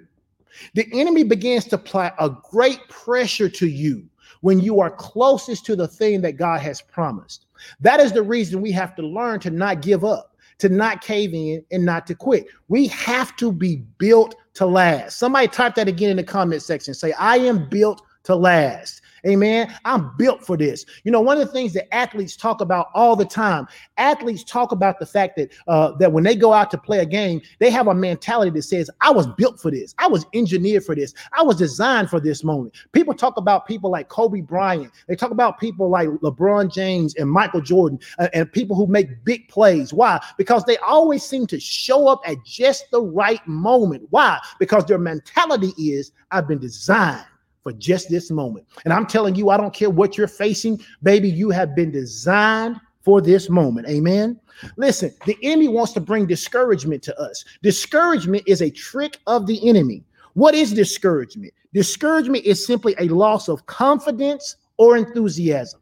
The 0.74 0.88
enemy 0.92 1.24
begins 1.24 1.64
to 1.66 1.76
apply 1.76 2.12
a 2.18 2.30
great 2.30 2.88
pressure 2.88 3.48
to 3.48 3.66
you 3.66 4.08
when 4.40 4.60
you 4.60 4.80
are 4.80 4.90
closest 4.90 5.64
to 5.66 5.76
the 5.76 5.88
thing 5.88 6.20
that 6.20 6.36
God 6.36 6.60
has 6.60 6.82
promised. 6.82 7.46
That 7.80 8.00
is 8.00 8.12
the 8.12 8.22
reason 8.22 8.60
we 8.60 8.72
have 8.72 8.94
to 8.96 9.02
learn 9.02 9.40
to 9.40 9.50
not 9.50 9.80
give 9.80 10.04
up, 10.04 10.36
to 10.58 10.68
not 10.68 11.00
cave 11.00 11.32
in, 11.32 11.64
and 11.70 11.84
not 11.84 12.06
to 12.08 12.14
quit. 12.14 12.46
We 12.68 12.88
have 12.88 13.34
to 13.36 13.50
be 13.50 13.76
built 13.98 14.34
to 14.54 14.66
last. 14.66 15.18
Somebody 15.18 15.48
type 15.48 15.74
that 15.76 15.88
again 15.88 16.10
in 16.10 16.16
the 16.16 16.24
comment 16.24 16.62
section. 16.62 16.94
Say, 16.94 17.12
I 17.12 17.38
am 17.38 17.68
built 17.68 18.02
to 18.24 18.34
last. 18.34 19.00
Amen. 19.26 19.74
I'm 19.84 20.14
built 20.16 20.44
for 20.44 20.56
this. 20.56 20.84
You 21.04 21.10
know, 21.10 21.20
one 21.20 21.38
of 21.40 21.46
the 21.46 21.52
things 21.52 21.72
that 21.74 21.92
athletes 21.94 22.36
talk 22.36 22.60
about 22.60 22.88
all 22.94 23.16
the 23.16 23.24
time, 23.24 23.66
athletes 23.96 24.44
talk 24.44 24.72
about 24.72 24.98
the 24.98 25.06
fact 25.06 25.36
that 25.36 25.52
uh, 25.66 25.92
that 25.92 26.12
when 26.12 26.24
they 26.24 26.36
go 26.36 26.52
out 26.52 26.70
to 26.72 26.78
play 26.78 26.98
a 26.98 27.06
game, 27.06 27.40
they 27.58 27.70
have 27.70 27.88
a 27.88 27.94
mentality 27.94 28.50
that 28.50 28.62
says, 28.62 28.90
"I 29.00 29.10
was 29.10 29.26
built 29.26 29.60
for 29.60 29.70
this. 29.70 29.94
I 29.98 30.08
was 30.08 30.26
engineered 30.34 30.84
for 30.84 30.94
this. 30.94 31.14
I 31.32 31.42
was 31.42 31.56
designed 31.56 32.10
for 32.10 32.20
this 32.20 32.44
moment." 32.44 32.74
People 32.92 33.14
talk 33.14 33.36
about 33.38 33.66
people 33.66 33.90
like 33.90 34.08
Kobe 34.08 34.42
Bryant. 34.42 34.92
They 35.08 35.16
talk 35.16 35.30
about 35.30 35.58
people 35.58 35.88
like 35.88 36.08
LeBron 36.08 36.72
James 36.72 37.14
and 37.14 37.30
Michael 37.30 37.62
Jordan 37.62 37.98
uh, 38.18 38.28
and 38.34 38.50
people 38.52 38.76
who 38.76 38.86
make 38.86 39.24
big 39.24 39.48
plays. 39.48 39.92
Why? 39.92 40.22
Because 40.36 40.64
they 40.64 40.76
always 40.78 41.22
seem 41.22 41.46
to 41.46 41.58
show 41.58 42.08
up 42.08 42.20
at 42.26 42.44
just 42.44 42.90
the 42.90 43.00
right 43.00 43.44
moment. 43.46 44.06
Why? 44.10 44.38
Because 44.58 44.84
their 44.84 44.98
mentality 44.98 45.72
is, 45.78 46.12
"I've 46.30 46.46
been 46.46 46.58
designed." 46.58 47.24
For 47.64 47.72
just 47.72 48.08
this 48.10 48.30
moment. 48.30 48.66
And 48.84 48.92
I'm 48.92 49.06
telling 49.06 49.34
you, 49.34 49.50
I 49.50 49.56
don't 49.56 49.74
care 49.74 49.90
what 49.90 50.16
you're 50.16 50.28
facing, 50.28 50.80
baby, 51.02 51.28
you 51.28 51.50
have 51.50 51.74
been 51.74 51.90
designed 51.90 52.76
for 53.02 53.20
this 53.20 53.50
moment. 53.50 53.88
Amen. 53.88 54.38
Listen, 54.76 55.12
the 55.26 55.36
enemy 55.42 55.68
wants 55.68 55.92
to 55.94 56.00
bring 56.00 56.26
discouragement 56.26 57.02
to 57.02 57.20
us. 57.20 57.44
Discouragement 57.62 58.44
is 58.46 58.62
a 58.62 58.70
trick 58.70 59.18
of 59.26 59.46
the 59.46 59.68
enemy. 59.68 60.04
What 60.34 60.54
is 60.54 60.72
discouragement? 60.72 61.52
Discouragement 61.72 62.44
is 62.44 62.64
simply 62.64 62.94
a 62.98 63.08
loss 63.08 63.48
of 63.48 63.66
confidence 63.66 64.56
or 64.76 64.96
enthusiasm. 64.96 65.80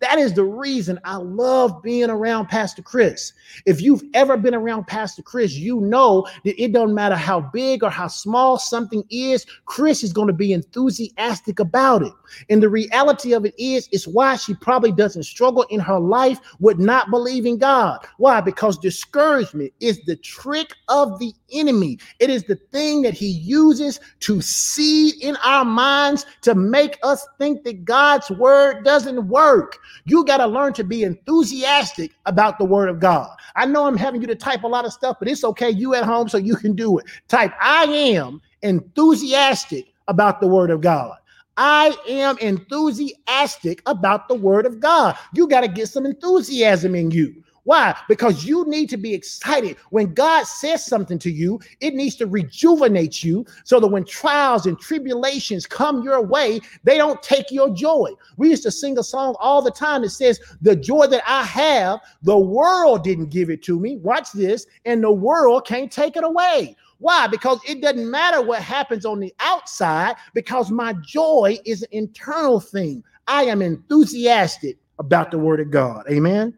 That 0.00 0.18
is 0.18 0.34
the 0.34 0.44
reason 0.44 0.98
I 1.04 1.16
love 1.16 1.82
being 1.82 2.10
around 2.10 2.48
Pastor 2.48 2.82
Chris. 2.82 3.32
If 3.64 3.80
you've 3.80 4.02
ever 4.12 4.36
been 4.36 4.54
around 4.54 4.86
Pastor 4.86 5.22
Chris, 5.22 5.54
you 5.54 5.80
know 5.80 6.26
that 6.44 6.62
it 6.62 6.72
doesn't 6.72 6.94
matter 6.94 7.14
how 7.14 7.40
big 7.40 7.82
or 7.82 7.90
how 7.90 8.08
small 8.08 8.58
something 8.58 9.04
is, 9.08 9.46
Chris 9.64 10.02
is 10.02 10.12
going 10.12 10.26
to 10.26 10.34
be 10.34 10.52
enthusiastic 10.52 11.58
about 11.58 12.02
it. 12.02 12.12
And 12.50 12.62
the 12.62 12.68
reality 12.68 13.32
of 13.32 13.46
it 13.46 13.54
is, 13.56 13.88
it's 13.92 14.06
why 14.06 14.36
she 14.36 14.54
probably 14.54 14.92
doesn't 14.92 15.22
struggle 15.22 15.62
in 15.70 15.80
her 15.80 15.98
life 15.98 16.38
with 16.60 16.78
not 16.78 17.10
believing 17.10 17.56
God. 17.56 18.04
Why? 18.18 18.40
Because 18.40 18.76
discouragement 18.76 19.72
is 19.80 20.00
the 20.04 20.16
trick 20.16 20.74
of 20.88 21.18
the 21.18 21.32
enemy. 21.52 21.98
It 22.18 22.30
is 22.30 22.44
the 22.44 22.56
thing 22.72 23.02
that 23.02 23.14
he 23.14 23.28
uses 23.28 24.00
to 24.20 24.40
seed 24.40 25.14
in 25.22 25.36
our 25.36 25.64
minds 25.64 26.26
to 26.42 26.54
make 26.54 26.98
us 27.02 27.26
think 27.38 27.62
that 27.64 27.84
God's 27.84 28.30
word 28.30 28.84
doesn't 28.84 29.28
work. 29.28 29.78
You 30.04 30.24
got 30.24 30.38
to 30.38 30.46
learn 30.46 30.72
to 30.74 30.84
be 30.84 31.02
enthusiastic 31.02 32.12
about 32.26 32.58
the 32.58 32.64
word 32.64 32.88
of 32.88 33.00
God. 33.00 33.30
I 33.56 33.66
know 33.66 33.86
I'm 33.86 33.96
having 33.96 34.20
you 34.20 34.26
to 34.28 34.34
type 34.34 34.64
a 34.64 34.68
lot 34.68 34.84
of 34.84 34.92
stuff, 34.92 35.16
but 35.18 35.28
it's 35.28 35.44
okay. 35.44 35.70
You 35.70 35.94
at 35.94 36.04
home, 36.04 36.28
so 36.28 36.38
you 36.38 36.56
can 36.56 36.74
do 36.74 36.98
it. 36.98 37.06
Type, 37.28 37.52
I 37.60 37.84
am 37.84 38.40
enthusiastic 38.62 39.92
about 40.08 40.40
the 40.40 40.48
word 40.48 40.70
of 40.70 40.80
God. 40.80 41.16
I 41.56 41.96
am 42.08 42.36
enthusiastic 42.38 43.82
about 43.86 44.28
the 44.28 44.34
word 44.34 44.66
of 44.66 44.80
God. 44.80 45.16
You 45.34 45.46
got 45.46 45.60
to 45.60 45.68
get 45.68 45.88
some 45.88 46.04
enthusiasm 46.06 46.94
in 46.94 47.10
you. 47.12 47.43
Why? 47.64 47.96
Because 48.08 48.44
you 48.44 48.64
need 48.66 48.90
to 48.90 48.98
be 48.98 49.14
excited. 49.14 49.76
When 49.90 50.12
God 50.12 50.46
says 50.46 50.84
something 50.84 51.18
to 51.20 51.30
you, 51.30 51.60
it 51.80 51.94
needs 51.94 52.14
to 52.16 52.26
rejuvenate 52.26 53.24
you 53.24 53.46
so 53.64 53.80
that 53.80 53.88
when 53.88 54.04
trials 54.04 54.66
and 54.66 54.78
tribulations 54.78 55.66
come 55.66 56.02
your 56.02 56.22
way, 56.22 56.60
they 56.84 56.98
don't 56.98 57.22
take 57.22 57.50
your 57.50 57.74
joy. 57.74 58.10
We 58.36 58.50
used 58.50 58.64
to 58.64 58.70
sing 58.70 58.98
a 58.98 59.02
song 59.02 59.34
all 59.40 59.62
the 59.62 59.70
time 59.70 60.02
that 60.02 60.10
says, 60.10 60.40
The 60.60 60.76
joy 60.76 61.06
that 61.06 61.22
I 61.26 61.42
have, 61.44 62.00
the 62.22 62.38
world 62.38 63.02
didn't 63.02 63.30
give 63.30 63.48
it 63.48 63.62
to 63.64 63.80
me. 63.80 63.96
Watch 63.96 64.32
this, 64.32 64.66
and 64.84 65.02
the 65.02 65.12
world 65.12 65.66
can't 65.66 65.90
take 65.90 66.16
it 66.16 66.24
away. 66.24 66.76
Why? 66.98 67.26
Because 67.26 67.60
it 67.66 67.80
doesn't 67.80 68.10
matter 68.10 68.42
what 68.42 68.62
happens 68.62 69.04
on 69.04 69.20
the 69.20 69.34
outside, 69.40 70.16
because 70.34 70.70
my 70.70 70.92
joy 71.02 71.58
is 71.64 71.82
an 71.82 71.88
internal 71.92 72.60
thing. 72.60 73.02
I 73.26 73.44
am 73.44 73.62
enthusiastic 73.62 74.76
about 74.98 75.30
the 75.30 75.38
word 75.38 75.60
of 75.60 75.70
God. 75.70 76.04
Amen. 76.10 76.56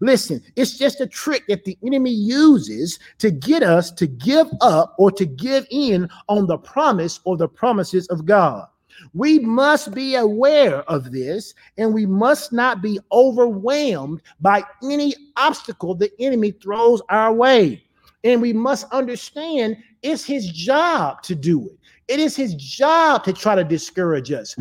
Listen, 0.00 0.42
it's 0.56 0.78
just 0.78 1.00
a 1.00 1.06
trick 1.06 1.44
that 1.48 1.64
the 1.64 1.76
enemy 1.84 2.10
uses 2.10 2.98
to 3.18 3.30
get 3.30 3.62
us 3.62 3.90
to 3.92 4.06
give 4.06 4.46
up 4.60 4.94
or 4.98 5.10
to 5.12 5.26
give 5.26 5.66
in 5.70 6.08
on 6.28 6.46
the 6.46 6.58
promise 6.58 7.20
or 7.24 7.36
the 7.36 7.48
promises 7.48 8.06
of 8.08 8.24
God. 8.24 8.66
We 9.12 9.38
must 9.38 9.92
be 9.94 10.14
aware 10.14 10.82
of 10.90 11.12
this 11.12 11.54
and 11.76 11.92
we 11.92 12.06
must 12.06 12.52
not 12.52 12.80
be 12.80 12.98
overwhelmed 13.12 14.22
by 14.40 14.64
any 14.82 15.14
obstacle 15.36 15.94
the 15.94 16.10
enemy 16.18 16.52
throws 16.52 17.02
our 17.10 17.32
way. 17.32 17.84
And 18.24 18.40
we 18.40 18.52
must 18.52 18.90
understand 18.92 19.76
it's 20.02 20.24
his 20.24 20.50
job 20.50 21.22
to 21.24 21.34
do 21.34 21.68
it. 21.68 21.78
It 22.08 22.20
is 22.20 22.36
his 22.36 22.54
job 22.54 23.24
to 23.24 23.32
try 23.32 23.54
to 23.54 23.64
discourage 23.64 24.32
us. 24.32 24.56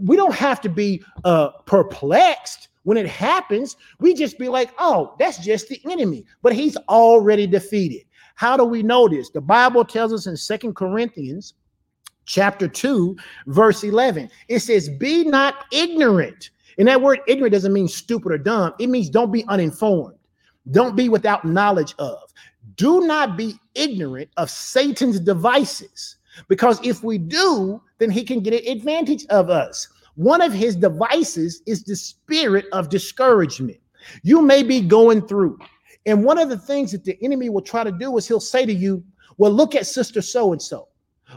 We 0.00 0.16
don't 0.16 0.34
have 0.34 0.60
to 0.62 0.68
be 0.68 1.02
uh, 1.24 1.50
perplexed 1.66 2.68
when 2.84 2.96
it 2.96 3.08
happens, 3.08 3.76
we 3.98 4.14
just 4.14 4.38
be 4.38 4.48
like, 4.48 4.72
oh, 4.78 5.14
that's 5.18 5.38
just 5.38 5.68
the 5.68 5.80
enemy. 5.90 6.24
But 6.42 6.54
he's 6.54 6.76
already 6.88 7.46
defeated. 7.46 8.02
How 8.36 8.56
do 8.56 8.64
we 8.64 8.82
know 8.82 9.08
this? 9.08 9.30
The 9.30 9.40
Bible 9.40 9.84
tells 9.84 10.12
us 10.12 10.26
in 10.26 10.36
Second 10.36 10.74
Corinthians 10.74 11.54
chapter 12.26 12.68
2, 12.68 13.16
verse 13.46 13.84
11. 13.84 14.30
It 14.48 14.60
says, 14.60 14.88
Be 14.88 15.24
not 15.24 15.66
ignorant. 15.72 16.50
And 16.78 16.88
that 16.88 17.00
word 17.00 17.20
ignorant 17.26 17.52
doesn't 17.52 17.72
mean 17.72 17.88
stupid 17.88 18.32
or 18.32 18.38
dumb, 18.38 18.74
it 18.78 18.88
means 18.88 19.08
don't 19.08 19.32
be 19.32 19.44
uninformed, 19.48 20.18
don't 20.70 20.96
be 20.96 21.08
without 21.08 21.44
knowledge 21.44 21.94
of. 21.98 22.18
Do 22.76 23.06
not 23.06 23.36
be 23.36 23.54
ignorant 23.74 24.30
of 24.36 24.50
Satan's 24.50 25.20
devices, 25.20 26.16
because 26.48 26.84
if 26.84 27.04
we 27.04 27.18
do, 27.18 27.80
then 27.98 28.10
he 28.10 28.24
can 28.24 28.40
get 28.40 28.54
an 28.54 28.76
advantage 28.76 29.24
of 29.26 29.50
us. 29.50 29.88
One 30.16 30.40
of 30.40 30.52
his 30.52 30.76
devices 30.76 31.62
is 31.66 31.82
the 31.82 31.96
spirit 31.96 32.66
of 32.72 32.88
discouragement. 32.88 33.78
You 34.22 34.42
may 34.42 34.62
be 34.62 34.80
going 34.80 35.26
through, 35.26 35.58
and 36.06 36.24
one 36.24 36.38
of 36.38 36.48
the 36.48 36.58
things 36.58 36.92
that 36.92 37.04
the 37.04 37.18
enemy 37.22 37.48
will 37.48 37.62
try 37.62 37.84
to 37.84 37.92
do 37.92 38.16
is 38.16 38.28
he'll 38.28 38.40
say 38.40 38.66
to 38.66 38.72
you, 38.72 39.02
Well, 39.38 39.50
look 39.50 39.74
at 39.74 39.86
sister 39.86 40.22
so 40.22 40.52
and 40.52 40.62
so, 40.62 40.88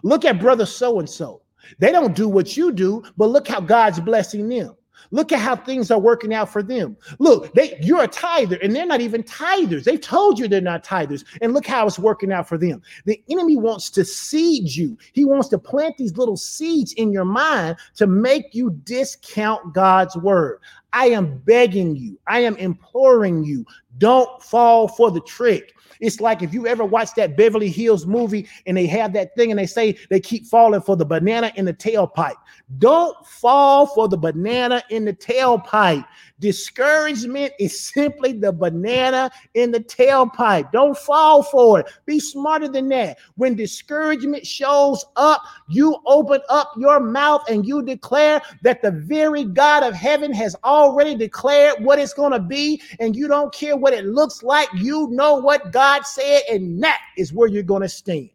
look 0.03 0.25
at 0.25 0.39
brother 0.39 0.65
so 0.65 0.99
and 0.99 1.09
so. 1.09 1.41
They 1.79 1.91
don't 1.91 2.15
do 2.15 2.29
what 2.29 2.55
you 2.55 2.71
do, 2.71 3.03
but 3.17 3.29
look 3.29 3.47
how 3.47 3.59
God's 3.59 3.99
blessing 3.99 4.47
them. 4.47 4.75
Look 5.11 5.31
at 5.31 5.39
how 5.39 5.55
things 5.55 5.91
are 5.91 5.99
working 5.99 6.33
out 6.33 6.49
for 6.49 6.61
them. 6.61 6.97
Look, 7.19 7.53
they 7.53 7.77
you're 7.81 8.03
a 8.03 8.07
tither, 8.07 8.57
and 8.57 8.75
they're 8.75 8.85
not 8.85 9.01
even 9.01 9.23
tithers. 9.23 9.83
They've 9.83 10.01
told 10.01 10.39
you 10.39 10.47
they're 10.47 10.61
not 10.61 10.83
tithers, 10.83 11.23
and 11.41 11.53
look 11.53 11.65
how 11.65 11.87
it's 11.87 11.99
working 11.99 12.31
out 12.31 12.47
for 12.47 12.57
them. 12.57 12.81
The 13.05 13.21
enemy 13.29 13.57
wants 13.57 13.89
to 13.91 14.05
seed 14.05 14.75
you. 14.75 14.97
He 15.13 15.25
wants 15.25 15.49
to 15.49 15.57
plant 15.57 15.97
these 15.97 16.17
little 16.17 16.37
seeds 16.37 16.93
in 16.93 17.11
your 17.11 17.25
mind 17.25 17.77
to 17.95 18.07
make 18.07 18.53
you 18.53 18.71
discount 18.83 19.73
God's 19.73 20.15
word. 20.17 20.59
I 20.93 21.07
am 21.09 21.37
begging 21.39 21.95
you, 21.95 22.17
I 22.27 22.39
am 22.39 22.55
imploring 22.57 23.43
you, 23.43 23.65
don't 23.97 24.41
fall 24.41 24.87
for 24.87 25.11
the 25.11 25.21
trick. 25.21 25.73
It's 25.99 26.19
like 26.19 26.41
if 26.41 26.53
you 26.53 26.67
ever 26.67 26.85
watch 26.85 27.13
that 27.15 27.37
Beverly 27.37 27.69
Hills 27.69 28.05
movie 28.05 28.47
and 28.65 28.77
they 28.77 28.87
have 28.87 29.13
that 29.13 29.35
thing 29.35 29.51
and 29.51 29.59
they 29.59 29.65
say 29.65 29.97
they 30.09 30.19
keep 30.19 30.45
falling 30.45 30.81
for 30.81 30.95
the 30.95 31.05
banana 31.05 31.51
in 31.55 31.65
the 31.65 31.73
tailpipe. 31.73 32.35
Don't 32.79 33.15
fall 33.25 33.87
for 33.87 34.07
the 34.07 34.17
banana 34.17 34.83
in 34.89 35.05
the 35.05 35.13
tailpipe. 35.13 36.05
Discouragement 36.39 37.53
is 37.59 37.79
simply 37.79 38.31
the 38.31 38.51
banana 38.51 39.31
in 39.55 39.71
the 39.71 39.79
tailpipe. 39.79 40.71
Don't 40.71 40.95
fall 40.95 41.41
for 41.41 41.79
it. 41.79 41.87
Be 42.05 42.19
smarter 42.19 42.67
than 42.67 42.89
that. 42.89 43.17
When 43.37 43.55
discouragement 43.55 44.45
shows 44.45 45.03
up, 45.15 45.41
you 45.67 45.97
open 46.05 46.41
up 46.49 46.73
your 46.77 46.99
mouth 46.99 47.43
and 47.49 47.65
you 47.65 47.81
declare 47.81 48.39
that 48.61 48.83
the 48.83 48.91
very 48.91 49.45
God 49.45 49.81
of 49.81 49.95
heaven 49.95 50.31
has 50.33 50.55
already 50.63 51.15
declared 51.15 51.83
what 51.83 51.97
it's 51.97 52.13
going 52.13 52.33
to 52.33 52.39
be, 52.39 52.81
and 52.99 53.15
you 53.15 53.27
don't 53.27 53.53
care 53.53 53.75
what 53.75 53.93
it 53.93 54.05
looks 54.05 54.43
like. 54.43 54.69
You 54.75 55.07
know 55.09 55.35
what 55.35 55.71
God 55.71 55.86
said, 56.05 56.41
and 56.49 56.81
that 56.83 56.99
is 57.17 57.33
where 57.33 57.47
you're 57.47 57.63
going 57.63 57.81
to 57.81 57.89
stand. 57.89 58.29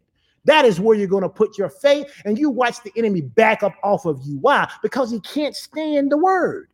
That 0.45 0.65
is 0.65 0.79
where 0.79 0.97
you're 0.97 1.07
going 1.07 1.23
to 1.23 1.29
put 1.29 1.57
your 1.57 1.69
faith, 1.69 2.07
and 2.25 2.37
you 2.37 2.49
watch 2.49 2.83
the 2.83 2.91
enemy 2.97 3.21
back 3.21 3.63
up 3.63 3.73
off 3.83 4.05
of 4.05 4.21
you. 4.23 4.37
Why? 4.39 4.69
Because 4.81 5.09
he 5.09 5.19
can't 5.21 5.55
stand 5.55 6.11
the 6.11 6.17
word. 6.17 6.67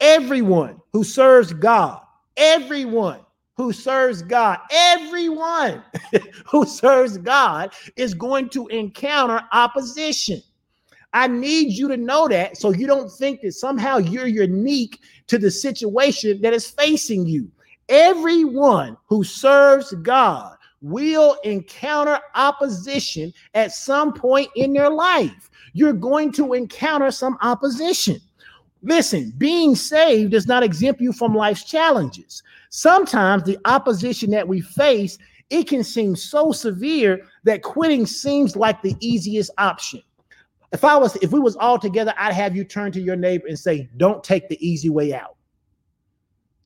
Everyone 0.00 0.80
who 0.92 1.04
serves 1.04 1.52
God, 1.52 2.00
everyone 2.36 3.20
who 3.56 3.72
serves 3.72 4.22
God, 4.22 4.58
everyone 4.70 5.82
who 6.46 6.64
serves 6.64 7.18
God 7.18 7.72
is 7.96 8.14
going 8.14 8.48
to 8.50 8.66
encounter 8.68 9.40
opposition. 9.52 10.40
I 11.12 11.26
need 11.26 11.72
you 11.72 11.88
to 11.88 11.96
know 11.96 12.26
that 12.28 12.56
so 12.56 12.70
you 12.70 12.86
don't 12.86 13.10
think 13.10 13.42
that 13.42 13.52
somehow 13.52 13.98
you're 13.98 14.26
unique 14.26 15.00
to 15.26 15.38
the 15.38 15.50
situation 15.50 16.40
that 16.40 16.54
is 16.54 16.70
facing 16.70 17.26
you. 17.26 17.50
Everyone 17.92 18.96
who 19.04 19.22
serves 19.22 19.92
God 20.02 20.56
will 20.80 21.36
encounter 21.44 22.18
opposition 22.34 23.34
at 23.52 23.72
some 23.72 24.14
point 24.14 24.50
in 24.56 24.72
their 24.72 24.88
life. 24.88 25.50
You're 25.74 25.92
going 25.92 26.32
to 26.32 26.54
encounter 26.54 27.10
some 27.10 27.36
opposition. 27.42 28.18
Listen, 28.82 29.34
being 29.36 29.76
saved 29.76 30.32
does 30.32 30.46
not 30.46 30.62
exempt 30.62 31.02
you 31.02 31.12
from 31.12 31.34
life's 31.34 31.64
challenges. 31.64 32.42
Sometimes 32.70 33.42
the 33.42 33.58
opposition 33.66 34.30
that 34.30 34.48
we 34.48 34.62
face, 34.62 35.18
it 35.50 35.68
can 35.68 35.84
seem 35.84 36.16
so 36.16 36.50
severe 36.50 37.26
that 37.44 37.62
quitting 37.62 38.06
seems 38.06 38.56
like 38.56 38.80
the 38.80 38.96
easiest 39.00 39.50
option. 39.58 40.02
If 40.72 40.82
I 40.82 40.96
was 40.96 41.16
if 41.16 41.30
we 41.30 41.40
was 41.40 41.56
all 41.56 41.78
together, 41.78 42.14
I'd 42.16 42.32
have 42.32 42.56
you 42.56 42.64
turn 42.64 42.90
to 42.92 43.02
your 43.02 43.16
neighbor 43.16 43.48
and 43.48 43.58
say, 43.58 43.90
"Don't 43.98 44.24
take 44.24 44.48
the 44.48 44.66
easy 44.66 44.88
way 44.88 45.12
out." 45.12 45.36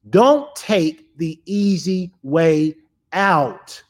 Don't 0.08 0.54
take 0.54 1.05
the 1.16 1.40
easy 1.46 2.12
way 2.22 2.76
out. 3.12 3.82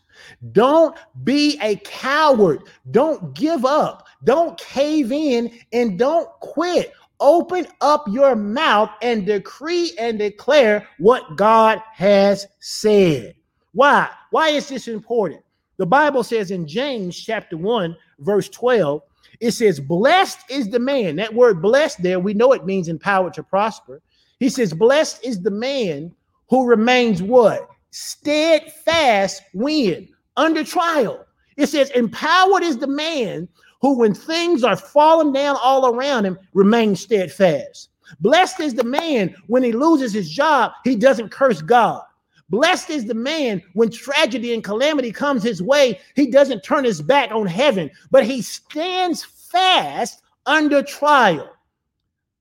Don't 0.53 0.97
be 1.25 1.59
a 1.63 1.77
coward. 1.77 2.63
Don't 2.91 3.35
give 3.35 3.65
up. 3.65 4.07
Don't 4.25 4.59
cave 4.59 5.13
in 5.13 5.59
and 5.73 5.99
don't 5.99 6.29
quit. 6.41 6.93
Open 7.21 7.67
up 7.81 8.05
your 8.09 8.37
mouth 8.37 8.91
and 9.01 9.25
decree 9.25 9.93
and 9.99 10.19
declare 10.19 10.87
what 10.99 11.37
God 11.37 11.81
has 11.93 12.47
said. 12.61 13.35
Why? 13.73 14.09
Why 14.31 14.49
is 14.51 14.69
this 14.69 14.89
important? 14.89 15.43
The 15.79 15.87
Bible 15.87 16.25
says 16.25 16.51
in 16.51 16.67
James 16.67 17.19
chapter 17.19 17.57
1, 17.57 17.97
verse 18.21 18.49
12, 18.49 19.03
it 19.41 19.51
says, 19.53 19.81
Blessed 19.81 20.51
is 20.51 20.69
the 20.69 20.79
man. 20.79 21.17
That 21.17 21.35
word 21.35 21.61
blessed 21.61 22.03
there, 22.03 22.21
we 22.21 22.35
know 22.35 22.53
it 22.53 22.65
means 22.65 22.89
empowered 22.89 23.35
to 23.35 23.43
prosper. 23.43 24.01
He 24.39 24.49
says, 24.49 24.73
Blessed 24.73 25.25
is 25.25 25.43
the 25.43 25.51
man 25.51 26.15
who 26.49 26.67
remains 26.67 27.23
what? 27.23 27.69
Steadfast 27.91 29.43
when? 29.55 30.09
Under 30.37 30.65
trial. 30.65 31.25
It 31.57 31.69
says, 31.69 31.91
Empowered 31.91 32.63
is 32.63 32.79
the 32.79 32.87
man 32.87 33.49
who, 33.81 33.99
when 33.99 34.15
things 34.15 34.63
are 34.63 34.77
falling 34.77 35.33
down 35.33 35.57
all 35.63 35.87
around 35.95 36.25
him, 36.25 36.39
remains 36.53 37.01
steadfast. 37.01 37.91
Blessed 38.21 38.61
is 38.61 38.75
the 38.75 38.85
man 38.85 39.35
when 39.47 39.63
he 39.63 39.73
loses 39.73 40.13
his 40.13 40.31
job, 40.31 40.73
he 40.85 40.95
doesn't 40.95 41.31
curse 41.31 41.63
God. 41.63 42.03
Blessed 42.49 42.91
is 42.91 43.07
the 43.07 43.15
man 43.15 43.61
when 43.75 43.91
tragedy 43.91 44.55
and 44.55 44.63
calamity 44.63 45.11
comes 45.11 45.43
his 45.43 45.63
way, 45.63 45.99
he 46.15 46.31
doesn't 46.31 46.63
turn 46.63 46.85
his 46.85 47.03
back 47.03 47.33
on 47.33 47.47
heaven, 47.47 47.91
but 48.11 48.25
he 48.25 48.41
stands 48.41 49.25
fast 49.25 50.23
under 50.47 50.83
trial. 50.83 51.51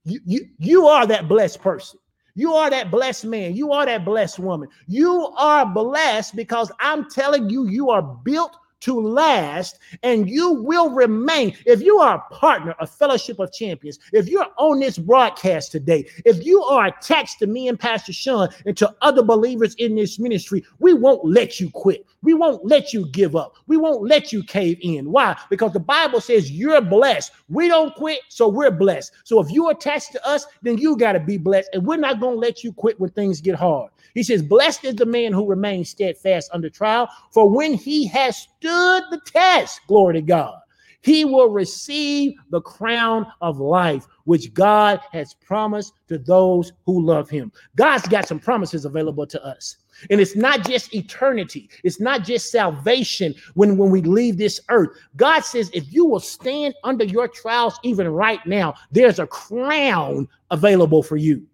You, 0.03 0.19
you, 0.25 0.47
you 0.59 0.85
are 0.85 1.07
that 1.07 1.27
blessed 1.27 1.61
person. 1.61 1.99
You 2.36 2.54
are 2.54 2.69
that 2.69 2.91
blessed 2.91 3.26
man. 3.26 3.56
You 3.56 3.71
are 3.71 3.86
that 3.86 4.04
blessed 4.04 4.39
woman. 4.39 4.69
You 4.88 5.28
are 5.38 5.65
blessed 5.65 6.36
because 6.36 6.71
I'm 6.80 7.10
telling 7.10 7.50
you, 7.50 7.67
you 7.67 7.89
are 7.89 8.02
built 8.02 8.58
to 8.81 8.99
last 8.99 9.79
and 10.03 10.29
you 10.29 10.51
will 10.51 10.89
remain. 10.89 11.55
If 11.65 11.81
you 11.81 11.97
are 11.99 12.17
a 12.17 12.33
partner, 12.33 12.75
a 12.79 12.88
fellowship 12.88 13.39
of 13.39 13.51
champions, 13.51 13.99
if 14.13 14.27
you're 14.27 14.47
on 14.57 14.79
this 14.79 14.97
broadcast 14.97 15.71
today, 15.71 16.07
if 16.25 16.45
you 16.45 16.63
are 16.63 16.88
attached 16.88 17.39
to 17.39 17.47
me 17.47 17.67
and 17.67 17.79
Pastor 17.79 18.13
Sean 18.13 18.49
and 18.65 18.77
to 18.77 18.93
other 19.01 19.23
believers 19.23 19.75
in 19.75 19.95
this 19.95 20.19
ministry, 20.19 20.63
we 20.79 20.93
won't 20.93 21.25
let 21.25 21.59
you 21.59 21.69
quit. 21.71 22.05
We 22.21 22.33
won't 22.33 22.65
let 22.65 22.93
you 22.93 23.07
give 23.11 23.35
up. 23.35 23.55
We 23.67 23.77
won't 23.77 24.07
let 24.07 24.33
you 24.33 24.43
cave 24.43 24.79
in. 24.81 25.11
Why? 25.11 25.38
Because 25.49 25.73
the 25.73 25.79
Bible 25.79 26.21
says 26.21 26.51
you're 26.51 26.81
blessed. 26.81 27.31
We 27.49 27.67
don't 27.67 27.93
quit, 27.95 28.19
so 28.29 28.47
we're 28.47 28.71
blessed. 28.71 29.11
So 29.23 29.39
if 29.39 29.51
you're 29.51 29.71
attached 29.71 30.11
to 30.13 30.27
us, 30.27 30.45
then 30.61 30.77
you 30.77 30.97
got 30.97 31.13
to 31.13 31.19
be 31.19 31.38
blessed. 31.38 31.69
And 31.73 31.85
we're 31.85 31.97
not 31.97 32.19
going 32.19 32.35
to 32.35 32.39
let 32.39 32.63
you 32.63 32.73
quit 32.73 32.99
when 32.99 33.11
things 33.11 33.41
get 33.41 33.55
hard. 33.55 33.91
He 34.13 34.23
says, 34.23 34.41
Blessed 34.41 34.85
is 34.85 34.95
the 34.95 35.05
man 35.05 35.33
who 35.33 35.47
remains 35.47 35.89
steadfast 35.89 36.49
under 36.53 36.69
trial, 36.69 37.09
for 37.31 37.49
when 37.49 37.73
he 37.73 38.07
has 38.07 38.37
stood 38.37 39.03
the 39.09 39.21
test, 39.25 39.81
glory 39.87 40.15
to 40.15 40.21
God, 40.21 40.59
he 41.05 41.23
will 41.23 41.49
receive 41.49 42.33
the 42.49 42.61
crown 42.61 43.27
of 43.39 43.59
life, 43.59 44.07
which 44.23 44.51
God 44.55 44.99
has 45.11 45.35
promised 45.35 45.93
to 46.07 46.17
those 46.17 46.73
who 46.87 47.05
love 47.05 47.29
him. 47.29 47.51
God's 47.75 48.07
got 48.07 48.27
some 48.27 48.39
promises 48.39 48.85
available 48.85 49.27
to 49.27 49.45
us. 49.45 49.77
And 50.09 50.19
it's 50.19 50.35
not 50.35 50.65
just 50.65 50.95
eternity, 50.95 51.69
it's 51.83 51.99
not 51.99 52.23
just 52.23 52.51
salvation 52.51 53.35
when, 53.53 53.77
when 53.77 53.91
we 53.91 54.01
leave 54.01 54.37
this 54.37 54.59
earth. 54.69 54.97
God 55.15 55.41
says, 55.41 55.69
if 55.75 55.93
you 55.93 56.05
will 56.05 56.19
stand 56.19 56.73
under 56.83 57.05
your 57.05 57.27
trials 57.27 57.79
even 57.83 58.07
right 58.07 58.43
now, 58.47 58.73
there's 58.91 59.19
a 59.19 59.27
crown 59.27 60.27
available 60.49 61.03
for 61.03 61.17
you. 61.17 61.45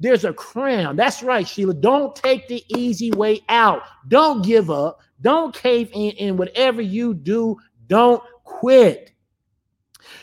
There's 0.00 0.24
a 0.24 0.32
crown. 0.32 0.96
That's 0.96 1.22
right, 1.22 1.46
Sheila. 1.46 1.74
Don't 1.74 2.16
take 2.16 2.48
the 2.48 2.64
easy 2.68 3.10
way 3.12 3.42
out. 3.48 3.82
Don't 4.08 4.44
give 4.44 4.70
up. 4.70 5.00
Don't 5.20 5.54
cave 5.54 5.90
in. 5.92 6.12
And 6.18 6.38
whatever 6.38 6.80
you 6.80 7.12
do, 7.12 7.56
don't 7.86 8.22
quit. 8.44 9.12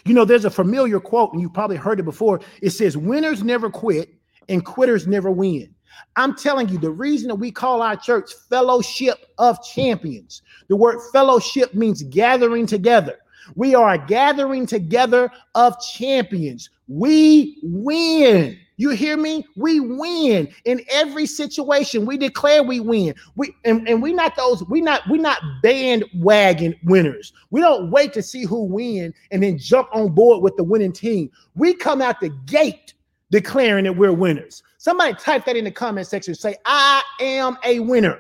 You 0.04 0.16
know, 0.16 0.26
there's 0.26 0.46
a 0.46 0.50
familiar 0.50 1.00
quote, 1.00 1.32
and 1.34 1.42
you 1.42 1.50
probably 1.50 1.76
heard 1.76 2.00
it 2.00 2.04
before. 2.04 2.42
It 2.62 2.72
says, 2.72 2.98
Winners 2.98 3.44
never 3.44 3.70
quit 3.70 4.10
and 4.50 4.66
quitters 4.66 5.06
never 5.06 5.30
win. 5.30 5.74
I'm 6.16 6.36
telling 6.36 6.70
you, 6.70 6.78
the 6.78 6.92
reason 6.92 7.28
that 7.28 7.36
we 7.36 7.52
call 7.52 7.82
our 7.82 7.96
church 7.96 8.32
Fellowship 8.50 9.28
of 9.38 9.64
Champions, 9.64 10.42
the 10.68 10.76
word 10.76 11.00
fellowship 11.12 11.74
means 11.74 12.04
gathering 12.04 12.66
together. 12.66 13.18
We 13.56 13.76
are 13.76 13.94
a 13.94 14.06
gathering 14.06 14.66
together 14.66 15.32
of 15.56 15.80
champions. 15.80 16.70
We 16.88 17.60
win. 17.64 18.60
You 18.80 18.92
hear 18.92 19.18
me? 19.18 19.44
We 19.56 19.80
win 19.80 20.48
in 20.66 20.82
every 20.92 21.26
situation. 21.26 22.06
We 22.06 22.16
declare 22.16 22.62
we 22.62 22.80
win. 22.80 23.16
We 23.36 23.56
and, 23.66 23.88
and 23.90 24.02
we 24.04 24.14
not 24.14 24.36
those, 24.36 24.64
we 24.70 24.82
not 24.82 25.02
we 25.10 25.18
not 25.18 25.40
bandwagon 25.64 26.76
winners. 26.84 27.34
We 27.50 27.60
don't 27.60 27.90
wait 27.90 28.14
to 28.14 28.22
see 28.22 28.44
who 28.44 28.64
win 28.64 29.14
and 29.32 29.42
then 29.42 29.58
jump 29.58 29.90
on 29.94 30.10
board 30.10 30.44
with 30.44 30.56
the 30.58 30.64
winning 30.64 30.94
team. 30.94 31.32
We 31.56 31.74
come 31.74 32.04
out 32.04 32.20
the 32.20 32.30
gate 32.46 32.94
declaring 33.32 33.86
that 33.86 33.98
we're 33.98 34.14
winners. 34.14 34.62
Somebody 34.78 35.16
type 35.16 35.46
that 35.46 35.58
in 35.58 35.66
the 35.66 35.72
comment 35.72 36.06
section. 36.06 36.36
Say, 36.36 36.56
I 36.66 37.02
am 37.20 37.58
a 37.66 37.80
winner. 37.80 38.20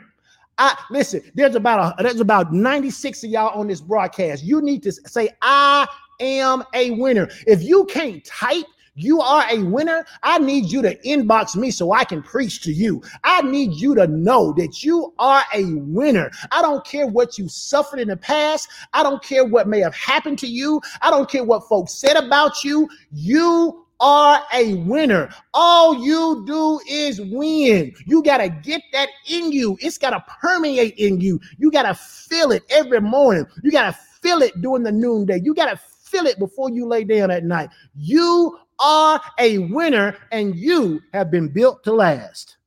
I 0.58 0.76
listen, 0.90 1.22
there's 1.36 1.54
about 1.54 2.00
a 2.00 2.04
there's 2.04 2.20
about 2.20 2.52
96 2.52 3.24
of 3.24 3.30
y'all 3.30 3.60
on 3.60 3.68
this 3.68 3.80
broadcast. 3.80 4.44
You 4.44 4.64
need 4.64 4.82
to 4.84 4.92
say, 4.92 5.30
I 5.44 5.88
am 6.20 6.64
a 6.74 6.92
winner. 6.92 7.30
If 7.46 7.62
you 7.62 7.86
can't 7.86 8.26
type 8.26 8.66
you 8.98 9.22
are 9.22 9.46
a 9.52 9.64
winner. 9.64 10.06
I 10.24 10.40
need 10.40 10.72
you 10.72 10.82
to 10.82 10.98
inbox 11.04 11.56
me 11.56 11.70
so 11.70 11.94
I 11.94 12.04
can 12.04 12.24
preach 12.24 12.62
to 12.64 12.74
you. 12.74 13.02
I 13.24 13.44
need 13.44 13.74
you 13.74 13.94
to 13.96 14.08
know 14.08 14.54
that 14.54 14.84
you 14.84 15.14
are 15.20 15.44
a 15.54 15.66
winner. 15.76 16.32
I 16.52 16.64
don't 16.64 16.84
care 16.84 17.06
what 17.06 17.38
you 17.38 17.48
suffered 17.48 18.00
in 18.00 18.08
the 18.08 18.18
past. 18.18 18.70
I 18.94 19.04
don't 19.04 19.24
care 19.24 19.46
what 19.46 19.68
may 19.68 19.80
have 19.82 19.96
happened 19.96 20.40
to 20.40 20.48
you. 20.48 20.82
I 21.02 21.12
don't 21.12 21.30
care 21.30 21.44
what 21.44 21.68
folks 21.70 21.94
said 21.94 22.16
about 22.18 22.64
you. 22.64 22.90
You 23.12 23.86
are 24.00 24.44
a 24.54 24.76
winner. 24.76 25.30
All 25.54 26.04
you 26.04 26.44
do 26.48 26.80
is 26.88 27.22
win. 27.22 27.94
You 28.06 28.24
got 28.24 28.38
to 28.40 28.50
get 28.50 28.82
that 28.94 29.10
in 29.30 29.52
you. 29.52 29.78
It's 29.80 29.98
got 30.00 30.12
to 30.12 30.24
permeate 30.42 30.96
in 30.98 31.22
you. 31.22 31.40
You 31.60 31.72
got 31.72 31.84
to 31.84 31.94
feel 31.94 32.52
it 32.52 32.64
every 32.70 33.02
morning. 33.02 33.46
You 33.64 33.72
got 33.72 33.94
to 33.94 34.00
feel 34.22 34.42
it 34.42 34.60
during 34.62 34.84
the 34.84 34.92
noonday. 34.92 35.40
You 35.44 35.54
got 35.54 35.70
to 35.70 35.78
feel 35.78 36.26
it 36.26 36.40
before 36.40 36.70
you 36.70 36.88
lay 36.88 37.04
down 37.04 37.32
at 37.32 37.44
night. 37.44 37.70
You 37.96 38.58
are 38.80 39.22
a 39.40 39.58
winner 39.60 40.16
and 40.32 40.56
you 40.56 41.02
have 41.14 41.32
been 41.32 41.48
built 41.48 41.84
to 41.84 41.94
last. 41.94 42.58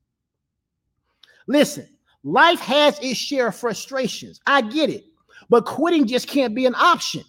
Listen, 1.47 1.89
life 2.25 2.61
has 2.61 2.99
its 3.01 3.19
share 3.19 3.49
of 3.49 3.57
frustrations. 3.57 4.41
I 4.47 4.63
get 4.63 4.91
it, 4.91 5.05
but 5.49 5.65
quitting 5.65 6.07
just 6.07 6.29
can't 6.29 6.55
be 6.55 6.67
an 6.67 6.75
option. 6.75 7.25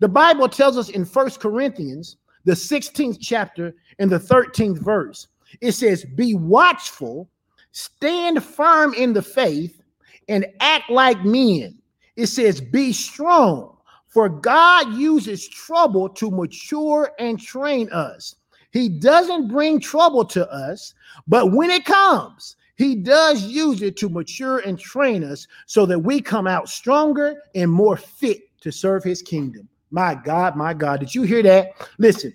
The 0.00 0.08
Bible 0.08 0.48
tells 0.48 0.78
us 0.78 0.90
in 0.90 1.04
First 1.04 1.40
Corinthians, 1.40 2.16
the 2.44 2.52
16th 2.52 3.18
chapter 3.20 3.74
and 3.98 4.10
the 4.10 4.18
13th 4.18 4.78
verse, 4.78 5.28
it 5.60 5.72
says, 5.72 6.04
Be 6.04 6.34
watchful, 6.34 7.28
stand 7.72 8.42
firm 8.42 8.94
in 8.94 9.12
the 9.12 9.22
faith, 9.22 9.82
and 10.28 10.46
act 10.60 10.90
like 10.90 11.24
men. 11.24 11.78
It 12.16 12.26
says, 12.26 12.60
Be 12.60 12.92
strong 12.92 13.77
for 14.08 14.28
God 14.28 14.94
uses 14.94 15.46
trouble 15.48 16.08
to 16.10 16.30
mature 16.30 17.12
and 17.18 17.38
train 17.40 17.90
us. 17.92 18.36
He 18.70 18.88
doesn't 18.88 19.48
bring 19.48 19.80
trouble 19.80 20.24
to 20.26 20.50
us, 20.50 20.94
but 21.26 21.52
when 21.52 21.70
it 21.70 21.84
comes, 21.84 22.56
he 22.76 22.94
does 22.94 23.42
use 23.42 23.82
it 23.82 23.96
to 23.98 24.08
mature 24.08 24.58
and 24.58 24.78
train 24.78 25.24
us 25.24 25.46
so 25.66 25.84
that 25.86 25.98
we 25.98 26.20
come 26.20 26.46
out 26.46 26.68
stronger 26.68 27.42
and 27.54 27.70
more 27.70 27.96
fit 27.96 28.42
to 28.60 28.70
serve 28.70 29.02
his 29.02 29.22
kingdom. 29.22 29.68
My 29.90 30.14
God, 30.14 30.54
my 30.54 30.74
God, 30.74 31.00
did 31.00 31.14
you 31.14 31.22
hear 31.22 31.42
that? 31.42 31.72
Listen, 31.98 32.34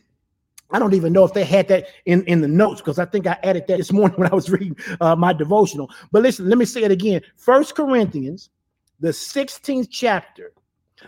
I 0.71 0.79
don't 0.79 0.95
even 0.95 1.13
know 1.13 1.23
if 1.23 1.33
they 1.33 1.45
had 1.45 1.67
that 1.67 1.87
in, 2.05 2.23
in 2.25 2.41
the 2.41 2.47
notes 2.47 2.81
because 2.81 2.97
I 2.97 3.05
think 3.05 3.27
I 3.27 3.37
added 3.43 3.67
that 3.67 3.77
this 3.77 3.93
morning 3.93 4.17
when 4.19 4.31
I 4.31 4.35
was 4.35 4.49
reading 4.49 4.75
uh, 4.99 5.15
my 5.15 5.33
devotional. 5.33 5.89
But 6.11 6.23
listen, 6.23 6.49
let 6.49 6.57
me 6.57 6.65
say 6.65 6.83
it 6.83 6.91
again. 6.91 7.21
First 7.37 7.75
Corinthians, 7.75 8.49
the 8.99 9.09
16th 9.09 9.87
chapter, 9.91 10.51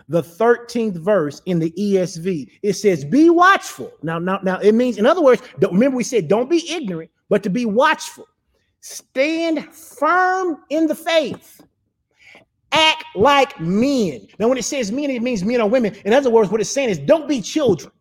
the 0.08 0.22
13th 0.22 0.96
verse 0.96 1.42
in 1.46 1.58
the 1.58 1.70
ESV. 1.72 2.50
It 2.62 2.74
says, 2.74 3.04
Be 3.04 3.30
watchful. 3.30 3.92
Now, 4.02 4.18
now, 4.18 4.40
now 4.42 4.58
it 4.58 4.74
means, 4.74 4.98
in 4.98 5.06
other 5.06 5.22
words, 5.22 5.42
remember 5.60 5.96
we 5.96 6.04
said, 6.04 6.28
don't 6.28 6.50
be 6.50 6.70
ignorant, 6.70 7.10
but 7.28 7.42
to 7.42 7.50
be 7.50 7.66
watchful. 7.66 8.26
Stand 8.80 9.74
firm 9.74 10.58
in 10.70 10.86
the 10.86 10.94
faith. 10.94 11.60
Act 12.72 13.04
like 13.14 13.58
men. 13.60 14.26
Now, 14.38 14.48
when 14.48 14.58
it 14.58 14.64
says 14.64 14.92
men, 14.92 15.10
it 15.10 15.22
means 15.22 15.44
men 15.44 15.60
or 15.60 15.68
women. 15.68 15.94
In 16.04 16.12
other 16.12 16.30
words, 16.30 16.50
what 16.50 16.60
it's 16.60 16.70
saying 16.70 16.90
is 16.90 16.98
don't 16.98 17.28
be 17.28 17.40
children. 17.40 17.92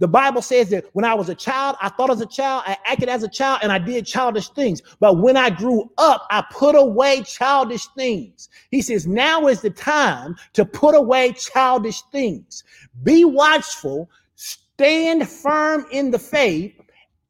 The 0.00 0.08
Bible 0.08 0.40
says 0.42 0.70
that 0.70 0.86
when 0.94 1.04
I 1.04 1.14
was 1.14 1.28
a 1.28 1.34
child, 1.34 1.76
I 1.80 1.90
thought 1.90 2.10
as 2.10 2.22
a 2.22 2.26
child, 2.26 2.64
I 2.66 2.76
acted 2.86 3.10
as 3.10 3.22
a 3.22 3.28
child, 3.28 3.60
and 3.62 3.70
I 3.70 3.78
did 3.78 4.06
childish 4.06 4.48
things. 4.48 4.82
But 4.98 5.18
when 5.18 5.36
I 5.36 5.50
grew 5.50 5.92
up, 5.98 6.26
I 6.30 6.42
put 6.50 6.74
away 6.74 7.22
childish 7.22 7.86
things. 7.96 8.48
He 8.70 8.80
says, 8.80 9.06
now 9.06 9.46
is 9.46 9.60
the 9.60 9.70
time 9.70 10.36
to 10.54 10.64
put 10.64 10.94
away 10.94 11.32
childish 11.32 12.00
things. 12.12 12.64
Be 13.02 13.26
watchful, 13.26 14.10
stand 14.36 15.28
firm 15.28 15.84
in 15.92 16.10
the 16.10 16.18
faith, 16.18 16.74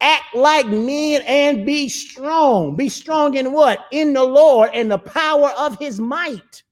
act 0.00 0.34
like 0.34 0.68
men, 0.68 1.22
and 1.26 1.66
be 1.66 1.88
strong. 1.88 2.76
Be 2.76 2.88
strong 2.88 3.34
in 3.34 3.52
what? 3.52 3.86
In 3.90 4.12
the 4.12 4.24
Lord 4.24 4.70
and 4.72 4.88
the 4.90 4.98
power 4.98 5.50
of 5.58 5.76
his 5.80 5.98
might. 5.98 6.62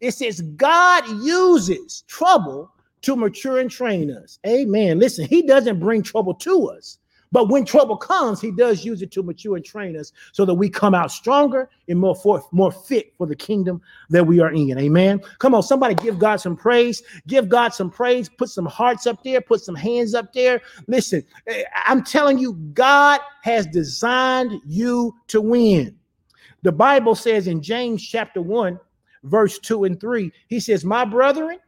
It 0.00 0.12
says, 0.12 0.40
God 0.56 1.06
uses 1.22 2.04
trouble 2.08 2.72
to 3.02 3.16
mature 3.16 3.58
and 3.58 3.70
train 3.70 4.10
us. 4.10 4.38
Amen. 4.46 4.98
Listen, 4.98 5.26
he 5.26 5.42
doesn't 5.42 5.80
bring 5.80 6.02
trouble 6.02 6.34
to 6.34 6.68
us, 6.68 6.98
but 7.32 7.48
when 7.48 7.64
trouble 7.64 7.96
comes, 7.96 8.40
he 8.40 8.50
does 8.50 8.84
use 8.84 9.00
it 9.00 9.10
to 9.12 9.22
mature 9.22 9.56
and 9.56 9.64
train 9.64 9.96
us 9.96 10.12
so 10.32 10.44
that 10.44 10.54
we 10.54 10.68
come 10.68 10.94
out 10.94 11.10
stronger 11.10 11.70
and 11.88 11.98
more 11.98 12.14
for, 12.14 12.46
more 12.52 12.70
fit 12.70 13.14
for 13.16 13.26
the 13.26 13.34
kingdom 13.34 13.80
that 14.10 14.26
we 14.26 14.40
are 14.40 14.52
in. 14.52 14.78
Amen. 14.78 15.20
Come 15.38 15.54
on, 15.54 15.62
somebody 15.62 15.94
give 15.94 16.18
God 16.18 16.36
some 16.36 16.56
praise. 16.56 17.02
Give 17.26 17.48
God 17.48 17.72
some 17.72 17.90
praise. 17.90 18.28
Put 18.28 18.50
some 18.50 18.66
hearts 18.66 19.06
up 19.06 19.24
there. 19.24 19.40
Put 19.40 19.62
some 19.62 19.74
hands 19.74 20.14
up 20.14 20.34
there. 20.34 20.60
Listen, 20.86 21.24
eh, 21.46 21.64
I'm 21.86 22.04
telling 22.04 22.38
you, 22.38 22.52
God 22.74 23.20
has 23.42 23.66
designed 23.66 24.60
you 24.66 25.14
to 25.28 25.40
win. 25.40 25.96
The 26.62 26.72
Bible 26.72 27.14
says 27.14 27.46
in 27.46 27.62
James 27.62 28.06
chapter 28.06 28.42
1, 28.42 28.78
verse 29.24 29.58
2 29.58 29.84
and 29.84 29.98
3, 29.98 30.30
he 30.48 30.60
says, 30.60 30.84
My 30.84 31.04
brethren, 31.06 31.58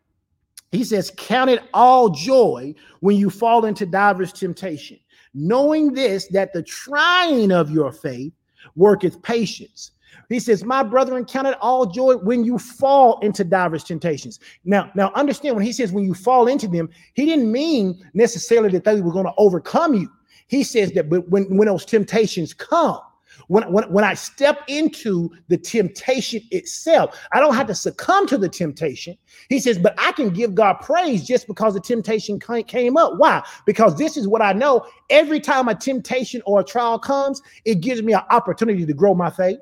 he 0.74 0.84
says, 0.84 1.12
Count 1.16 1.50
it 1.50 1.62
all 1.72 2.08
joy 2.08 2.74
when 3.00 3.16
you 3.16 3.30
fall 3.30 3.64
into 3.64 3.86
diverse 3.86 4.32
temptation, 4.32 4.98
knowing 5.34 5.92
this, 5.92 6.28
that 6.28 6.52
the 6.52 6.62
trying 6.62 7.52
of 7.52 7.70
your 7.70 7.92
faith 7.92 8.32
worketh 8.74 9.20
patience. 9.22 9.92
He 10.28 10.40
says, 10.40 10.64
My 10.64 10.82
brethren, 10.82 11.24
count 11.24 11.48
it 11.48 11.58
all 11.60 11.86
joy 11.86 12.16
when 12.16 12.44
you 12.44 12.58
fall 12.58 13.18
into 13.20 13.44
diverse 13.44 13.84
temptations. 13.84 14.40
Now, 14.64 14.90
now 14.94 15.12
understand 15.14 15.56
when 15.56 15.64
he 15.64 15.72
says 15.72 15.92
when 15.92 16.04
you 16.04 16.14
fall 16.14 16.48
into 16.48 16.68
them, 16.68 16.88
he 17.14 17.26
didn't 17.26 17.50
mean 17.50 18.02
necessarily 18.14 18.70
that 18.70 18.84
they 18.84 19.00
were 19.00 19.12
going 19.12 19.26
to 19.26 19.34
overcome 19.36 19.94
you. 19.94 20.10
He 20.46 20.62
says 20.62 20.92
that 20.92 21.08
when, 21.08 21.56
when 21.56 21.66
those 21.66 21.84
temptations 21.84 22.54
come, 22.54 23.00
When, 23.48 23.70
when, 23.72 23.84
when 23.92 24.04
I 24.04 24.14
step 24.14 24.60
into 24.68 25.30
the 25.48 25.56
temptation 25.56 26.42
itself, 26.50 27.18
I 27.32 27.40
don't 27.40 27.54
have 27.54 27.66
to 27.68 27.74
succumb 27.74 28.26
to 28.28 28.38
the 28.38 28.48
temptation. 28.48 29.16
He 29.48 29.60
says, 29.60 29.78
but 29.78 29.94
I 29.98 30.12
can 30.12 30.30
give 30.30 30.54
God 30.54 30.74
praise 30.80 31.26
just 31.26 31.46
because 31.46 31.74
the 31.74 31.80
temptation 31.80 32.38
came 32.38 32.96
up. 32.96 33.14
Why? 33.16 33.42
Because 33.66 33.96
this 33.96 34.16
is 34.16 34.26
what 34.26 34.42
I 34.42 34.52
know. 34.52 34.86
Every 35.10 35.40
time 35.40 35.68
a 35.68 35.74
temptation 35.74 36.42
or 36.46 36.60
a 36.60 36.64
trial 36.64 36.98
comes, 36.98 37.42
it 37.64 37.80
gives 37.80 38.02
me 38.02 38.12
an 38.12 38.22
opportunity 38.30 38.86
to 38.86 38.94
grow 38.94 39.14
my 39.14 39.30
faith. 39.30 39.58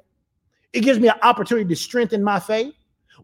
It 0.73 0.81
gives 0.81 0.99
me 0.99 1.09
an 1.09 1.19
opportunity 1.23 1.69
to 1.69 1.77
strengthen 1.77 2.23
my 2.25 2.41
faith. 2.41 2.73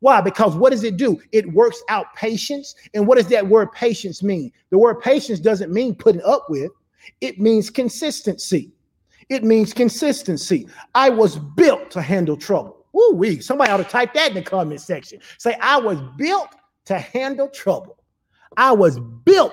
Why? 0.01 0.21
Because 0.21 0.55
what 0.55 0.71
does 0.71 0.85
it 0.85 0.97
do? 0.97 1.21
It 1.33 1.53
works 1.53 1.83
out 1.89 2.15
patience. 2.15 2.75
And 2.95 3.07
what 3.07 3.17
does 3.17 3.29
that 3.29 3.49
word 3.49 3.73
patience 3.73 4.23
mean? 4.23 4.53
The 4.71 4.79
word 4.79 5.01
patience 5.01 5.41
doesn't 5.41 5.73
mean 5.73 5.95
putting 5.95 6.23
up 6.23 6.47
with, 6.49 6.71
it 7.21 7.41
means 7.41 7.71
consistency. 7.71 8.71
It 9.29 9.45
means 9.45 9.73
consistency. 9.75 10.69
I 10.95 11.11
was 11.11 11.39
built 11.39 11.91
to 11.93 12.03
handle 12.03 12.37
trouble. 12.37 12.87
Woo 12.93 13.13
wee. 13.15 13.41
Somebody 13.41 13.71
ought 13.71 13.79
to 13.79 13.85
type 13.85 14.15
that 14.15 14.31
in 14.31 14.35
the 14.35 14.43
comment 14.43 14.81
section. 14.81 15.21
Say, 15.39 15.55
I 15.61 15.79
was 15.79 15.99
built 16.17 16.49
to 16.87 16.99
handle 16.99 17.49
trouble. 17.49 17.99
I 18.57 18.73
was 18.73 18.99
built, 19.25 19.53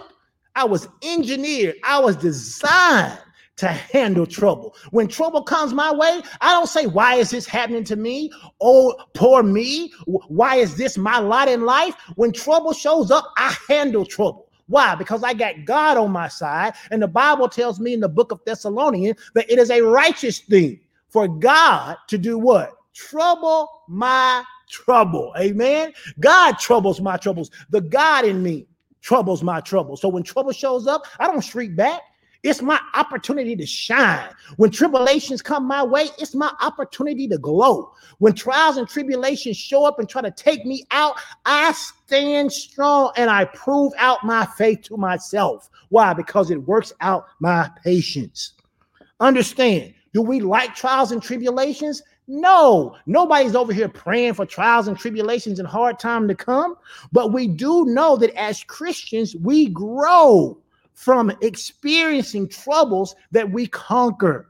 I 0.55 0.63
was 0.63 0.87
engineered, 1.03 1.75
I 1.83 1.99
was 1.99 2.15
designed 2.15 3.19
to 3.57 3.67
handle 3.67 4.25
trouble. 4.25 4.75
When 4.91 5.07
trouble 5.07 5.43
comes 5.43 5.73
my 5.73 5.93
way, 5.93 6.21
I 6.41 6.51
don't 6.51 6.67
say, 6.67 6.87
Why 6.87 7.15
is 7.15 7.29
this 7.29 7.45
happening 7.45 7.83
to 7.85 7.95
me? 7.95 8.31
Oh, 8.61 8.95
poor 9.13 9.43
me. 9.43 9.93
Why 10.05 10.55
is 10.55 10.75
this 10.75 10.97
my 10.97 11.19
lot 11.19 11.47
in 11.47 11.65
life? 11.65 11.95
When 12.15 12.31
trouble 12.31 12.73
shows 12.73 13.11
up, 13.11 13.25
I 13.37 13.55
handle 13.69 14.05
trouble. 14.05 14.44
Why? 14.67 14.95
Because 14.95 15.23
I 15.23 15.33
got 15.33 15.65
God 15.65 15.97
on 15.97 16.11
my 16.11 16.27
side. 16.27 16.73
And 16.91 17.01
the 17.01 17.07
Bible 17.07 17.47
tells 17.47 17.79
me 17.79 17.93
in 17.93 17.99
the 17.99 18.09
book 18.09 18.31
of 18.31 18.43
Thessalonians 18.45 19.19
that 19.33 19.49
it 19.49 19.59
is 19.59 19.69
a 19.69 19.81
righteous 19.81 20.39
thing 20.39 20.79
for 21.09 21.27
God 21.27 21.97
to 22.07 22.17
do 22.17 22.37
what? 22.37 22.73
Trouble 22.93 23.69
my 23.87 24.43
trouble. 24.69 25.33
Amen. 25.37 25.93
God 26.19 26.53
troubles 26.53 26.99
my 26.99 27.17
troubles. 27.17 27.51
The 27.69 27.81
God 27.81 28.25
in 28.25 28.41
me 28.41 28.67
troubles 29.01 29.43
my 29.43 29.61
trouble. 29.61 29.97
So 29.97 30.09
when 30.09 30.23
trouble 30.23 30.51
shows 30.51 30.87
up, 30.87 31.05
I 31.19 31.27
don't 31.27 31.41
shriek 31.41 31.75
back. 31.75 32.01
It's 32.45 32.61
my 32.61 32.79
opportunity 32.93 33.55
to 33.55 33.65
shine. 33.65 34.29
When 34.57 34.69
tribulations 34.69 35.41
come 35.41 35.65
my 35.65 35.81
way, 35.81 36.09
it's 36.19 36.35
my 36.35 36.53
opportunity 36.61 37.27
to 37.29 37.39
glow. 37.39 37.91
When 38.19 38.33
trials 38.33 38.77
and 38.77 38.87
tribulations 38.87 39.57
show 39.57 39.83
up 39.83 39.97
and 39.97 40.07
try 40.07 40.21
to 40.21 40.29
take 40.29 40.63
me 40.63 40.85
out, 40.91 41.15
I 41.47 41.71
stand 41.71 42.53
strong 42.53 43.13
and 43.17 43.31
I 43.31 43.45
prove 43.45 43.93
out 43.97 44.23
my 44.23 44.45
faith 44.45 44.83
to 44.83 44.95
myself. 44.95 45.71
Why? 45.89 46.13
Because 46.13 46.51
it 46.51 46.67
works 46.67 46.93
out 47.01 47.25
my 47.39 47.67
patience. 47.83 48.53
Understand, 49.19 49.95
do 50.13 50.21
we 50.21 50.39
like 50.39 50.75
trials 50.75 51.11
and 51.11 51.23
tribulations? 51.23 52.03
No, 52.27 52.95
nobody's 53.07 53.55
over 53.55 53.73
here 53.73 53.89
praying 53.89 54.35
for 54.35 54.45
trials 54.45 54.87
and 54.87 54.95
tribulations 54.95 55.57
and 55.57 55.67
hard 55.67 55.97
time 55.97 56.27
to 56.27 56.35
come, 56.35 56.75
but 57.11 57.33
we 57.33 57.47
do 57.47 57.85
know 57.85 58.17
that 58.17 58.39
as 58.39 58.63
Christians, 58.65 59.35
we 59.35 59.69
grow 59.69 60.59
from 60.95 61.31
experiencing 61.41 62.49
troubles 62.49 63.15
that 63.31 63.49
we 63.51 63.67
conquer. 63.67 64.49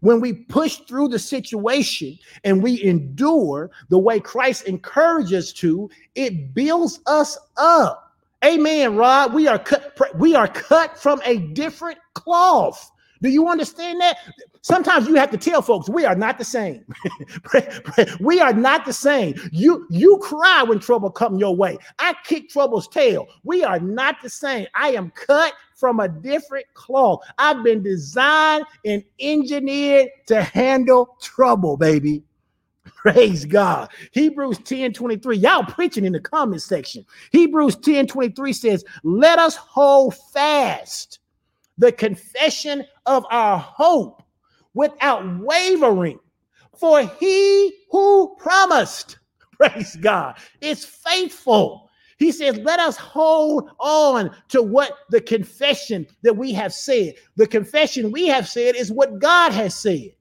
When 0.00 0.20
we 0.20 0.32
push 0.32 0.76
through 0.80 1.08
the 1.08 1.18
situation 1.18 2.18
and 2.44 2.62
we 2.62 2.82
endure 2.84 3.70
the 3.88 3.98
way 3.98 4.20
Christ 4.20 4.66
encourages 4.66 5.52
to, 5.54 5.90
it 6.14 6.54
builds 6.54 7.00
us 7.06 7.38
up. 7.56 8.12
Amen, 8.44 8.94
Rod. 8.94 9.32
We 9.32 9.48
are 9.48 9.58
cut, 9.58 9.98
we 10.18 10.34
are 10.34 10.48
cut 10.48 10.98
from 10.98 11.20
a 11.24 11.38
different 11.38 11.98
cloth. 12.14 12.92
Do 13.22 13.28
you 13.28 13.48
understand 13.48 14.00
that? 14.00 14.18
Sometimes 14.62 15.06
you 15.06 15.14
have 15.14 15.30
to 15.30 15.38
tell 15.38 15.62
folks 15.62 15.88
we 15.88 16.04
are 16.04 16.14
not 16.14 16.38
the 16.38 16.44
same. 16.44 16.84
we 18.20 18.40
are 18.40 18.52
not 18.52 18.84
the 18.84 18.92
same. 18.92 19.34
You 19.52 19.86
you 19.90 20.18
cry 20.18 20.64
when 20.64 20.80
trouble 20.80 21.10
come 21.10 21.36
your 21.36 21.54
way. 21.54 21.78
I 21.98 22.14
kick 22.24 22.48
trouble's 22.48 22.88
tail. 22.88 23.26
We 23.44 23.64
are 23.64 23.78
not 23.78 24.16
the 24.22 24.28
same. 24.28 24.66
I 24.74 24.90
am 24.90 25.10
cut 25.10 25.54
from 25.76 26.00
a 26.00 26.08
different 26.08 26.66
cloth. 26.74 27.20
I've 27.38 27.62
been 27.62 27.82
designed 27.82 28.64
and 28.84 29.04
engineered 29.20 30.08
to 30.26 30.42
handle 30.42 31.16
trouble, 31.20 31.76
baby. 31.76 32.22
Praise 32.84 33.44
God. 33.44 33.90
Hebrews 34.12 34.58
10 34.58 34.92
23. 34.92 35.36
Y'all 35.38 35.62
preaching 35.64 36.04
in 36.04 36.12
the 36.12 36.20
comment 36.20 36.62
section. 36.62 37.04
Hebrews 37.30 37.76
10 37.76 38.06
23 38.06 38.52
says, 38.52 38.84
Let 39.04 39.38
us 39.38 39.56
hold 39.56 40.16
fast 40.32 41.20
the 41.78 41.92
confession 41.92 42.84
of 43.06 43.24
our 43.30 43.58
hope 43.58 44.22
without 44.74 45.24
wavering. 45.40 46.18
For 46.78 47.02
he 47.02 47.72
who 47.90 48.36
promised, 48.38 49.18
praise 49.52 49.96
God, 49.96 50.36
is 50.60 50.84
faithful. 50.84 51.90
He 52.18 52.32
says, 52.32 52.56
let 52.58 52.80
us 52.80 52.96
hold 52.96 53.70
on 53.78 54.30
to 54.48 54.62
what 54.62 54.92
the 55.10 55.20
confession 55.20 56.06
that 56.22 56.36
we 56.36 56.52
have 56.52 56.72
said. 56.72 57.14
The 57.36 57.46
confession 57.46 58.10
we 58.10 58.26
have 58.26 58.48
said 58.48 58.74
is 58.74 58.90
what 58.90 59.18
God 59.18 59.52
has 59.52 59.74
said. 59.74 60.12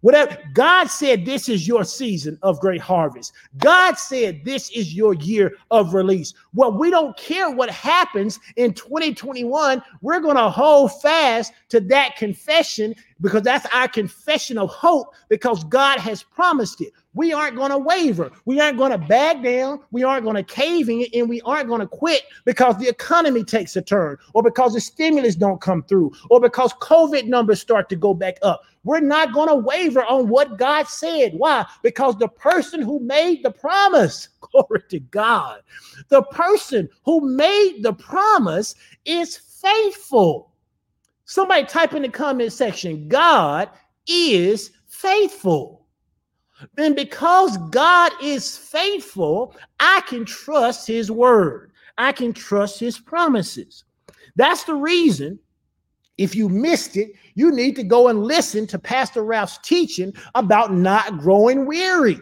Whatever 0.00 0.36
God 0.52 0.88
said, 0.88 1.24
this 1.24 1.48
is 1.48 1.66
your 1.66 1.82
season 1.82 2.38
of 2.42 2.60
great 2.60 2.80
harvest. 2.80 3.32
God 3.56 3.96
said, 3.96 4.44
this 4.44 4.70
is 4.70 4.94
your 4.94 5.14
year 5.14 5.52
of 5.70 5.94
release. 5.94 6.34
Well, 6.54 6.72
we 6.72 6.90
don't 6.90 7.16
care 7.16 7.50
what 7.50 7.70
happens 7.70 8.38
in 8.56 8.74
2021. 8.74 9.82
We're 10.00 10.20
going 10.20 10.36
to 10.36 10.50
hold 10.50 11.00
fast 11.02 11.52
to 11.70 11.80
that 11.80 12.16
confession 12.16 12.94
because 13.20 13.42
that's 13.42 13.66
our 13.72 13.88
confession 13.88 14.58
of 14.58 14.70
hope 14.70 15.08
because 15.28 15.64
God 15.64 15.98
has 15.98 16.22
promised 16.22 16.80
it. 16.80 16.92
We 17.14 17.32
aren't 17.32 17.56
going 17.56 17.70
to 17.70 17.78
waver. 17.78 18.30
We 18.44 18.60
aren't 18.60 18.76
going 18.76 18.90
to 18.90 18.98
back 18.98 19.42
down. 19.42 19.80
We 19.92 20.02
aren't 20.02 20.24
going 20.24 20.36
to 20.36 20.42
cave 20.42 20.88
in 20.88 21.06
and 21.14 21.28
we 21.28 21.40
aren't 21.42 21.68
going 21.68 21.80
to 21.80 21.86
quit 21.86 22.22
because 22.44 22.76
the 22.78 22.88
economy 22.88 23.44
takes 23.44 23.76
a 23.76 23.82
turn 23.82 24.18
or 24.34 24.42
because 24.42 24.74
the 24.74 24.80
stimulus 24.80 25.36
don't 25.36 25.60
come 25.60 25.82
through 25.84 26.12
or 26.30 26.40
because 26.40 26.72
COVID 26.74 27.26
numbers 27.26 27.60
start 27.60 27.88
to 27.90 27.96
go 27.96 28.14
back 28.14 28.38
up. 28.42 28.62
We're 28.82 29.00
not 29.00 29.32
going 29.32 29.48
to 29.48 29.54
waver 29.54 30.04
on 30.04 30.28
what 30.28 30.58
God 30.58 30.88
said. 30.88 31.32
Why? 31.34 31.64
Because 31.82 32.18
the 32.18 32.28
person 32.28 32.82
who 32.82 33.00
made 33.00 33.42
the 33.42 33.50
promise, 33.50 34.28
glory 34.40 34.82
to 34.90 35.00
God, 35.00 35.62
the 36.08 36.22
person 36.22 36.43
who 37.04 37.36
made 37.36 37.82
the 37.82 37.92
promise 37.92 38.74
is 39.04 39.36
faithful. 39.36 40.52
Somebody 41.24 41.64
type 41.64 41.94
in 41.94 42.02
the 42.02 42.08
comment 42.08 42.52
section, 42.52 43.08
God 43.08 43.70
is 44.06 44.72
faithful. 44.86 45.86
And 46.78 46.94
because 46.94 47.56
God 47.70 48.12
is 48.22 48.56
faithful, 48.56 49.56
I 49.80 50.02
can 50.06 50.24
trust 50.24 50.86
his 50.86 51.10
word. 51.10 51.72
I 51.98 52.12
can 52.12 52.32
trust 52.32 52.80
his 52.80 52.98
promises. 52.98 53.84
That's 54.36 54.64
the 54.64 54.74
reason, 54.74 55.38
if 56.18 56.34
you 56.34 56.48
missed 56.48 56.96
it, 56.96 57.12
you 57.34 57.50
need 57.50 57.76
to 57.76 57.82
go 57.82 58.08
and 58.08 58.24
listen 58.24 58.66
to 58.68 58.78
Pastor 58.78 59.24
Ralph's 59.24 59.58
teaching 59.58 60.12
about 60.34 60.72
not 60.72 61.18
growing 61.18 61.66
weary. 61.66 62.20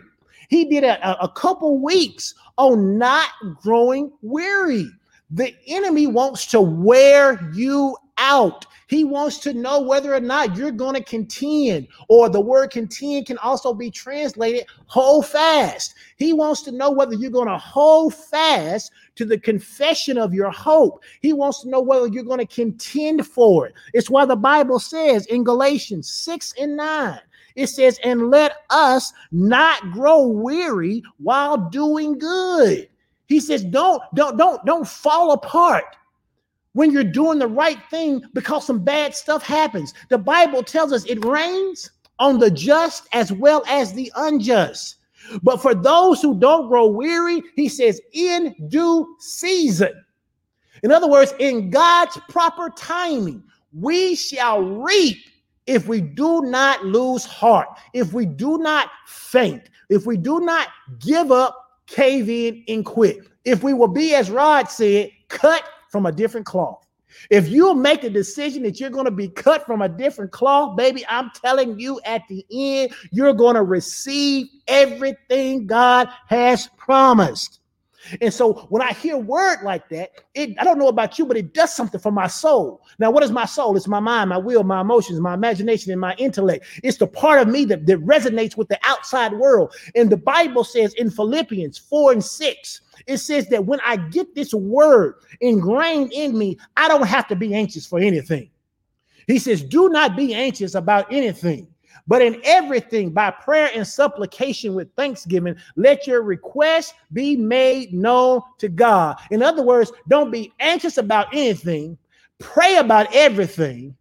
He 0.53 0.67
did 0.67 0.85
a, 0.85 1.19
a 1.19 1.31
couple 1.31 1.79
weeks 1.79 2.35
on 2.59 2.99
not 2.99 3.31
growing 3.63 4.13
weary. 4.21 4.87
The 5.31 5.55
enemy 5.67 6.07
wants 6.07 6.45
to 6.49 6.61
wear 6.61 7.41
you 7.55 7.97
out. 8.19 8.67
He 8.87 9.03
wants 9.03 9.39
to 9.39 9.55
know 9.55 9.81
whether 9.81 10.15
or 10.15 10.21
not 10.21 10.55
you're 10.55 10.71
going 10.71 10.95
to 10.97 11.03
contend, 11.03 11.89
or 12.09 12.29
the 12.29 12.43
word 12.43 12.71
contend 12.71 13.25
can 13.25 13.39
also 13.39 13.73
be 13.73 13.91
translated 13.91 14.67
hold 14.85 15.25
fast. 15.25 15.95
He 16.19 16.35
wants 16.35 16.61
to 16.65 16.73
know 16.73 16.91
whether 16.91 17.15
you're 17.15 17.31
going 17.31 17.49
to 17.49 17.57
hold 17.57 18.15
fast 18.15 18.93
to 19.15 19.25
the 19.25 19.39
confession 19.39 20.19
of 20.19 20.35
your 20.35 20.51
hope. 20.51 21.03
He 21.23 21.33
wants 21.33 21.63
to 21.63 21.71
know 21.71 21.81
whether 21.81 22.09
you're 22.09 22.25
going 22.25 22.47
to 22.47 22.55
contend 22.55 23.27
for 23.27 23.69
it. 23.69 23.75
It's 23.95 24.11
why 24.11 24.27
the 24.27 24.37
Bible 24.37 24.81
says 24.81 25.25
in 25.29 25.45
Galatians 25.45 26.13
6 26.13 26.53
and 26.61 26.77
9, 26.77 27.19
it 27.55 27.69
says, 27.69 27.99
and 28.05 28.31
let 28.31 28.57
us 28.71 29.13
not 29.31 29.91
grow 29.93 30.27
weary 30.27 31.03
while 31.19 31.57
doing 31.71 32.19
good. 32.19 32.89
He 33.27 33.41
says, 33.41 33.65
don't, 33.65 34.03
don't, 34.15 34.37
don't, 34.37 34.65
don't 34.67 34.87
fall 34.87 35.33
apart 35.33 35.85
when 36.73 36.91
you're 36.91 37.05
doing 37.05 37.39
the 37.39 37.47
right 37.47 37.79
thing 37.91 38.23
because 38.35 38.67
some 38.67 38.83
bad 38.85 39.15
stuff 39.15 39.43
happens. 39.43 39.95
The 40.09 40.19
Bible 40.19 40.63
tells 40.63 40.93
us 40.93 41.05
it 41.05 41.25
rains 41.25 41.91
on 42.19 42.39
the 42.39 42.51
just 42.51 43.09
as 43.13 43.33
well 43.33 43.63
as 43.69 43.93
the 43.93 44.13
unjust. 44.17 44.97
But 45.43 45.63
for 45.63 45.75
those 45.75 46.21
who 46.21 46.39
don't 46.39 46.69
grow 46.69 46.87
weary, 46.87 47.43
he 47.57 47.69
says, 47.69 48.01
in 48.13 48.55
due 48.69 49.17
season. 49.19 49.93
In 50.83 50.91
other 50.91 51.09
words, 51.09 51.33
in 51.39 51.71
God's 51.71 52.19
proper 52.29 52.71
timing, 52.77 53.43
we 53.73 54.15
shall 54.15 54.63
reap 54.63 55.19
if 55.67 55.87
we 55.87 56.01
do 56.01 56.43
not 56.43 56.85
lose 56.85 57.25
heart, 57.25 57.69
if 57.93 58.13
we 58.13 58.27
do 58.27 58.59
not 58.59 58.91
faint, 59.07 59.71
if 59.89 60.07
we 60.07 60.17
do 60.17 60.41
not 60.41 60.69
give 60.99 61.31
up, 61.31 61.81
cave 61.87 62.29
in, 62.29 62.65
and 62.69 62.85
quit. 62.85 63.19
If 63.45 63.63
we 63.63 63.75
will 63.75 63.89
be, 63.89 64.15
as 64.15 64.31
Rod 64.31 64.71
said, 64.71 65.11
cut 65.29 65.65
from 65.91 66.07
a 66.07 66.13
different 66.13 66.47
cloth. 66.47 66.87
If 67.31 67.49
you 67.49 67.75
make 67.75 68.05
a 68.05 68.11
decision 68.11 68.63
that 68.63 68.81
you're 68.81 68.91
going 68.91 69.05
to 69.05 69.11
be 69.11 69.29
cut 69.29 69.67
from 69.67 69.83
a 69.83 69.89
different 69.89 70.33
cloth, 70.33 70.77
baby, 70.77 71.05
I'm 71.09 71.31
telling 71.31 71.79
you 71.79 72.01
at 72.05 72.23
the 72.29 72.45
end, 72.51 72.93
you're 73.11 73.35
going 73.35 73.55
to 73.55 73.63
receive 73.63 74.47
everything 74.67 75.67
God 75.67 76.09
has 76.29 76.69
promised. 76.77 77.61
And 78.21 78.33
so 78.33 78.55
when 78.69 78.83
I 78.83 78.93
hear 78.93 79.17
word 79.17 79.63
like 79.63 79.89
that, 79.91 80.11
it 80.35 80.55
I 80.59 80.65
don't 80.65 80.79
know 80.79 80.89
about 80.89 81.19
you, 81.19 81.27
but 81.27 81.37
it 81.37 81.55
does 81.55 81.73
something 81.75 82.01
for 82.01 82.13
my 82.13 82.27
soul. 82.27 82.83
Now, 82.99 83.11
what 83.11 83.23
is 83.23 83.31
my 83.31 83.45
soul? 83.45 83.77
It's 83.77 83.89
my 83.89 84.01
mind, 84.01 84.31
my 84.31 84.39
will, 84.39 84.65
my 84.65 84.81
emotions, 84.81 85.21
my 85.21 85.35
imagination, 85.35 85.93
and 85.93 86.01
my 86.01 86.15
intellect. 86.17 86.67
It's 86.83 86.99
the 86.99 87.07
part 87.07 87.41
of 87.41 87.49
me 87.49 87.65
that, 87.67 87.87
that 87.87 88.05
resonates 88.05 88.57
with 88.57 88.69
the 88.69 88.79
outside 88.83 89.33
world. 89.33 89.75
And 89.95 90.11
the 90.11 90.17
Bible 90.17 90.65
says 90.65 90.95
in 90.95 91.11
Philippians 91.11 91.79
4 91.79 92.13
and 92.13 92.25
6, 92.25 92.81
it 93.07 93.19
says 93.19 93.49
that 93.49 93.67
when 93.67 93.81
I 93.85 93.97
get 93.97 94.35
this 94.35 94.55
word 94.55 95.15
ingrained 95.41 96.13
in 96.13 96.37
me, 96.37 96.59
I 96.77 96.89
don't 96.89 97.07
have 97.07 97.27
to 97.29 97.37
be 97.37 97.55
anxious 97.55 97.87
for 97.87 97.99
anything. 97.99 98.51
He 99.27 99.39
says, 99.39 99.63
Do 99.63 99.89
not 99.89 100.17
be 100.17 100.35
anxious 100.35 100.75
about 100.75 101.13
anything 101.13 101.72
but 102.07 102.23
in 102.23 102.41
everything, 102.45 103.11
by 103.11 103.31
prayer 103.31 103.71
and 103.75 103.87
supplication 103.87 104.75
with 104.75 104.95
thanksgiving, 104.97 105.57
let 105.77 106.07
your 106.07 106.23
requests 106.23 106.95
be 107.13 107.37
made 107.37 107.95
known 107.95 108.41
to 108.59 108.69
God. 108.69 109.19
In 109.31 109.43
other 109.43 109.63
words, 109.63 109.93
don't 110.09 110.31
be 110.31 110.53
anxious 110.61 110.99
about 110.99 111.29
anything, 111.33 111.97
pray 112.39 112.77
about 112.77 113.15
everything. 113.15 113.97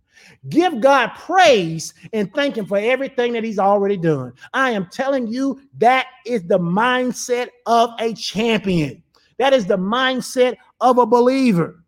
Give 0.50 0.82
God 0.82 1.10
praise 1.10 1.94
and 2.14 2.34
thank 2.34 2.58
Him 2.58 2.66
for 2.66 2.78
everything 2.78 3.34
that 3.34 3.44
He's 3.44 3.60
already 3.60 3.98
done. 3.98 4.34
I 4.54 4.72
am 4.72 4.88
telling 4.92 5.28
you, 5.28 5.62
that 5.78 6.08
is 6.26 6.44
the 6.44 6.60
mindset 6.60 7.50
of 7.68 7.92
a 8.00 8.14
champion. 8.14 9.04
That 9.38 9.54
is 9.54 9.68
the 9.68 9.78
mindset 9.78 10.56
of 10.80 10.98
a 10.98 11.06
believer. 11.06 11.84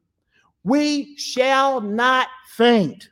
We 0.63 1.17
shall 1.17 1.81
not 1.81 2.27
faint. 2.49 3.09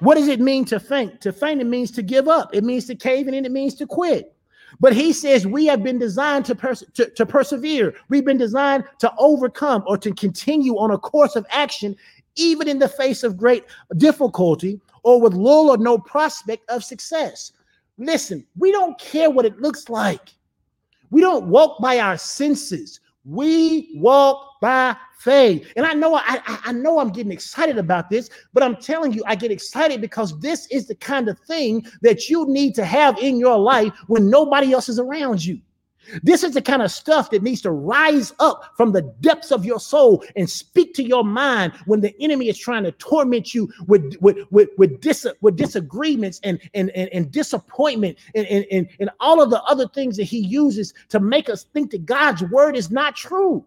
What 0.00 0.16
does 0.16 0.28
it 0.28 0.40
mean 0.40 0.64
to 0.66 0.80
faint? 0.80 1.20
To 1.20 1.32
faint, 1.32 1.60
it 1.60 1.66
means 1.66 1.90
to 1.92 2.02
give 2.02 2.26
up. 2.28 2.54
It 2.54 2.64
means 2.64 2.86
to 2.86 2.94
cave 2.94 3.28
in 3.28 3.34
and 3.34 3.46
it 3.46 3.52
means 3.52 3.74
to 3.76 3.86
quit. 3.86 4.34
But 4.78 4.94
he 4.94 5.12
says 5.12 5.46
we 5.46 5.66
have 5.66 5.82
been 5.82 5.98
designed 5.98 6.44
to, 6.46 6.54
pers- 6.54 6.84
to, 6.94 7.10
to 7.10 7.26
persevere. 7.26 7.94
We've 8.08 8.24
been 8.24 8.38
designed 8.38 8.84
to 9.00 9.12
overcome 9.18 9.82
or 9.86 9.98
to 9.98 10.12
continue 10.14 10.78
on 10.78 10.90
a 10.90 10.98
course 10.98 11.36
of 11.36 11.46
action, 11.50 11.96
even 12.36 12.68
in 12.68 12.78
the 12.78 12.88
face 12.88 13.22
of 13.22 13.36
great 13.36 13.64
difficulty 13.96 14.80
or 15.02 15.20
with 15.20 15.34
little 15.34 15.70
or 15.70 15.78
no 15.78 15.98
prospect 15.98 16.68
of 16.70 16.84
success. 16.84 17.52
Listen, 17.98 18.46
we 18.56 18.72
don't 18.72 18.98
care 18.98 19.30
what 19.30 19.44
it 19.44 19.60
looks 19.60 19.88
like. 19.88 20.30
We 21.10 21.20
don't 21.20 21.46
walk 21.46 21.80
by 21.80 21.98
our 21.98 22.16
senses. 22.16 23.00
We 23.24 23.92
walk 23.96 24.60
by 24.60 24.96
faith. 25.18 25.70
And 25.76 25.84
I 25.84 25.92
know 25.92 26.14
I, 26.14 26.40
I 26.46 26.72
know 26.72 26.98
I'm 26.98 27.10
getting 27.10 27.32
excited 27.32 27.78
about 27.78 28.08
this, 28.08 28.30
but 28.54 28.62
I'm 28.62 28.76
telling 28.76 29.12
you, 29.12 29.22
I 29.26 29.34
get 29.34 29.50
excited 29.50 30.00
because 30.00 30.38
this 30.40 30.66
is 30.70 30.86
the 30.86 30.94
kind 30.94 31.28
of 31.28 31.38
thing 31.40 31.84
that 32.02 32.28
you 32.28 32.46
need 32.46 32.74
to 32.76 32.84
have 32.84 33.18
in 33.18 33.38
your 33.38 33.58
life 33.58 33.92
when 34.06 34.30
nobody 34.30 34.72
else 34.72 34.88
is 34.88 34.98
around 34.98 35.44
you. 35.44 35.60
This 36.22 36.42
is 36.44 36.54
the 36.54 36.62
kind 36.62 36.82
of 36.82 36.90
stuff 36.90 37.30
that 37.30 37.42
needs 37.42 37.60
to 37.62 37.70
rise 37.70 38.32
up 38.40 38.72
from 38.76 38.92
the 38.92 39.02
depths 39.20 39.50
of 39.50 39.64
your 39.64 39.80
soul 39.80 40.24
and 40.36 40.48
speak 40.48 40.94
to 40.94 41.02
your 41.02 41.24
mind 41.24 41.72
when 41.86 42.00
the 42.00 42.14
enemy 42.20 42.48
is 42.48 42.58
trying 42.58 42.84
to 42.84 42.92
torment 42.92 43.54
you 43.54 43.72
with 43.86 44.16
with 44.20 44.38
with 44.50 44.70
with, 44.76 45.00
dis- 45.00 45.26
with 45.40 45.56
disagreements 45.56 46.40
and 46.44 46.60
and 46.74 46.90
and, 46.90 47.08
and 47.12 47.30
disappointment 47.30 48.18
and, 48.34 48.46
and 48.46 48.66
and 48.70 48.88
and 48.98 49.10
all 49.20 49.42
of 49.42 49.50
the 49.50 49.62
other 49.64 49.88
things 49.88 50.16
that 50.16 50.24
he 50.24 50.38
uses 50.38 50.94
to 51.08 51.20
make 51.20 51.48
us 51.48 51.64
think 51.72 51.90
that 51.90 52.06
God's 52.06 52.42
word 52.42 52.76
is 52.76 52.90
not 52.90 53.16
true. 53.16 53.64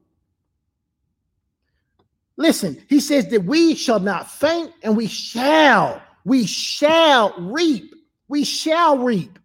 Listen, 2.38 2.82
he 2.90 3.00
says 3.00 3.28
that 3.30 3.44
we 3.44 3.76
shall 3.76 4.00
not 4.00 4.30
faint 4.30 4.72
and 4.82 4.98
we 4.98 5.08
shall, 5.08 6.02
we 6.26 6.46
shall 6.46 7.34
reap. 7.40 7.94
We 8.28 8.44
shall 8.44 8.98
reap. 8.98 9.38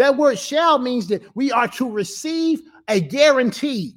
That 0.00 0.16
word 0.16 0.38
shall 0.38 0.78
means 0.78 1.08
that 1.08 1.20
we 1.34 1.52
are 1.52 1.68
to 1.68 1.86
receive 1.86 2.62
a 2.88 3.02
guarantee. 3.02 3.96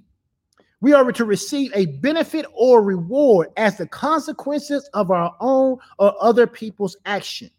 We 0.82 0.91
are 0.91 1.10
to 1.10 1.24
receive 1.24 1.72
a 1.74 1.86
benefit 1.86 2.45
or 2.54 2.84
reward 2.84 3.51
as 3.56 3.78
the 3.78 3.88
consequences 3.88 4.89
of 4.93 5.12
our 5.12 5.34
own 5.39 5.78
or 5.99 6.14
other 6.22 6.45
people's 6.45 6.97
action. 7.06 7.49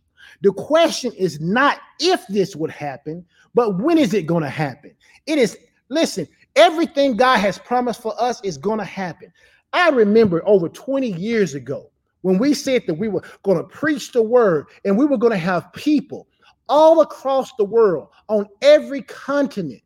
The 0.42 0.52
question 0.52 1.10
is 1.14 1.40
not 1.40 1.80
if 2.00 2.26
this 2.26 2.54
would 2.54 2.70
happen, 2.70 3.24
but 3.54 3.78
when 3.78 3.96
is 3.96 4.12
it 4.12 4.26
going 4.26 4.42
to 4.42 4.50
happen? 4.50 4.94
It 5.24 5.38
is, 5.38 5.56
listen, 5.88 6.28
everything 6.54 7.16
God 7.16 7.38
has 7.38 7.56
promised 7.56 8.02
for 8.02 8.12
us 8.20 8.44
is 8.44 8.58
going 8.58 8.78
to 8.78 8.84
happen. 8.84 9.32
I 9.72 9.88
remember 9.88 10.42
over 10.44 10.68
20 10.68 11.12
years 11.12 11.54
ago 11.54 11.90
when 12.20 12.36
we 12.36 12.52
said 12.52 12.82
that 12.88 12.98
we 12.98 13.08
were 13.08 13.22
going 13.42 13.56
to 13.56 13.64
preach 13.64 14.12
the 14.12 14.20
word 14.20 14.66
and 14.84 14.98
we 14.98 15.06
were 15.06 15.16
going 15.16 15.32
to 15.32 15.38
have 15.38 15.72
people 15.72 16.26
all 16.68 17.00
across 17.00 17.52
the 17.56 17.64
world 17.64 18.08
on 18.28 18.46
every 18.62 19.02
continent 19.02 19.82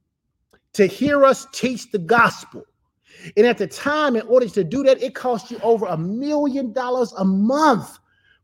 to 0.74 0.86
hear 0.86 1.24
us 1.24 1.46
teach 1.52 1.90
the 1.90 1.98
gospel. 1.98 2.64
And 3.36 3.46
at 3.46 3.58
the 3.58 3.66
time, 3.66 4.16
in 4.16 4.22
order 4.22 4.48
to 4.48 4.62
do 4.62 4.82
that, 4.84 5.02
it 5.02 5.14
cost 5.14 5.50
you 5.50 5.58
over 5.62 5.86
a 5.86 5.96
million 5.96 6.72
dollars 6.72 7.12
a 7.18 7.24
month 7.24 7.98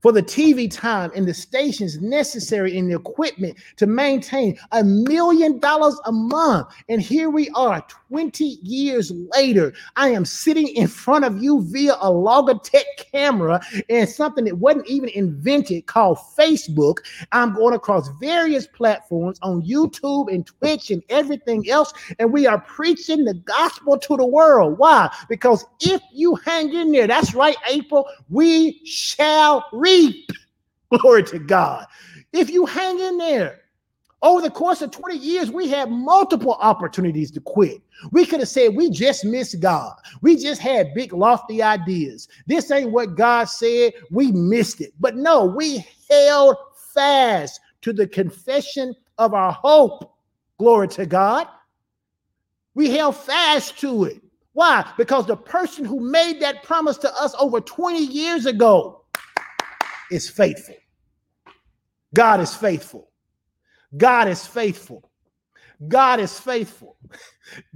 for 0.05 0.13
the 0.13 0.23
TV 0.23 0.71
time 0.71 1.11
and 1.15 1.27
the 1.27 1.33
stations 1.33 1.99
necessary 1.99 2.77
and 2.77 2.91
the 2.91 2.97
equipment 2.97 3.57
to 3.77 3.87
maintain 3.87 4.59
a 4.73 4.85
million 4.85 5.59
dollars 5.61 5.99
a 6.05 6.13
month. 6.13 6.67
And 6.91 7.01
here 7.01 7.31
we 7.31 7.49
are 7.51 7.83
20 8.15 8.61
years 8.63 9.11
later. 9.35 9.73
I 9.97 10.11
am 10.11 10.25
sitting 10.25 10.69
in 10.69 10.87
front 10.87 11.25
of 11.25 11.43
you 11.43 11.65
via 11.65 11.95
a 11.95 12.13
Logitech 12.13 12.85
camera 13.11 13.61
and 13.89 14.09
something 14.09 14.45
that 14.45 14.57
wasn't 14.57 14.87
even 14.87 15.09
invented 15.09 15.87
called 15.87 16.19
Facebook. 16.39 16.99
I'm 17.33 17.55
going 17.55 17.75
across 17.75 18.07
various 18.21 18.69
platforms 18.69 19.41
on 19.43 19.63
YouTube 19.63 20.33
and 20.33 20.47
Twitch 20.47 20.93
and 20.93 21.03
everything 21.09 21.69
else. 21.69 21.93
And 22.21 22.33
we 22.33 22.47
are 22.47 22.61
preaching 22.61 23.25
the 23.25 23.35
gospel 23.35 23.99
to 23.99 24.17
the 24.17 24.27
world. 24.27 24.79
Why? 24.79 25.13
Because 25.29 25.65
if 25.81 26.01
you 26.13 26.37
hang 26.37 26.73
in 26.73 26.93
there, 26.93 27.09
that's 27.09 27.35
right, 27.35 27.57
April, 27.69 28.07
we 28.31 28.81
shall 28.87 29.67
reap. 29.73 30.31
Glory 31.01 31.25
to 31.25 31.41
God. 31.41 31.85
If 32.33 32.49
you 32.49 32.65
hang 32.65 33.01
in 33.01 33.19
there, 33.19 33.64
over 34.25 34.41
the 34.41 34.51
course 34.51 34.81
of 34.81 34.91
20 34.91 35.19
years, 35.19 35.51
we 35.51 35.69
had 35.69 35.91
multiple 35.91 36.55
opportunities 36.55 37.31
to 37.33 37.41
quit. 37.41 37.83
We 38.11 38.25
could 38.25 38.41
have 38.41 38.49
said, 38.49 38.75
We 38.75 38.89
just 38.89 39.25
missed 39.25 39.61
God. 39.61 39.95
We 40.23 40.37
just 40.37 40.61
had 40.63 40.95
big, 40.95 41.13
lofty 41.13 41.63
ideas. 41.63 42.27
This 42.47 42.71
ain't 42.71 42.91
what 42.91 43.17
God 43.17 43.45
said. 43.45 43.93
We 44.11 44.33
missed 44.33 44.81
it. 44.81 44.95
But 44.99 45.17
no, 45.17 45.45
we 45.45 45.87
held 46.11 46.57
fast 46.95 47.61
to 47.83 47.93
the 47.93 48.09
confession 48.09 48.95
of 49.19 49.35
our 49.35 49.53
hope. 49.53 50.17
Glory 50.59 50.89
to 50.89 51.05
God. 51.05 51.47
We 52.75 52.91
held 52.91 53.17
fast 53.17 53.79
to 53.81 54.05
it. 54.05 54.23
Why? 54.55 54.91
Because 54.97 55.27
the 55.27 55.37
person 55.37 55.85
who 55.85 56.01
made 56.01 56.41
that 56.41 56.63
promise 56.63 56.97
to 56.99 57.15
us 57.21 57.35
over 57.39 57.61
20 57.61 58.03
years 58.03 58.47
ago 58.47 59.05
is 60.11 60.31
faithful. 60.31 60.77
God 62.15 62.41
is 62.41 62.55
faithful. 62.55 63.11
God 63.97 64.29
is 64.29 64.47
faithful. 64.47 65.11
God 65.89 66.21
is 66.21 66.39
faithful. 66.41 66.97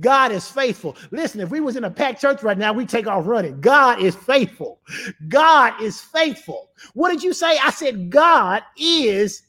God 0.01 0.33
is 0.33 0.49
faithful. 0.51 0.97
Listen, 1.13 1.41
if 1.41 1.51
we 1.51 1.61
was 1.61 1.77
in 1.77 1.85
a 1.85 1.91
packed 1.91 2.21
church 2.21 2.43
right 2.43 2.59
now, 2.59 2.73
we 2.73 2.87
take 2.87 3.07
off 3.07 3.27
running. 3.27 3.61
God 3.61 4.03
is 4.03 4.17
faithful. 4.17 4.81
God 5.29 5.81
is 5.83 6.01
faithful. 6.01 6.71
What 6.95 7.11
did 7.11 7.23
you 7.23 7.33
say? 7.35 7.59
I 7.59 7.71
said 7.71 8.11
God 8.11 8.63
is 8.79 9.43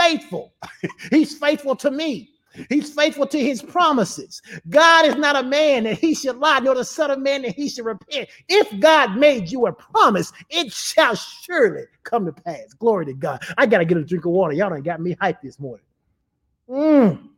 faithful. 0.00 0.54
He's 1.10 1.38
faithful 1.38 1.76
to 1.76 1.90
me. 1.90 2.30
He's 2.68 2.92
faithful 2.92 3.26
to 3.26 3.38
his 3.38 3.62
promises. 3.62 4.40
God 4.68 5.06
is 5.06 5.16
not 5.16 5.36
a 5.36 5.42
man 5.42 5.84
that 5.84 5.98
he 5.98 6.14
should 6.14 6.36
lie, 6.36 6.58
nor 6.60 6.74
the 6.74 6.84
son 6.84 7.10
of 7.10 7.18
man 7.18 7.42
that 7.42 7.54
he 7.54 7.68
should 7.68 7.84
repent. 7.84 8.28
If 8.48 8.80
God 8.80 9.16
made 9.16 9.50
you 9.50 9.66
a 9.66 9.72
promise, 9.72 10.32
it 10.50 10.72
shall 10.72 11.14
surely 11.14 11.84
come 12.02 12.26
to 12.26 12.32
pass. 12.32 12.72
Glory 12.78 13.06
to 13.06 13.14
God. 13.14 13.42
I 13.58 13.66
got 13.66 13.78
to 13.78 13.84
get 13.84 13.96
a 13.98 14.04
drink 14.04 14.24
of 14.24 14.32
water. 14.32 14.54
Y'all 14.54 14.70
done 14.70 14.82
got 14.82 15.00
me 15.00 15.14
hyped 15.16 15.42
this 15.42 15.58
morning. 15.58 15.84
Mm. 16.68 17.28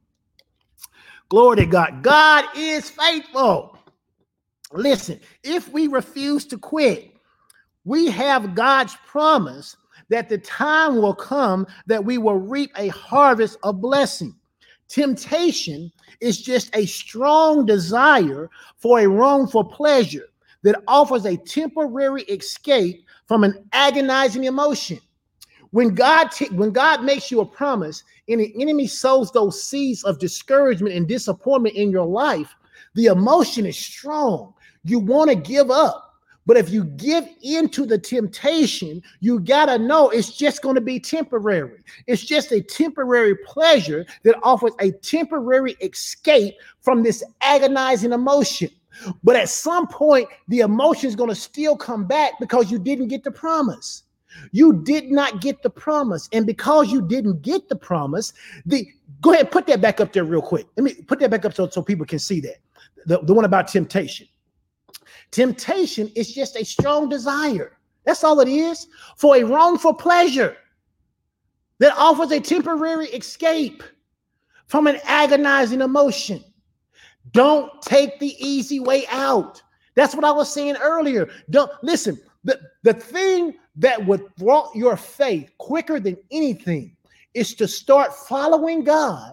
Glory 1.29 1.57
to 1.57 1.67
God. 1.67 2.03
God 2.03 2.45
is 2.57 2.89
faithful. 2.89 3.79
Listen, 4.73 5.21
if 5.43 5.71
we 5.73 5.89
refuse 5.89 6.47
to 6.47 6.59
quit, 6.59 7.13
we 7.85 8.09
have 8.11 8.55
God's 8.55 8.97
promise 9.07 9.77
that 10.11 10.29
the 10.29 10.39
time 10.39 10.97
will 10.97 11.15
come 11.15 11.67
that 11.87 12.05
we 12.05 12.19
will 12.19 12.39
reap 12.39 12.71
a 12.77 12.89
harvest 12.89 13.59
of 13.63 13.81
blessing. 13.81 14.35
Temptation 14.89 15.93
is 16.21 16.41
just 16.41 16.75
a 16.75 16.87
strong 16.87 17.67
desire 17.67 18.51
for 18.77 19.01
a 19.01 19.07
wrongful 19.07 19.65
pleasure 19.65 20.29
that 20.63 20.83
offers 20.89 21.25
a 21.25 21.37
temporary 21.37 22.23
escape 22.23 23.05
from 23.27 23.45
an 23.45 23.69
agonizing 23.73 24.45
emotion. 24.45 24.99
When 25.71 25.95
God 25.95 26.29
t- 26.29 26.49
when 26.49 26.71
God 26.71 27.05
makes 27.05 27.31
you 27.31 27.41
a 27.41 27.47
promise 27.47 28.03
and 28.29 28.41
the 28.41 28.55
enemy 28.61 28.87
sows 28.87 29.31
those 29.31 29.63
seeds 29.63 30.03
of 30.05 30.19
discouragement 30.19 30.95
and 30.95 31.07
disappointment 31.07 31.77
in 31.77 31.91
your 31.91 32.07
life, 32.07 32.55
the 32.95 33.07
emotion 33.07 33.67
is 33.67 33.77
strong. 33.77 34.55
You 34.85 34.99
want 34.99 35.29
to 35.29 35.37
give 35.37 35.71
up. 35.71 36.08
But 36.49 36.57
if 36.57 36.71
you 36.71 36.85
give 36.85 37.29
into 37.43 37.85
the 37.85 37.99
temptation, 37.99 39.03
you 39.21 39.39
got 39.39 39.67
to 39.67 39.79
know 39.79 40.09
it's 40.09 40.33
just 40.33 40.63
going 40.63 40.77
to 40.77 40.81
be 40.81 40.99
temporary. 40.99 41.83
It's 42.07 42.25
just 42.25 42.53
a 42.53 42.63
temporary 42.63 43.37
pleasure 43.45 44.07
that 44.23 44.35
offers 44.43 44.73
a 44.81 44.93
temporary 44.93 45.73
escape 45.83 46.55
from 46.81 47.03
this 47.03 47.23
agonizing 47.43 48.13
emotion. 48.13 48.71
But 49.23 49.37
at 49.37 49.51
some 49.51 49.89
point, 49.89 50.27
the 50.49 50.61
emotion 50.61 51.09
is 51.09 51.15
going 51.15 51.29
to 51.29 51.37
still 51.37 51.77
come 51.77 52.07
back 52.07 52.41
because 52.41 52.71
you 52.71 52.79
didn't 52.79 53.09
get 53.09 53.25
the 53.25 53.31
promise. 53.31 54.05
You 54.51 54.73
did 54.85 55.11
not 55.11 55.43
get 55.43 55.63
the 55.63 55.69
promise. 55.69 56.31
And 56.33 56.47
because 56.47 56.91
you 56.91 57.07
didn't 57.07 57.43
get 57.43 57.69
the 57.69 57.77
promise, 57.77 58.33
the 58.65 58.89
go 59.21 59.35
ahead, 59.35 59.51
put 59.51 59.67
that 59.67 59.83
back 59.83 60.01
up 60.01 60.15
there 60.15 60.25
real 60.25 60.41
quick. 60.41 60.67
Let 60.79 60.85
me 60.85 60.95
put 60.95 61.21
that 61.21 61.31
back 61.31 61.45
up 61.45 61.53
so, 61.53 61.69
so 61.69 61.83
people 61.83 62.07
can 62.07 62.19
see 62.19 62.41
that. 62.41 62.57
The, 63.05 63.21
the 63.21 63.35
one 63.35 63.45
about 63.45 63.69
temptation. 63.69 64.29
Temptation 65.31 66.11
is 66.15 66.33
just 66.33 66.57
a 66.57 66.65
strong 66.65 67.09
desire. 67.09 67.77
That's 68.05 68.25
all 68.25 68.41
it 68.41 68.49
is 68.49 68.89
for 69.17 69.37
a 69.37 69.45
wrongful 69.45 69.95
pleasure 69.95 70.57
that 71.79 71.95
offers 71.97 72.31
a 72.33 72.41
temporary 72.41 73.07
escape 73.09 73.83
from 74.67 74.87
an 74.87 74.99
agonizing 75.05 75.81
emotion. 75.81 76.43
Don't 77.33 77.71
take 77.83 78.19
the 78.19 78.35
easy 78.45 78.81
way 78.81 79.07
out. 79.11 79.63
That's 79.95 80.15
what 80.15 80.25
I 80.25 80.31
was 80.31 80.53
saying 80.53 80.77
earlier. 80.77 81.29
Don't 81.51 81.71
listen. 81.83 82.19
The, 82.45 82.59
the 82.83 82.95
thing 82.95 83.55
that 83.77 84.07
would 84.07 84.23
thwart 84.37 84.75
your 84.75 84.97
faith 84.97 85.51
quicker 85.59 86.01
than 86.01 86.17
anything 86.31 86.97
is 87.35 87.55
to 87.57 87.69
start 87.69 88.15
following 88.15 88.85
God 88.85 89.33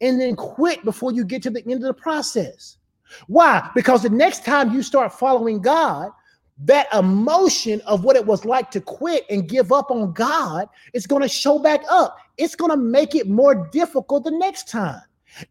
and 0.00 0.20
then 0.20 0.36
quit 0.36 0.84
before 0.84 1.12
you 1.12 1.24
get 1.24 1.42
to 1.42 1.50
the 1.50 1.62
end 1.62 1.74
of 1.74 1.82
the 1.82 1.94
process. 1.94 2.78
Why? 3.26 3.68
Because 3.74 4.02
the 4.02 4.10
next 4.10 4.44
time 4.44 4.72
you 4.72 4.82
start 4.82 5.12
following 5.12 5.60
God, 5.60 6.10
that 6.58 6.92
emotion 6.94 7.80
of 7.82 8.04
what 8.04 8.16
it 8.16 8.24
was 8.24 8.44
like 8.44 8.70
to 8.70 8.80
quit 8.80 9.24
and 9.28 9.48
give 9.48 9.72
up 9.72 9.90
on 9.90 10.12
God 10.12 10.68
is 10.92 11.06
going 11.06 11.22
to 11.22 11.28
show 11.28 11.58
back 11.58 11.82
up. 11.90 12.16
It's 12.36 12.54
going 12.54 12.70
to 12.70 12.76
make 12.76 13.14
it 13.14 13.28
more 13.28 13.68
difficult 13.72 14.24
the 14.24 14.30
next 14.30 14.68
time. 14.68 15.02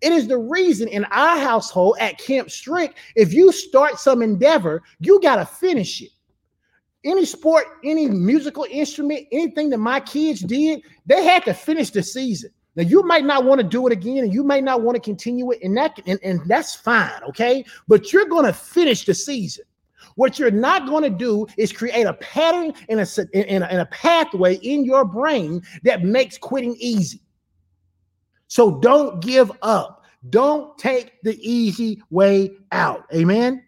It 0.02 0.14
is 0.14 0.28
the 0.28 0.38
reason 0.38 0.88
in 0.88 1.04
our 1.06 1.38
household 1.38 1.98
at 2.00 2.18
Camp 2.18 2.50
Strict, 2.50 2.98
if 3.16 3.34
you 3.34 3.52
start 3.52 4.00
some 4.00 4.22
endeavor, 4.22 4.82
you 5.00 5.20
got 5.22 5.36
to 5.38 5.46
finish 5.46 6.02
it. 6.02 6.12
Any 7.04 7.26
sport, 7.26 7.66
any 7.84 8.08
musical 8.08 8.66
instrument, 8.70 9.28
anything 9.34 9.70
that 9.72 9.80
my 9.80 10.00
kids 10.00 10.40
did, 10.40 10.82
they 11.06 11.26
had 11.26 11.44
to 11.44 11.54
finish 11.54 11.90
the 11.90 12.02
season. 12.02 12.52
Now 12.76 12.84
you 12.84 13.04
might 13.04 13.26
not 13.26 13.46
want 13.46 13.62
to 13.62 13.68
do 13.68 13.86
it 13.88 13.94
again, 13.94 14.24
and 14.24 14.34
you 14.34 14.44
might 14.44 14.64
not 14.64 14.82
want 14.82 14.96
to 14.96 15.02
continue 15.02 15.52
it, 15.52 15.60
and 15.62 15.76
that 15.78 16.00
and, 16.08 16.20
and 16.24 16.42
that's 16.48 16.76
fine, 16.76 17.22
okay. 17.30 17.64
But 17.88 18.12
you're 18.12 18.26
going 18.26 18.46
to 18.46 18.54
finish 18.54 19.06
the 19.06 19.14
season. 19.14 19.66
What 20.16 20.38
you're 20.38 20.52
not 20.52 20.88
going 20.88 21.04
to 21.04 21.10
do 21.10 21.48
is 21.58 21.72
create 21.72 22.06
a 22.06 22.14
pattern 22.14 22.74
and 22.90 23.00
a, 23.00 23.08
and 23.34 23.64
a, 23.64 23.72
and 23.72 23.82
a 23.82 23.86
pathway 23.88 24.56
in 24.56 24.86
your 24.86 25.06
brain 25.06 25.62
that 25.84 26.04
makes 26.04 26.38
quitting 26.38 26.76
easy. 26.80 27.22
So 28.48 28.80
don't 28.80 29.22
give 29.22 29.52
up. 29.62 30.04
Don't 30.30 30.78
take 30.78 31.22
the 31.24 31.38
easy 31.42 32.02
way 32.10 32.52
out. 32.72 33.06
Amen. 33.14 33.64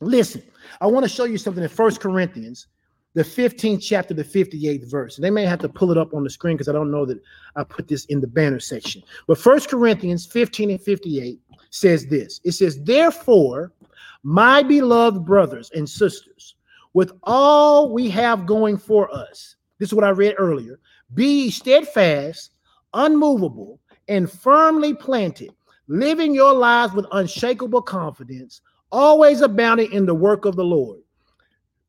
Listen, 0.00 0.42
I 0.80 0.86
want 0.86 1.04
to 1.04 1.08
show 1.08 1.24
you 1.24 1.38
something 1.38 1.62
in 1.62 1.68
First 1.68 2.00
Corinthians 2.00 2.66
the 3.14 3.22
15th 3.22 3.82
chapter, 3.82 4.14
the 4.14 4.24
58th 4.24 4.88
verse. 4.88 5.16
They 5.16 5.30
may 5.30 5.44
have 5.44 5.58
to 5.60 5.68
pull 5.68 5.90
it 5.90 5.98
up 5.98 6.14
on 6.14 6.22
the 6.22 6.30
screen 6.30 6.56
because 6.56 6.68
I 6.68 6.72
don't 6.72 6.90
know 6.90 7.04
that 7.06 7.20
I 7.56 7.64
put 7.64 7.88
this 7.88 8.04
in 8.06 8.20
the 8.20 8.26
banner 8.26 8.60
section. 8.60 9.02
But 9.26 9.38
First 9.38 9.68
Corinthians 9.68 10.26
15 10.26 10.70
and 10.70 10.80
58 10.80 11.40
says 11.70 12.06
this 12.06 12.40
it 12.44 12.52
says, 12.52 12.80
Therefore, 12.82 13.72
my 14.22 14.62
beloved 14.62 15.24
brothers 15.24 15.70
and 15.74 15.88
sisters, 15.88 16.54
with 16.92 17.12
all 17.24 17.92
we 17.92 18.10
have 18.10 18.46
going 18.46 18.76
for 18.76 19.12
us, 19.14 19.56
this 19.78 19.88
is 19.88 19.94
what 19.94 20.04
I 20.04 20.10
read 20.10 20.34
earlier 20.38 20.78
be 21.14 21.50
steadfast, 21.50 22.52
unmovable, 22.94 23.80
and 24.06 24.30
firmly 24.30 24.94
planted, 24.94 25.50
living 25.88 26.32
your 26.32 26.52
lives 26.52 26.92
with 26.92 27.06
unshakable 27.10 27.82
confidence, 27.82 28.60
always 28.92 29.40
abounding 29.40 29.90
in 29.92 30.06
the 30.06 30.14
work 30.14 30.44
of 30.44 30.54
the 30.54 30.64
Lord 30.64 31.00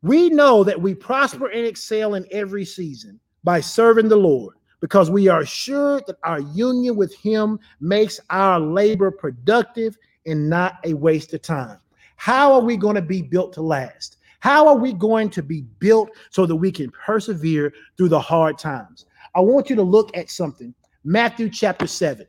we 0.01 0.29
know 0.29 0.63
that 0.63 0.81
we 0.81 0.95
prosper 0.95 1.47
and 1.47 1.65
excel 1.65 2.15
in 2.15 2.25
every 2.31 2.65
season 2.65 3.19
by 3.43 3.61
serving 3.61 4.09
the 4.09 4.15
Lord 4.15 4.55
because 4.79 5.11
we 5.11 5.27
are 5.27 5.45
sure 5.45 6.01
that 6.07 6.17
our 6.23 6.39
union 6.39 6.95
with 6.95 7.15
Him 7.15 7.59
makes 7.79 8.19
our 8.29 8.59
labor 8.59 9.11
productive 9.11 9.97
and 10.25 10.49
not 10.49 10.79
a 10.83 10.93
waste 10.93 11.33
of 11.33 11.41
time. 11.41 11.77
How 12.15 12.53
are 12.53 12.61
we 12.61 12.77
going 12.77 12.95
to 12.95 13.01
be 13.01 13.21
built 13.21 13.53
to 13.53 13.61
last? 13.61 14.17
How 14.39 14.67
are 14.67 14.75
we 14.75 14.93
going 14.93 15.29
to 15.31 15.43
be 15.43 15.61
built 15.79 16.09
so 16.31 16.47
that 16.47 16.55
we 16.55 16.71
can 16.71 16.89
persevere 16.91 17.73
through 17.95 18.09
the 18.09 18.19
hard 18.19 18.57
times? 18.57 19.05
I 19.35 19.39
want 19.41 19.69
you 19.69 19.75
to 19.75 19.83
look 19.83 20.15
at 20.17 20.29
something 20.29 20.73
Matthew 21.03 21.49
chapter 21.49 21.87
7. 21.87 22.25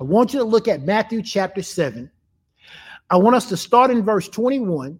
I 0.00 0.04
want 0.04 0.32
you 0.32 0.38
to 0.40 0.44
look 0.44 0.68
at 0.68 0.82
Matthew 0.82 1.22
chapter 1.22 1.62
7. 1.62 2.10
I 3.10 3.16
want 3.16 3.36
us 3.36 3.48
to 3.48 3.56
start 3.56 3.90
in 3.90 4.02
verse 4.02 4.28
21 4.28 4.98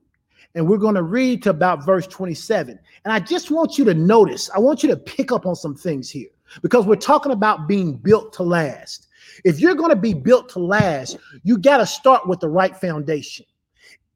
and 0.54 0.66
we're 0.66 0.76
going 0.76 0.94
to 0.94 1.02
read 1.02 1.42
to 1.42 1.50
about 1.50 1.84
verse 1.84 2.06
27. 2.06 2.78
And 3.04 3.12
I 3.12 3.20
just 3.20 3.50
want 3.50 3.78
you 3.78 3.84
to 3.86 3.94
notice, 3.94 4.50
I 4.50 4.58
want 4.58 4.82
you 4.82 4.88
to 4.90 4.96
pick 4.96 5.32
up 5.32 5.46
on 5.46 5.56
some 5.56 5.74
things 5.74 6.10
here 6.10 6.28
because 6.60 6.84
we're 6.84 6.96
talking 6.96 7.32
about 7.32 7.68
being 7.68 7.94
built 7.94 8.32
to 8.34 8.42
last. 8.42 9.08
If 9.44 9.60
you're 9.60 9.74
going 9.74 9.90
to 9.90 9.96
be 9.96 10.14
built 10.14 10.48
to 10.50 10.58
last, 10.58 11.16
you 11.42 11.56
got 11.56 11.78
to 11.78 11.86
start 11.86 12.28
with 12.28 12.40
the 12.40 12.48
right 12.48 12.76
foundation. 12.76 13.46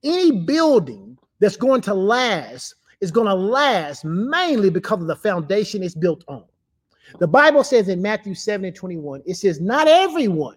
Any 0.04 0.32
building 0.44 1.18
that's 1.40 1.56
going 1.56 1.80
to 1.82 1.94
last 1.94 2.74
is 3.00 3.10
going 3.10 3.26
to 3.26 3.34
last 3.34 4.04
mainly 4.04 4.70
because 4.70 5.00
of 5.00 5.06
the 5.06 5.16
foundation 5.16 5.82
it's 5.82 5.94
built 5.94 6.24
on. 6.28 6.44
The 7.18 7.28
Bible 7.28 7.64
says 7.64 7.88
in 7.88 8.02
Matthew 8.02 8.34
7 8.34 8.66
and 8.66 8.76
21, 8.76 9.22
it 9.26 9.34
says, 9.34 9.60
Not 9.60 9.88
everyone 9.88 10.56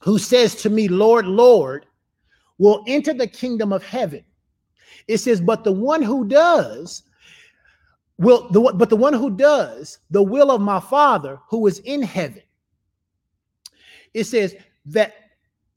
who 0.00 0.18
says 0.18 0.54
to 0.56 0.70
me, 0.70 0.88
Lord, 0.88 1.26
Lord, 1.26 1.86
will 2.58 2.84
enter 2.86 3.14
the 3.14 3.26
kingdom 3.26 3.72
of 3.72 3.82
heaven 3.82 4.24
it 5.08 5.18
says, 5.18 5.40
but 5.40 5.64
the 5.64 5.72
one 5.72 6.02
who 6.02 6.26
does 6.26 7.02
will 8.18 8.48
the 8.50 8.60
but 8.74 8.90
the 8.90 8.96
one 8.96 9.12
who 9.12 9.30
does 9.30 9.98
the 10.10 10.22
will 10.22 10.50
of 10.50 10.60
my 10.60 10.80
father 10.80 11.38
who 11.48 11.66
is 11.66 11.78
in 11.80 12.02
heaven. 12.02 12.42
It 14.14 14.24
says 14.24 14.54
that 14.86 15.14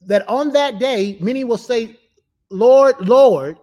that 0.02 0.28
on 0.28 0.52
that 0.52 0.78
day 0.78 1.18
many 1.20 1.44
will 1.44 1.58
say, 1.58 1.98
Lord, 2.50 2.96
Lord, 3.00 3.58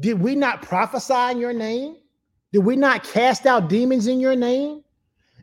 did 0.00 0.20
we 0.20 0.34
not 0.34 0.62
prophesy 0.62 1.32
in 1.32 1.38
your 1.38 1.52
name? 1.52 1.96
Did 2.52 2.60
we 2.60 2.76
not 2.76 3.02
cast 3.02 3.46
out 3.46 3.68
demons 3.68 4.06
in 4.06 4.20
your 4.20 4.36
name 4.36 4.84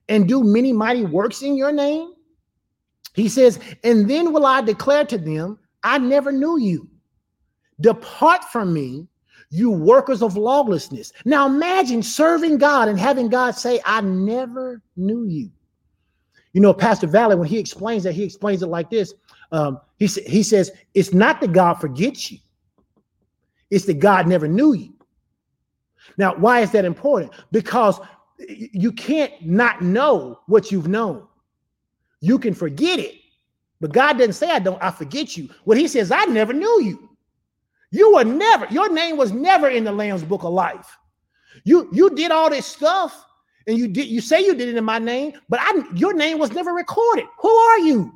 and 0.08 0.28
do 0.28 0.44
many 0.44 0.72
mighty 0.72 1.04
works 1.04 1.42
in 1.42 1.58
your 1.58 1.72
name? 1.72 2.14
He 3.14 3.28
says, 3.28 3.60
and 3.84 4.10
then 4.10 4.32
will 4.32 4.46
I 4.46 4.62
declare 4.62 5.04
to 5.06 5.18
them, 5.18 5.60
I 5.84 5.98
never 5.98 6.32
knew 6.32 6.58
you. 6.58 6.88
Depart 7.82 8.46
from 8.46 8.74
me, 8.74 9.08
you 9.52 9.70
workers 9.70 10.24
of 10.24 10.38
lawlessness. 10.38 11.12
Now 11.26 11.46
imagine 11.46 12.02
serving 12.02 12.58
God 12.58 12.88
and 12.88 13.00
having 13.00 13.28
God 13.28 13.52
say, 13.52 13.82
I 13.86 14.02
never 14.02 14.82
knew 14.96 15.26
you. 15.26 15.52
You 16.54 16.62
know, 16.62 16.74
Pastor 16.74 17.08
Valley, 17.08 17.36
when 17.36 17.48
he 17.48 17.60
explains 17.60 18.04
that, 18.04 18.14
he 18.14 18.24
explains 18.24 18.64
it 18.64 18.68
like 18.68 18.90
this. 18.90 19.14
Um, 19.52 19.80
he, 20.00 20.08
he 20.08 20.42
says, 20.42 20.72
It's 20.94 21.14
not 21.14 21.42
that 21.42 21.52
God 21.52 21.76
forgets 21.76 22.32
you, 22.32 22.40
it's 23.70 23.86
that 23.86 24.00
God 24.00 24.28
never 24.28 24.48
knew 24.48 24.74
you. 24.74 24.94
Now, 26.18 26.36
why 26.36 26.62
is 26.62 26.72
that 26.72 26.86
important? 26.86 27.34
Because 27.52 28.00
you 28.48 28.92
can't 28.92 29.34
not 29.46 29.82
know 29.82 30.40
what 30.48 30.72
you've 30.72 30.88
known. 30.88 31.28
You 32.22 32.40
can 32.40 32.54
forget 32.54 33.00
it, 33.00 33.16
but 33.80 33.92
God 33.92 34.18
doesn't 34.18 34.34
say, 34.34 34.50
I 34.50 34.60
don't, 34.60 34.82
I 34.82 34.92
forget 34.92 35.38
you. 35.38 35.50
What 35.66 35.78
he 35.78 35.88
says, 35.88 36.12
I 36.12 36.26
never 36.26 36.54
knew 36.54 36.82
you. 36.82 37.11
You 37.92 38.16
were 38.16 38.24
never, 38.24 38.68
your 38.72 38.92
name 38.92 39.18
was 39.18 39.32
never 39.32 39.70
in 39.70 39.84
the 39.84 39.92
Lamb's 39.92 40.24
book 40.24 40.44
of 40.44 40.54
life. 40.54 40.98
You 41.66 41.90
you 41.92 42.10
did 42.16 42.32
all 42.32 42.50
this 42.50 42.66
stuff 42.66 43.26
and 43.68 43.78
you 43.78 43.88
did 43.88 44.08
you 44.08 44.22
say 44.22 44.44
you 44.44 44.56
did 44.56 44.70
it 44.70 44.78
in 44.78 44.84
my 44.84 45.00
name, 45.00 45.34
but 45.50 45.60
I 45.62 45.84
your 45.96 46.14
name 46.14 46.40
was 46.40 46.52
never 46.54 46.72
recorded. 46.72 47.26
Who 47.40 47.50
are 47.50 47.80
you? 47.80 48.14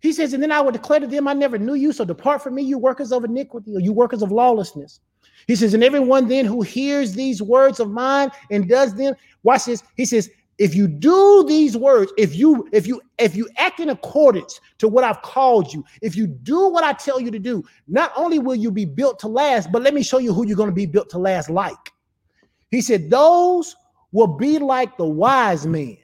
He 0.00 0.12
says, 0.12 0.32
and 0.32 0.42
then 0.42 0.52
I 0.52 0.60
would 0.60 0.72
declare 0.72 1.00
to 1.00 1.06
them, 1.06 1.26
I 1.26 1.32
never 1.32 1.58
knew 1.58 1.74
you. 1.74 1.92
So 1.92 2.04
depart 2.04 2.42
from 2.42 2.54
me, 2.54 2.62
you 2.62 2.78
workers 2.78 3.12
of 3.12 3.24
iniquity, 3.24 3.74
or 3.74 3.80
you 3.80 3.92
workers 3.92 4.22
of 4.22 4.30
lawlessness. 4.30 5.00
He 5.46 5.56
says, 5.56 5.74
and 5.74 5.82
everyone 5.82 6.28
then 6.28 6.44
who 6.44 6.62
hears 6.62 7.14
these 7.14 7.42
words 7.42 7.80
of 7.80 7.90
mine 7.90 8.30
and 8.50 8.68
does 8.68 8.94
them, 8.94 9.14
watch 9.42 9.64
this. 9.64 9.82
He 9.96 10.04
says, 10.04 10.30
if 10.58 10.74
you 10.74 10.88
do 10.88 11.44
these 11.46 11.76
words 11.76 12.12
if 12.16 12.34
you 12.34 12.68
if 12.72 12.86
you 12.86 13.00
if 13.18 13.36
you 13.36 13.48
act 13.58 13.80
in 13.80 13.90
accordance 13.90 14.60
to 14.78 14.88
what 14.88 15.04
i've 15.04 15.20
called 15.22 15.72
you 15.72 15.84
if 16.00 16.16
you 16.16 16.26
do 16.26 16.68
what 16.68 16.82
i 16.82 16.92
tell 16.92 17.20
you 17.20 17.30
to 17.30 17.38
do 17.38 17.62
not 17.88 18.10
only 18.16 18.38
will 18.38 18.54
you 18.54 18.70
be 18.70 18.84
built 18.84 19.18
to 19.18 19.28
last 19.28 19.70
but 19.70 19.82
let 19.82 19.94
me 19.94 20.02
show 20.02 20.18
you 20.18 20.32
who 20.32 20.46
you're 20.46 20.56
going 20.56 20.68
to 20.68 20.74
be 20.74 20.86
built 20.86 21.10
to 21.10 21.18
last 21.18 21.50
like. 21.50 21.92
He 22.70 22.80
said 22.80 23.10
those 23.10 23.76
will 24.12 24.26
be 24.26 24.58
like 24.58 24.96
the 24.96 25.06
wise 25.06 25.66
man 25.66 25.98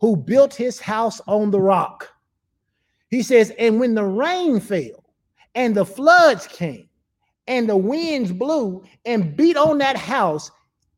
who 0.00 0.16
built 0.16 0.54
his 0.54 0.80
house 0.80 1.20
on 1.26 1.50
the 1.50 1.60
rock. 1.60 2.12
He 3.08 3.22
says 3.22 3.52
and 3.58 3.78
when 3.78 3.94
the 3.94 4.04
rain 4.04 4.60
fell 4.60 5.04
and 5.54 5.74
the 5.74 5.84
floods 5.84 6.46
came 6.46 6.88
and 7.46 7.68
the 7.68 7.76
winds 7.76 8.32
blew 8.32 8.84
and 9.04 9.36
beat 9.36 9.56
on 9.56 9.78
that 9.78 9.96
house, 9.96 10.50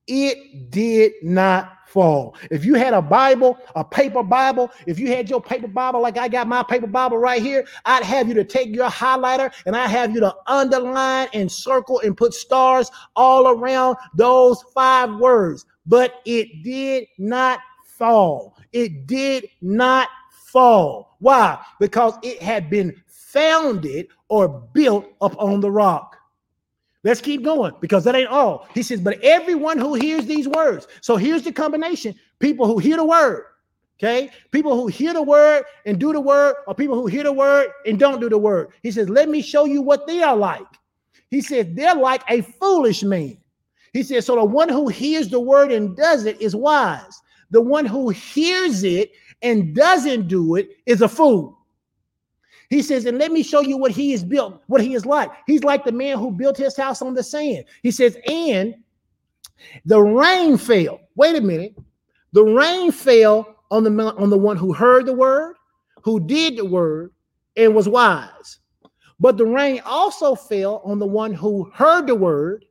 it 0.07 0.70
did 0.70 1.12
not 1.22 1.73
fall. 1.95 2.34
If 2.51 2.64
you 2.64 2.74
had 2.74 2.92
a 2.92 3.01
Bible, 3.01 3.57
a 3.76 3.84
paper 3.84 4.24
Bible, 4.24 4.70
if 4.84 4.99
you 4.99 5.07
had 5.09 5.30
your 5.30 5.40
paper 5.40 5.68
Bible 5.68 6.03
like 6.03 6.18
I 6.18 6.26
got 6.26 6.49
my 6.49 6.64
paper 6.64 6.88
Bible 6.88 7.18
right 7.18 7.40
here, 7.40 7.66
I'd 7.84 8.03
have 8.03 8.26
you 8.26 8.34
to 8.34 8.45
take 8.45 8.74
your 8.74 8.90
highlighter 8.90 9.55
and 9.64 9.76
I'd 9.76 9.90
have 9.90 10.12
you 10.12 10.18
to 10.20 10.34
underline 10.49 11.28
and 11.32 11.51
circle 11.51 12.01
and 12.01 12.16
put 12.16 12.34
stars 12.34 12.90
all 13.14 13.49
around 13.49 13.97
those 14.12 14.61
five 14.74 15.14
words. 15.14 15.64
But 15.86 16.20
it 16.24 16.64
did 16.64 17.07
not 17.16 17.61
fall. 17.84 18.57
It 18.72 19.07
did 19.07 19.49
not 19.62 20.09
fall. 20.30 21.16
Why? 21.20 21.61
Because 21.78 22.18
it 22.24 22.42
had 22.42 22.68
been 22.68 23.01
founded 23.07 24.09
or 24.28 24.49
built 24.49 25.07
upon 25.20 25.61
the 25.61 25.70
rock. 25.70 26.16
Let's 27.05 27.20
keep 27.20 27.42
going 27.44 27.74
because 27.80 28.02
that 28.05 28.14
ain't 28.14 28.30
all. 28.30 28.66
He 28.74 28.82
says, 28.82 29.00
but 29.00 29.20
everyone 29.20 29.78
who 29.78 29.92
hears 29.94 30.24
these 30.24 30.48
words. 30.48 30.88
So 31.02 31.16
here's 31.16 31.42
the 31.42 31.52
combination 31.52 32.14
people 32.38 32.66
who 32.66 32.78
hear 32.78 32.96
the 32.96 33.05
word, 33.05 33.44
okay? 33.98 34.30
People 34.50 34.74
who 34.74 34.86
hear 34.86 35.12
the 35.12 35.22
word 35.22 35.64
and 35.84 36.00
do 36.00 36.14
the 36.14 36.20
word, 36.20 36.57
or 36.66 36.74
people 36.74 36.96
who 36.96 37.07
hear 37.07 37.22
the 37.22 37.32
word 37.32 37.68
and 37.86 37.98
don't 37.98 38.20
do 38.20 38.30
the 38.30 38.38
word. 38.38 38.70
He 38.82 38.90
says, 38.90 39.11
let 39.11 39.28
me 39.28 39.42
show 39.42 39.66
you 39.66 39.82
what 39.82 40.07
they 40.07 40.22
are 40.22 40.36
like. 40.36 40.66
He 41.30 41.42
says, 41.42 41.66
they're 41.72 41.94
like 41.94 42.22
a 42.30 42.40
foolish 42.40 43.02
man. 43.02 43.36
He 43.92 44.02
says, 44.02 44.26
so 44.26 44.36
the 44.36 44.44
one 44.44 44.68
who 44.68 44.88
hears 44.88 45.28
the 45.28 45.40
word 45.40 45.72
and 45.72 45.96
does 45.96 46.24
it 46.24 46.40
is 46.40 46.57
wise. 46.57 47.20
The 47.50 47.61
one 47.61 47.84
who 47.84 48.09
hears 48.09 48.82
it 48.82 49.12
and 49.42 49.74
doesn't 49.74 50.26
do 50.26 50.57
it 50.57 50.70
is 50.86 51.02
a 51.02 51.09
fool. 51.09 51.63
He 52.74 52.82
says, 52.82 53.06
and 53.06 53.18
let 53.18 53.30
me 53.30 53.44
show 53.44 53.60
you 53.60 53.76
what 53.76 53.92
he 53.92 54.12
is 54.12 54.24
built, 54.24 54.60
what 54.66 54.80
he 54.80 54.94
is 54.94 55.06
like. 55.06 55.30
He's 55.46 55.62
like 55.62 55.84
the 55.84 55.92
man 55.92 56.18
who 56.18 56.32
built 56.32 56.56
his 56.56 56.76
house 56.76 57.02
on 57.02 57.14
the 57.14 57.22
sand. 57.22 57.66
He 57.84 57.92
says, 57.92 58.18
and 58.26 58.74
the 59.84 60.00
rain 60.00 60.58
fell. 60.58 60.98
Wait 61.14 61.36
a 61.36 61.40
minute. 61.40 61.76
The 62.32 62.42
rain 62.42 62.90
fell 62.90 63.62
on 63.70 63.84
the 63.84 63.92
on 64.16 64.28
the 64.28 64.36
one 64.36 64.56
who 64.56 64.72
heard 64.72 65.06
the 65.06 65.12
word, 65.12 65.54
who 66.02 66.18
did 66.18 66.56
the 66.56 66.64
word, 66.64 67.12
and 67.56 67.76
was 67.76 67.88
wise. 67.88 68.58
But 69.20 69.36
the 69.36 69.46
rain 69.46 69.80
also 69.86 70.34
fell 70.34 70.82
on 70.84 70.98
the 70.98 71.06
one 71.06 71.32
who 71.32 71.70
heard 71.72 72.08
the 72.08 72.16
word, 72.16 72.64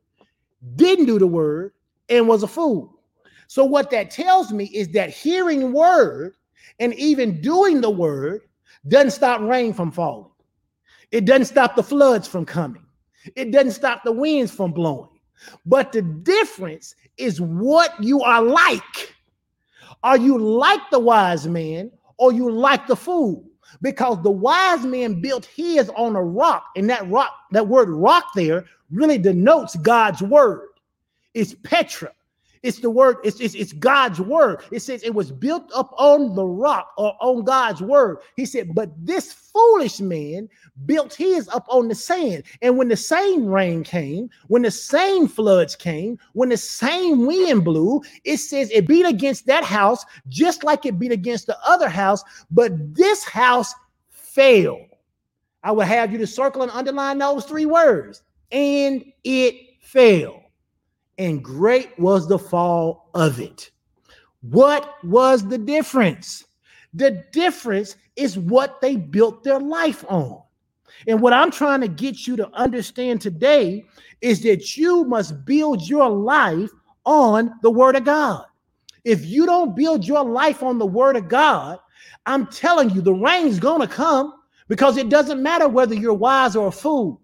didn't 0.76 1.06
do 1.06 1.18
the 1.18 1.26
word, 1.26 1.72
and 2.10 2.28
was 2.28 2.42
a 2.42 2.46
fool. 2.46 3.00
So 3.46 3.64
what 3.64 3.90
that 3.92 4.10
tells 4.10 4.52
me 4.52 4.66
is 4.66 4.88
that 4.88 5.08
hearing 5.08 5.72
word 5.72 6.34
and 6.78 6.92
even 6.92 7.40
doing 7.40 7.80
the 7.80 7.88
word 7.88 8.42
doesn't 8.88 9.12
stop 9.12 9.40
rain 9.40 9.72
from 9.72 9.90
falling. 9.90 10.30
It 11.10 11.24
doesn't 11.24 11.46
stop 11.46 11.76
the 11.76 11.82
floods 11.82 12.26
from 12.26 12.44
coming. 12.44 12.84
It 13.36 13.50
doesn't 13.50 13.72
stop 13.72 14.02
the 14.04 14.12
winds 14.12 14.52
from 14.52 14.72
blowing. 14.72 15.08
But 15.66 15.92
the 15.92 16.02
difference 16.02 16.94
is 17.16 17.40
what 17.40 17.92
you 18.02 18.20
are 18.22 18.42
like. 18.42 19.14
Are 20.02 20.18
you 20.18 20.38
like 20.38 20.80
the 20.90 20.98
wise 20.98 21.46
man 21.46 21.90
or 22.18 22.32
you 22.32 22.50
like 22.50 22.86
the 22.86 22.96
fool? 22.96 23.44
Because 23.80 24.22
the 24.22 24.30
wise 24.30 24.84
man 24.84 25.20
built 25.20 25.46
his 25.46 25.90
on 25.96 26.14
a 26.16 26.22
rock, 26.22 26.66
and 26.76 26.88
that 26.90 27.08
rock, 27.10 27.32
that 27.50 27.66
word 27.66 27.88
rock 27.88 28.24
there 28.34 28.64
really 28.90 29.18
denotes 29.18 29.76
God's 29.76 30.22
word. 30.22 30.68
It's 31.32 31.54
Petra. 31.62 32.12
It's 32.64 32.78
the 32.78 32.88
word, 32.88 33.18
it's, 33.22 33.40
it's, 33.40 33.54
it's 33.54 33.74
God's 33.74 34.22
word. 34.22 34.64
It 34.72 34.80
says 34.80 35.02
it 35.02 35.14
was 35.14 35.30
built 35.30 35.70
up 35.74 35.92
on 35.98 36.34
the 36.34 36.46
rock 36.46 36.94
or 36.96 37.14
on 37.20 37.44
God's 37.44 37.82
word. 37.82 38.20
He 38.36 38.46
said, 38.46 38.74
but 38.74 38.88
this 38.96 39.34
foolish 39.34 40.00
man 40.00 40.48
built 40.86 41.12
his 41.12 41.46
up 41.48 41.66
on 41.68 41.88
the 41.88 41.94
sand. 41.94 42.44
And 42.62 42.78
when 42.78 42.88
the 42.88 42.96
same 42.96 43.44
rain 43.44 43.84
came, 43.84 44.30
when 44.48 44.62
the 44.62 44.70
same 44.70 45.28
floods 45.28 45.76
came, 45.76 46.18
when 46.32 46.48
the 46.48 46.56
same 46.56 47.26
wind 47.26 47.64
blew, 47.64 48.00
it 48.24 48.38
says 48.38 48.70
it 48.70 48.88
beat 48.88 49.04
against 49.04 49.44
that 49.44 49.64
house 49.64 50.02
just 50.28 50.64
like 50.64 50.86
it 50.86 50.98
beat 50.98 51.12
against 51.12 51.46
the 51.46 51.58
other 51.66 51.90
house, 51.90 52.24
but 52.50 52.72
this 52.94 53.24
house 53.24 53.74
failed. 54.08 54.88
I 55.62 55.72
will 55.72 55.82
have 55.82 56.10
you 56.12 56.18
to 56.18 56.26
circle 56.26 56.62
and 56.62 56.70
underline 56.70 57.18
those 57.18 57.44
three 57.44 57.66
words. 57.66 58.22
And 58.50 59.04
it 59.22 59.54
failed 59.82 60.43
and 61.18 61.42
great 61.42 61.98
was 61.98 62.28
the 62.28 62.38
fall 62.38 63.10
of 63.14 63.40
it. 63.40 63.70
What 64.42 65.02
was 65.04 65.46
the 65.46 65.58
difference? 65.58 66.44
The 66.92 67.24
difference 67.32 67.96
is 68.16 68.38
what 68.38 68.80
they 68.80 68.96
built 68.96 69.42
their 69.42 69.58
life 69.58 70.04
on. 70.08 70.42
And 71.06 71.20
what 71.20 71.32
I'm 71.32 71.50
trying 71.50 71.80
to 71.80 71.88
get 71.88 72.26
you 72.26 72.36
to 72.36 72.50
understand 72.54 73.20
today 73.20 73.84
is 74.20 74.42
that 74.42 74.76
you 74.76 75.04
must 75.04 75.44
build 75.44 75.88
your 75.88 76.08
life 76.08 76.70
on 77.04 77.52
the 77.62 77.70
word 77.70 77.96
of 77.96 78.04
God. 78.04 78.44
If 79.04 79.26
you 79.26 79.44
don't 79.44 79.76
build 79.76 80.06
your 80.06 80.24
life 80.24 80.62
on 80.62 80.78
the 80.78 80.86
word 80.86 81.16
of 81.16 81.28
God, 81.28 81.78
I'm 82.26 82.46
telling 82.46 82.90
you, 82.90 83.02
the 83.02 83.12
rain's 83.12 83.58
going 83.58 83.82
to 83.82 83.86
come 83.86 84.32
because 84.68 84.96
it 84.96 85.10
doesn't 85.10 85.42
matter 85.42 85.68
whether 85.68 85.94
you're 85.94 86.14
wise 86.14 86.56
or 86.56 86.68
a 86.68 86.72
fool. 86.72 87.20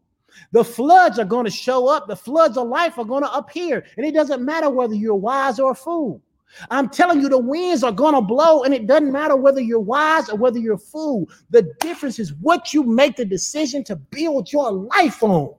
The 0.52 0.64
floods 0.64 1.18
are 1.18 1.24
going 1.24 1.44
to 1.44 1.50
show 1.50 1.88
up. 1.88 2.06
The 2.08 2.16
floods 2.16 2.56
of 2.56 2.68
life 2.68 2.98
are 2.98 3.04
going 3.04 3.22
to 3.22 3.32
appear. 3.32 3.84
And 3.96 4.06
it 4.06 4.14
doesn't 4.14 4.44
matter 4.44 4.70
whether 4.70 4.94
you're 4.94 5.14
wise 5.14 5.58
or 5.58 5.72
a 5.72 5.74
fool. 5.74 6.22
I'm 6.70 6.88
telling 6.88 7.20
you, 7.20 7.28
the 7.28 7.38
winds 7.38 7.84
are 7.84 7.92
going 7.92 8.14
to 8.14 8.20
blow, 8.20 8.64
and 8.64 8.74
it 8.74 8.86
doesn't 8.86 9.12
matter 9.12 9.36
whether 9.36 9.60
you're 9.60 9.78
wise 9.78 10.28
or 10.28 10.36
whether 10.36 10.58
you're 10.58 10.74
a 10.74 10.78
fool. 10.78 11.28
The 11.50 11.72
difference 11.80 12.18
is 12.18 12.34
what 12.34 12.74
you 12.74 12.82
make 12.82 13.16
the 13.16 13.24
decision 13.24 13.84
to 13.84 13.96
build 13.96 14.52
your 14.52 14.72
life 14.72 15.22
on. 15.22 15.54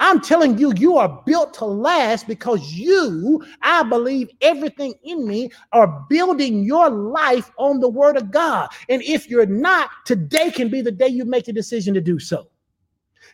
I'm 0.00 0.20
telling 0.20 0.58
you, 0.58 0.72
you 0.76 0.96
are 0.96 1.22
built 1.24 1.54
to 1.54 1.64
last 1.64 2.26
because 2.26 2.72
you, 2.72 3.44
I 3.62 3.82
believe, 3.84 4.28
everything 4.40 4.94
in 5.04 5.26
me 5.26 5.50
are 5.72 6.04
building 6.08 6.64
your 6.64 6.90
life 6.90 7.50
on 7.56 7.80
the 7.80 7.88
word 7.88 8.16
of 8.16 8.30
God. 8.30 8.68
And 8.88 9.02
if 9.02 9.28
you're 9.28 9.46
not, 9.46 9.90
today 10.04 10.50
can 10.50 10.68
be 10.68 10.82
the 10.82 10.92
day 10.92 11.08
you 11.08 11.24
make 11.24 11.44
the 11.44 11.52
decision 11.52 11.94
to 11.94 12.00
do 12.00 12.18
so. 12.18 12.48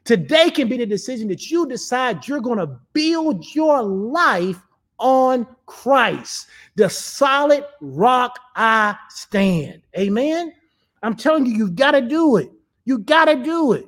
Today 0.05 0.51
can 0.51 0.69
be 0.69 0.77
the 0.77 0.87
decision 0.87 1.29
that 1.29 1.51
you 1.51 1.67
decide 1.67 2.29
you're 2.29 2.41
going 2.41 2.59
to 2.59 2.79
build 2.93 3.55
your 3.55 3.83
life 3.83 4.61
on 4.99 5.47
Christ, 5.67 6.49
the 6.77 6.89
solid 6.89 7.65
rock 7.81 8.39
I 8.55 8.97
stand. 9.09 9.83
Amen. 9.99 10.53
I'm 11.03 11.17
telling 11.17 11.47
you, 11.47 11.55
you've 11.55 11.77
got 11.77 11.93
to 11.93 12.01
do 12.01 12.37
it. 12.37 12.51
You 12.85 12.99
got 12.99 13.27
to 13.27 13.37
do 13.37 13.73
it. 13.73 13.87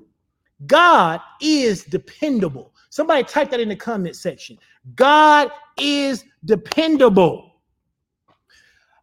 God 0.66 1.20
is 1.40 1.84
dependable. 1.84 2.72
Somebody 2.88 3.24
type 3.24 3.50
that 3.50 3.60
in 3.60 3.68
the 3.68 3.76
comment 3.76 4.16
section. 4.16 4.58
God 4.94 5.50
is 5.78 6.24
dependable. 6.46 7.55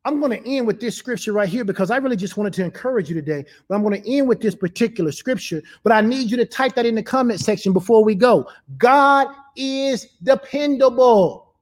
I'm 0.06 0.20
going 0.20 0.32
to 0.32 0.50
end 0.50 0.68
with 0.68 0.82
this 0.82 0.98
scripture 0.98 1.32
right 1.32 1.48
here 1.48 1.64
because 1.64 1.90
I 1.90 1.98
really 1.98 2.18
just 2.18 2.36
wanted 2.36 2.54
to 2.54 2.64
encourage 2.64 3.08
you 3.08 3.16
today. 3.16 3.46
But 3.68 3.76
I'm 3.76 3.84
going 3.84 4.02
to 4.02 4.12
end 4.12 4.28
with 4.28 4.42
this 4.42 4.54
particular 4.54 5.12
scripture. 5.12 5.64
But 5.84 5.94
I 5.94 6.02
need 6.02 6.30
you 6.30 6.36
to 6.38 6.46
type 6.46 6.76
that 6.76 6.86
in 6.86 6.96
the 6.96 7.04
comment 7.04 7.40
section 7.40 7.72
before 7.72 8.04
we 8.04 8.14
go. 8.14 8.50
God 8.78 9.28
is 9.56 10.08
dependable. 10.22 11.54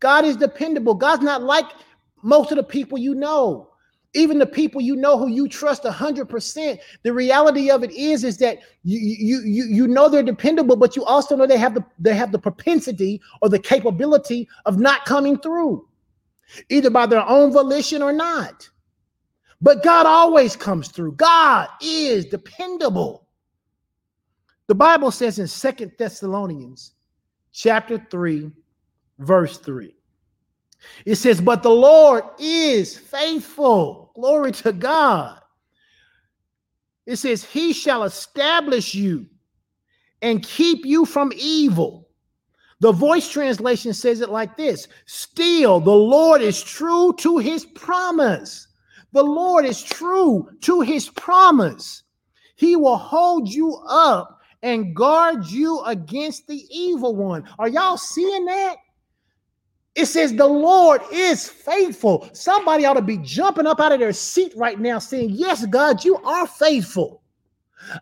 God 0.00 0.26
is 0.26 0.36
dependable. 0.36 0.94
God's 0.94 1.22
not 1.22 1.42
like 1.42 1.66
most 2.22 2.52
of 2.52 2.56
the 2.56 2.64
people 2.64 2.98
you 2.98 3.14
know. 3.14 3.70
Even 4.12 4.38
the 4.38 4.46
people 4.46 4.80
you 4.80 4.96
know 4.96 5.18
who 5.18 5.28
you 5.28 5.48
trust 5.48 5.84
100%. 5.84 6.78
The 7.02 7.12
reality 7.12 7.70
of 7.70 7.84
it 7.84 7.90
is 7.90 8.24
is 8.24 8.38
that 8.38 8.58
you 8.82 8.98
you 8.98 9.42
you 9.44 9.64
you 9.64 9.88
know 9.88 10.08
they're 10.08 10.22
dependable, 10.22 10.76
but 10.76 10.96
you 10.96 11.04
also 11.04 11.36
know 11.36 11.46
they 11.46 11.58
have 11.58 11.74
the 11.74 11.84
they 11.98 12.14
have 12.14 12.32
the 12.32 12.38
propensity 12.38 13.20
or 13.42 13.50
the 13.50 13.58
capability 13.58 14.48
of 14.64 14.78
not 14.78 15.04
coming 15.04 15.38
through 15.38 15.86
either 16.68 16.90
by 16.90 17.06
their 17.06 17.26
own 17.26 17.52
volition 17.52 18.02
or 18.02 18.12
not. 18.12 18.68
But 19.60 19.82
God 19.82 20.06
always 20.06 20.54
comes 20.54 20.88
through. 20.88 21.12
God 21.12 21.68
is 21.80 22.26
dependable. 22.26 23.26
The 24.66 24.74
Bible 24.74 25.10
says 25.10 25.38
in 25.38 25.46
Second 25.46 25.92
Thessalonians 25.98 26.92
chapter 27.52 28.04
3, 28.10 28.50
verse 29.18 29.58
3. 29.58 29.94
It 31.04 31.16
says, 31.16 31.40
But 31.40 31.62
the 31.62 31.70
Lord 31.70 32.24
is 32.38 32.96
faithful. 32.96 34.12
Glory 34.14 34.52
to 34.52 34.72
God. 34.72 35.40
It 37.06 37.16
says, 37.16 37.44
He 37.44 37.72
shall 37.72 38.02
establish 38.04 38.94
you 38.94 39.26
and 40.22 40.42
keep 40.42 40.84
you 40.84 41.04
from 41.04 41.32
evil. 41.36 42.05
The 42.80 42.92
voice 42.92 43.28
translation 43.28 43.94
says 43.94 44.20
it 44.20 44.28
like 44.28 44.56
this 44.56 44.88
Still, 45.06 45.80
the 45.80 45.90
Lord 45.90 46.42
is 46.42 46.62
true 46.62 47.14
to 47.18 47.38
his 47.38 47.64
promise. 47.64 48.68
The 49.12 49.24
Lord 49.24 49.64
is 49.64 49.82
true 49.82 50.48
to 50.62 50.80
his 50.82 51.08
promise. 51.08 52.02
He 52.56 52.76
will 52.76 52.96
hold 52.96 53.48
you 53.48 53.76
up 53.88 54.40
and 54.62 54.94
guard 54.94 55.46
you 55.46 55.80
against 55.82 56.46
the 56.46 56.66
evil 56.70 57.14
one. 57.14 57.48
Are 57.58 57.68
y'all 57.68 57.96
seeing 57.96 58.44
that? 58.46 58.76
It 59.94 60.06
says 60.06 60.34
the 60.34 60.46
Lord 60.46 61.00
is 61.10 61.48
faithful. 61.48 62.28
Somebody 62.34 62.84
ought 62.84 62.94
to 62.94 63.02
be 63.02 63.16
jumping 63.18 63.66
up 63.66 63.80
out 63.80 63.92
of 63.92 64.00
their 64.00 64.12
seat 64.12 64.52
right 64.54 64.78
now 64.78 64.98
saying, 64.98 65.30
Yes, 65.30 65.64
God, 65.64 66.04
you 66.04 66.16
are 66.18 66.46
faithful. 66.46 67.22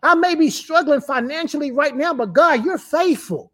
I 0.03 0.15
may 0.15 0.35
be 0.35 0.49
struggling 0.49 0.99
financially 0.99 1.71
right 1.71 1.95
now, 1.95 2.13
but 2.13 2.33
God, 2.33 2.65
you're 2.65 2.77
faithful. 2.77 3.53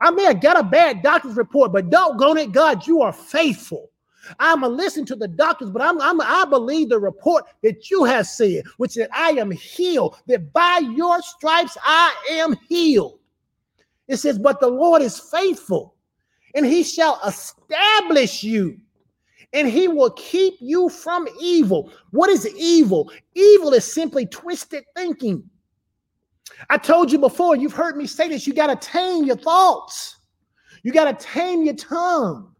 I 0.00 0.10
may 0.10 0.24
have 0.24 0.40
got 0.40 0.58
a 0.58 0.62
bad 0.62 1.02
doctor's 1.02 1.36
report, 1.36 1.72
but 1.72 1.90
doggone 1.90 2.38
it, 2.38 2.52
God, 2.52 2.86
you 2.86 3.02
are 3.02 3.12
faithful. 3.12 3.90
I'm 4.38 4.60
going 4.60 4.72
to 4.72 4.76
listen 4.76 5.04
to 5.06 5.16
the 5.16 5.28
doctors, 5.28 5.70
but 5.70 5.82
I'm, 5.82 6.00
I'm, 6.00 6.20
I 6.20 6.44
believe 6.44 6.88
the 6.88 6.98
report 6.98 7.44
that 7.62 7.90
you 7.90 8.04
have 8.04 8.26
said, 8.26 8.64
which 8.76 8.94
that 8.94 9.10
I 9.12 9.30
am 9.30 9.50
healed, 9.50 10.16
that 10.26 10.52
by 10.52 10.80
your 10.94 11.20
stripes 11.22 11.76
I 11.82 12.14
am 12.30 12.54
healed. 12.68 13.18
It 14.08 14.18
says, 14.18 14.38
but 14.38 14.60
the 14.60 14.68
Lord 14.68 15.02
is 15.02 15.18
faithful 15.18 15.94
and 16.54 16.66
he 16.66 16.82
shall 16.82 17.20
establish 17.26 18.42
you 18.42 18.78
and 19.52 19.68
he 19.68 19.88
will 19.88 20.10
keep 20.10 20.54
you 20.60 20.88
from 20.88 21.28
evil. 21.40 21.92
What 22.10 22.30
is 22.30 22.46
evil? 22.56 23.10
Evil 23.34 23.72
is 23.72 23.90
simply 23.90 24.26
twisted 24.26 24.84
thinking. 24.96 25.48
I 26.68 26.78
told 26.78 27.10
you 27.10 27.18
before, 27.18 27.56
you've 27.56 27.72
heard 27.72 27.96
me 27.96 28.06
say 28.06 28.28
this, 28.28 28.46
you 28.46 28.52
got 28.52 28.68
to 28.68 28.88
tame 28.88 29.24
your 29.24 29.36
thoughts. 29.36 30.16
You 30.82 30.92
got 30.92 31.18
to 31.18 31.26
tame 31.26 31.64
your 31.64 31.74
tongue. 31.74 32.54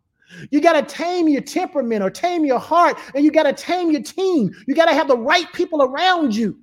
You 0.51 0.61
got 0.61 0.74
to 0.74 0.95
tame 0.95 1.28
your 1.28 1.43
temperament 1.43 2.03
or 2.03 2.11
tame 2.11 2.45
your 2.45 2.59
heart, 2.59 2.99
and 3.14 3.24
you 3.24 3.32
got 3.32 3.45
to 3.45 3.53
tame 3.53 3.91
your 3.91 4.03
team. 4.03 4.55
You 4.66 4.74
got 4.74 4.86
to 4.86 4.95
have 4.95 5.09
the 5.09 5.18
right 5.18 5.53
people 5.53 5.82
around 5.82 6.34
you. 6.34 6.57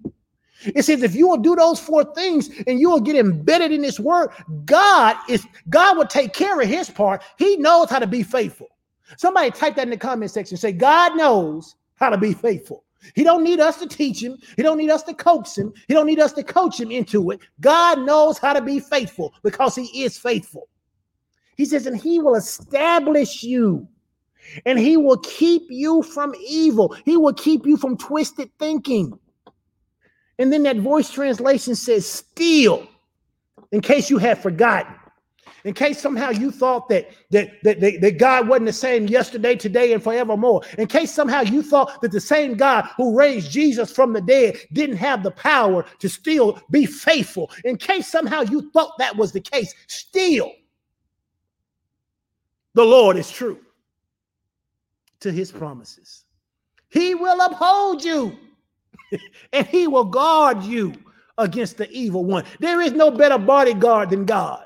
It 0.63 0.83
says 0.83 1.03
if 1.03 1.13
you 1.13 1.27
will 1.27 1.37
do 1.37 1.55
those 1.55 1.79
four 1.79 2.03
things 2.15 2.49
and 2.65 2.79
you 2.79 2.89
will 2.89 2.99
get 2.99 3.15
embedded 3.15 3.71
in 3.71 3.81
this 3.81 3.99
word, 3.99 4.29
God 4.65 5.15
is 5.29 5.45
God 5.69 5.97
will 5.97 6.07
take 6.07 6.33
care 6.33 6.59
of 6.59 6.67
his 6.67 6.89
part. 6.89 7.23
He 7.37 7.57
knows 7.57 7.89
how 7.89 7.99
to 7.99 8.07
be 8.07 8.23
faithful. 8.23 8.67
Somebody 9.17 9.51
type 9.51 9.75
that 9.75 9.83
in 9.83 9.91
the 9.91 9.97
comment 9.97 10.31
section. 10.31 10.57
Say, 10.57 10.71
God 10.71 11.15
knows 11.15 11.75
how 11.95 12.09
to 12.09 12.17
be 12.17 12.33
faithful. 12.33 12.83
He 13.15 13.23
don't 13.23 13.43
need 13.43 13.59
us 13.59 13.77
to 13.79 13.87
teach 13.87 14.21
him. 14.21 14.37
He 14.55 14.63
don't 14.63 14.77
need 14.77 14.89
us 14.89 15.03
to 15.03 15.13
coax 15.13 15.57
him. 15.57 15.73
He 15.87 15.93
don't 15.93 16.07
need 16.07 16.19
us 16.19 16.33
to 16.33 16.43
coach 16.43 16.79
him 16.79 16.91
into 16.91 17.31
it. 17.31 17.39
God 17.61 17.99
knows 17.99 18.37
how 18.37 18.53
to 18.53 18.61
be 18.61 18.79
faithful 18.79 19.33
because 19.43 19.75
he 19.75 20.03
is 20.03 20.17
faithful. 20.17 20.67
He 21.55 21.65
says, 21.65 21.87
and 21.87 21.97
he 21.97 22.19
will 22.19 22.35
establish 22.35 23.43
you 23.43 23.87
and 24.65 24.77
he 24.79 24.97
will 24.97 25.17
keep 25.17 25.63
you 25.69 26.03
from 26.03 26.33
evil. 26.47 26.95
He 27.05 27.17
will 27.17 27.33
keep 27.33 27.65
you 27.65 27.77
from 27.77 27.97
twisted 27.97 28.49
thinking. 28.59 29.17
And 30.39 30.53
then 30.53 30.63
that 30.63 30.77
voice 30.77 31.09
translation 31.09 31.75
says, 31.75 32.07
still, 32.07 32.87
in 33.71 33.81
case 33.81 34.09
you 34.09 34.17
have 34.19 34.39
forgotten 34.39 34.93
in 35.63 35.73
case 35.73 35.99
somehow 35.99 36.29
you 36.29 36.51
thought 36.51 36.89
that, 36.89 37.09
that, 37.31 37.61
that, 37.63 37.79
that, 37.79 38.01
that 38.01 38.17
God 38.17 38.47
wasn't 38.47 38.67
the 38.67 38.73
same 38.73 39.07
yesterday, 39.07 39.55
today, 39.55 39.93
and 39.93 40.03
forevermore, 40.03 40.61
in 40.77 40.87
case 40.87 41.13
somehow 41.13 41.41
you 41.41 41.61
thought 41.61 42.01
that 42.01 42.11
the 42.11 42.21
same 42.21 42.55
God 42.55 42.87
who 42.97 43.17
raised 43.17 43.51
Jesus 43.51 43.91
from 43.91 44.13
the 44.13 44.21
dead 44.21 44.57
didn't 44.73 44.97
have 44.97 45.23
the 45.23 45.31
power 45.31 45.85
to 45.99 46.09
still 46.09 46.61
be 46.71 46.85
faithful, 46.85 47.51
in 47.65 47.77
case 47.77 48.07
somehow 48.07 48.41
you 48.41 48.69
thought 48.71 48.97
that 48.97 49.15
was 49.15 49.31
the 49.31 49.41
case, 49.41 49.73
still, 49.87 50.51
the 52.73 52.85
Lord 52.85 53.17
is 53.17 53.31
true 53.31 53.59
to 55.19 55.31
his 55.31 55.51
promises. 55.51 56.25
He 56.89 57.15
will 57.15 57.41
uphold 57.41 58.03
you 58.03 58.37
and 59.53 59.65
he 59.67 59.87
will 59.87 60.05
guard 60.05 60.63
you 60.63 60.93
against 61.37 61.77
the 61.77 61.89
evil 61.91 62.25
one. 62.25 62.43
There 62.59 62.81
is 62.81 62.93
no 62.93 63.11
better 63.11 63.37
bodyguard 63.37 64.09
than 64.09 64.25
God. 64.25 64.65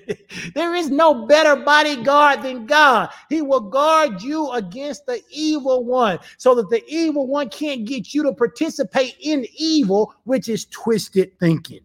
there 0.54 0.74
is 0.74 0.90
no 0.90 1.26
better 1.26 1.56
bodyguard 1.56 2.42
than 2.42 2.66
God. 2.66 3.10
He 3.28 3.42
will 3.42 3.60
guard 3.60 4.22
you 4.22 4.50
against 4.52 5.06
the 5.06 5.22
evil 5.30 5.84
one 5.84 6.18
so 6.36 6.54
that 6.54 6.68
the 6.70 6.84
evil 6.88 7.26
one 7.26 7.48
can't 7.48 7.84
get 7.84 8.12
you 8.12 8.22
to 8.24 8.32
participate 8.32 9.16
in 9.20 9.46
evil, 9.56 10.14
which 10.24 10.48
is 10.48 10.66
twisted 10.66 11.38
thinking. 11.38 11.80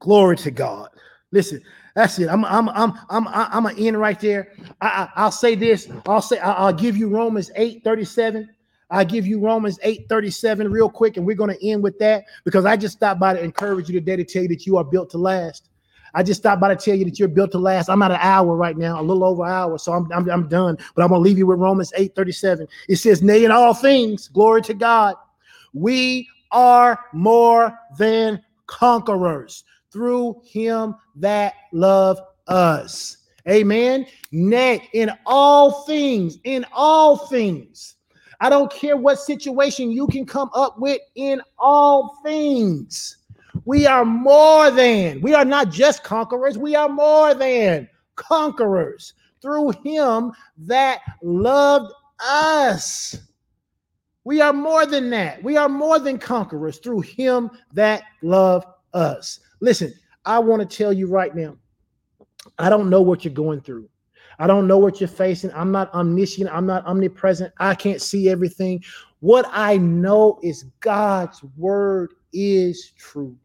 Glory 0.00 0.36
to 0.38 0.50
God. 0.50 0.90
Listen, 1.30 1.62
that's 1.94 2.18
it. 2.18 2.28
I'm 2.28 2.44
I'm 2.44 2.68
I'm 2.70 2.94
I'm 3.10 3.28
I'm 3.28 3.64
gonna 3.64 3.74
end 3.78 3.98
right 3.98 4.18
there. 4.18 4.52
I, 4.80 5.08
I 5.14 5.24
will 5.24 5.30
say 5.30 5.54
this. 5.56 5.88
I'll 6.06 6.22
say 6.22 6.38
I'll 6.38 6.72
give 6.72 6.96
you 6.96 7.08
Romans 7.08 7.50
8 7.56 7.82
37. 7.84 8.48
I 8.90 9.04
give 9.04 9.26
you 9.26 9.38
Romans 9.38 9.78
8 9.82 10.08
37 10.08 10.70
real 10.70 10.88
quick, 10.88 11.16
and 11.16 11.26
we're 11.26 11.36
going 11.36 11.54
to 11.54 11.66
end 11.66 11.82
with 11.82 11.98
that 11.98 12.24
because 12.44 12.64
I 12.64 12.76
just 12.76 12.96
stopped 12.96 13.20
by 13.20 13.34
to 13.34 13.42
encourage 13.42 13.88
you 13.88 13.98
today 13.98 14.16
to 14.16 14.24
tell 14.24 14.42
you 14.42 14.48
that 14.48 14.66
you 14.66 14.76
are 14.78 14.84
built 14.84 15.10
to 15.10 15.18
last. 15.18 15.68
I 16.14 16.22
just 16.22 16.40
stopped 16.40 16.60
by 16.60 16.74
to 16.74 16.76
tell 16.76 16.94
you 16.94 17.04
that 17.04 17.18
you're 17.18 17.28
built 17.28 17.52
to 17.52 17.58
last. 17.58 17.90
I'm 17.90 18.00
at 18.00 18.10
an 18.10 18.18
hour 18.20 18.56
right 18.56 18.76
now, 18.76 18.98
a 18.98 19.02
little 19.02 19.24
over 19.24 19.44
an 19.44 19.52
hour, 19.52 19.78
so 19.78 19.92
I'm, 19.92 20.10
I'm, 20.10 20.28
I'm 20.30 20.48
done. 20.48 20.78
But 20.94 21.02
I'm 21.02 21.08
going 21.08 21.18
to 21.18 21.22
leave 21.22 21.36
you 21.36 21.46
with 21.46 21.58
Romans 21.58 21.92
8 21.96 22.14
37. 22.14 22.66
It 22.88 22.96
says, 22.96 23.22
Nay, 23.22 23.44
in 23.44 23.50
all 23.50 23.74
things, 23.74 24.28
glory 24.28 24.62
to 24.62 24.74
God, 24.74 25.16
we 25.74 26.26
are 26.50 26.98
more 27.12 27.78
than 27.98 28.42
conquerors 28.66 29.64
through 29.92 30.40
him 30.46 30.94
that 31.16 31.54
love 31.72 32.20
us. 32.46 33.18
Amen. 33.46 34.06
Nay, 34.32 34.88
in 34.94 35.10
all 35.26 35.82
things, 35.82 36.38
in 36.44 36.64
all 36.72 37.16
things 37.16 37.96
I 38.40 38.48
don't 38.48 38.70
care 38.72 38.96
what 38.96 39.18
situation 39.18 39.90
you 39.90 40.06
can 40.06 40.24
come 40.24 40.50
up 40.54 40.78
with 40.78 41.00
in 41.16 41.42
all 41.58 42.18
things. 42.22 43.16
We 43.64 43.86
are 43.86 44.04
more 44.04 44.70
than, 44.70 45.20
we 45.20 45.34
are 45.34 45.44
not 45.44 45.70
just 45.70 46.04
conquerors, 46.04 46.56
we 46.56 46.76
are 46.76 46.88
more 46.88 47.34
than 47.34 47.88
conquerors 48.14 49.14
through 49.42 49.70
him 49.84 50.32
that 50.58 51.00
loved 51.22 51.92
us. 52.20 53.16
We 54.24 54.40
are 54.40 54.52
more 54.52 54.86
than 54.86 55.10
that. 55.10 55.42
We 55.42 55.56
are 55.56 55.68
more 55.68 55.98
than 55.98 56.18
conquerors 56.18 56.78
through 56.78 57.00
him 57.00 57.50
that 57.72 58.02
loved 58.22 58.66
us. 58.92 59.40
Listen, 59.60 59.92
I 60.24 60.38
want 60.38 60.68
to 60.68 60.76
tell 60.76 60.92
you 60.92 61.08
right 61.08 61.34
now, 61.34 61.56
I 62.58 62.68
don't 62.68 62.90
know 62.90 63.00
what 63.00 63.24
you're 63.24 63.34
going 63.34 63.62
through. 63.62 63.88
I 64.38 64.46
don't 64.46 64.66
know 64.66 64.78
what 64.78 65.00
you're 65.00 65.08
facing. 65.08 65.52
I'm 65.52 65.72
not 65.72 65.92
omniscient. 65.94 66.48
I'm 66.50 66.66
not 66.66 66.86
omnipresent. 66.86 67.52
I 67.58 67.74
can't 67.74 68.00
see 68.00 68.28
everything. 68.28 68.82
What 69.20 69.48
I 69.50 69.78
know 69.78 70.38
is 70.42 70.64
God's 70.80 71.42
word 71.56 72.14
is 72.32 72.92
true. 72.96 73.36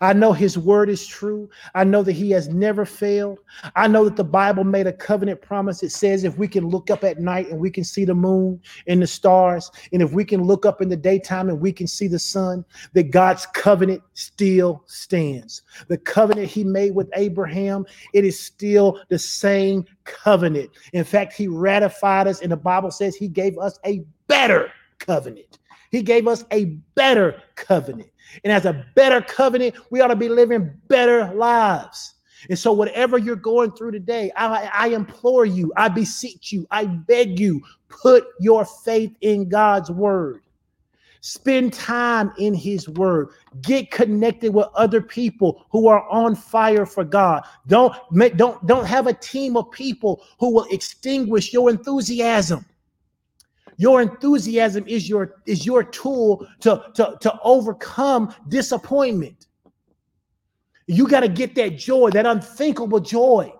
I 0.00 0.12
know 0.12 0.32
his 0.32 0.56
word 0.56 0.88
is 0.88 1.06
true. 1.06 1.48
I 1.74 1.84
know 1.84 2.02
that 2.02 2.12
he 2.12 2.30
has 2.30 2.48
never 2.48 2.84
failed. 2.84 3.38
I 3.76 3.88
know 3.88 4.04
that 4.04 4.16
the 4.16 4.24
Bible 4.24 4.64
made 4.64 4.86
a 4.86 4.92
covenant 4.92 5.42
promise. 5.42 5.82
It 5.82 5.90
says 5.90 6.24
if 6.24 6.38
we 6.38 6.48
can 6.48 6.68
look 6.68 6.90
up 6.90 7.04
at 7.04 7.18
night 7.18 7.48
and 7.50 7.58
we 7.58 7.70
can 7.70 7.84
see 7.84 8.04
the 8.04 8.14
moon 8.14 8.60
and 8.86 9.02
the 9.02 9.06
stars, 9.06 9.70
and 9.92 10.02
if 10.02 10.12
we 10.12 10.24
can 10.24 10.42
look 10.42 10.64
up 10.66 10.80
in 10.80 10.88
the 10.88 10.96
daytime 10.96 11.48
and 11.48 11.60
we 11.60 11.72
can 11.72 11.86
see 11.86 12.08
the 12.08 12.18
sun, 12.18 12.64
that 12.92 13.10
God's 13.10 13.46
covenant 13.46 14.02
still 14.14 14.82
stands. 14.86 15.62
The 15.88 15.98
covenant 15.98 16.48
he 16.48 16.64
made 16.64 16.94
with 16.94 17.10
Abraham, 17.14 17.86
it 18.12 18.24
is 18.24 18.38
still 18.38 19.00
the 19.08 19.18
same 19.18 19.84
covenant. 20.04 20.70
In 20.92 21.04
fact, 21.04 21.32
he 21.32 21.48
ratified 21.48 22.26
us, 22.26 22.40
and 22.40 22.52
the 22.52 22.56
Bible 22.56 22.90
says 22.90 23.16
he 23.16 23.28
gave 23.28 23.58
us 23.58 23.78
a 23.84 24.04
better 24.26 24.70
covenant. 24.98 25.58
He 25.90 26.02
gave 26.02 26.28
us 26.28 26.44
a 26.52 26.66
better 26.94 27.42
covenant. 27.56 28.10
And 28.44 28.52
as 28.52 28.66
a 28.66 28.86
better 28.94 29.20
covenant, 29.20 29.76
we 29.90 30.00
ought 30.00 30.08
to 30.08 30.16
be 30.16 30.28
living 30.28 30.70
better 30.88 31.32
lives. 31.34 32.14
And 32.48 32.58
so, 32.58 32.72
whatever 32.72 33.18
you're 33.18 33.36
going 33.36 33.72
through 33.72 33.92
today, 33.92 34.32
I, 34.36 34.70
I 34.72 34.88
implore 34.88 35.44
you, 35.44 35.72
I 35.76 35.88
beseech 35.88 36.52
you, 36.52 36.66
I 36.70 36.86
beg 36.86 37.38
you, 37.38 37.60
put 37.88 38.24
your 38.38 38.64
faith 38.64 39.14
in 39.20 39.48
God's 39.48 39.90
word. 39.90 40.42
Spend 41.22 41.74
time 41.74 42.32
in 42.38 42.54
his 42.54 42.88
word. 42.88 43.28
Get 43.60 43.90
connected 43.90 44.54
with 44.54 44.68
other 44.74 45.02
people 45.02 45.66
who 45.70 45.86
are 45.88 46.08
on 46.08 46.34
fire 46.34 46.86
for 46.86 47.04
God. 47.04 47.42
Don't, 47.66 47.94
make, 48.10 48.38
don't, 48.38 48.64
don't 48.66 48.86
have 48.86 49.06
a 49.06 49.12
team 49.12 49.56
of 49.58 49.70
people 49.70 50.24
who 50.38 50.54
will 50.54 50.66
extinguish 50.70 51.52
your 51.52 51.68
enthusiasm. 51.68 52.64
Your 53.80 54.02
enthusiasm 54.02 54.84
is 54.86 55.08
your 55.08 55.36
is 55.46 55.64
your 55.64 55.82
tool 55.82 56.46
to, 56.60 56.84
to, 56.96 57.16
to 57.18 57.40
overcome 57.42 58.34
disappointment. 58.48 59.46
You 60.86 61.08
got 61.08 61.20
to 61.20 61.28
get 61.28 61.54
that 61.54 61.78
joy, 61.78 62.10
that 62.10 62.26
unthinkable 62.26 63.00
joy. 63.00 63.54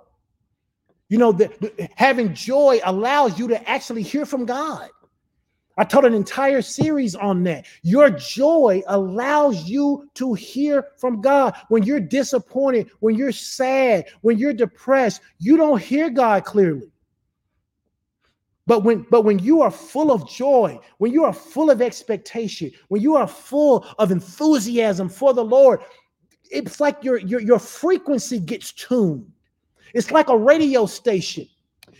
You 1.08 1.16
know, 1.16 1.32
the, 1.32 1.88
having 1.96 2.34
joy 2.34 2.80
allows 2.84 3.38
you 3.38 3.48
to 3.48 3.66
actually 3.66 4.02
hear 4.02 4.26
from 4.26 4.44
God. 4.44 4.90
I 5.78 5.84
taught 5.84 6.04
an 6.04 6.12
entire 6.12 6.60
series 6.60 7.14
on 7.14 7.42
that. 7.44 7.64
Your 7.80 8.10
joy 8.10 8.82
allows 8.88 9.70
you 9.70 10.06
to 10.16 10.34
hear 10.34 10.88
from 10.98 11.22
God. 11.22 11.56
When 11.70 11.82
you're 11.82 11.98
disappointed, 11.98 12.90
when 12.98 13.14
you're 13.14 13.32
sad, 13.32 14.04
when 14.20 14.36
you're 14.36 14.52
depressed, 14.52 15.22
you 15.38 15.56
don't 15.56 15.80
hear 15.80 16.10
God 16.10 16.44
clearly. 16.44 16.89
But 18.66 18.84
when 18.84 19.06
but 19.10 19.22
when 19.22 19.38
you 19.38 19.62
are 19.62 19.70
full 19.70 20.12
of 20.12 20.28
joy, 20.28 20.78
when 20.98 21.12
you 21.12 21.24
are 21.24 21.32
full 21.32 21.70
of 21.70 21.82
expectation, 21.82 22.70
when 22.88 23.02
you 23.02 23.16
are 23.16 23.26
full 23.26 23.86
of 23.98 24.10
enthusiasm 24.10 25.08
for 25.08 25.34
the 25.34 25.44
Lord, 25.44 25.80
it's 26.50 26.80
like 26.80 27.02
your 27.02 27.18
your, 27.18 27.40
your 27.40 27.58
frequency 27.58 28.38
gets 28.38 28.72
tuned. 28.72 29.30
It's 29.94 30.10
like 30.10 30.28
a 30.28 30.36
radio 30.36 30.86
station. 30.86 31.46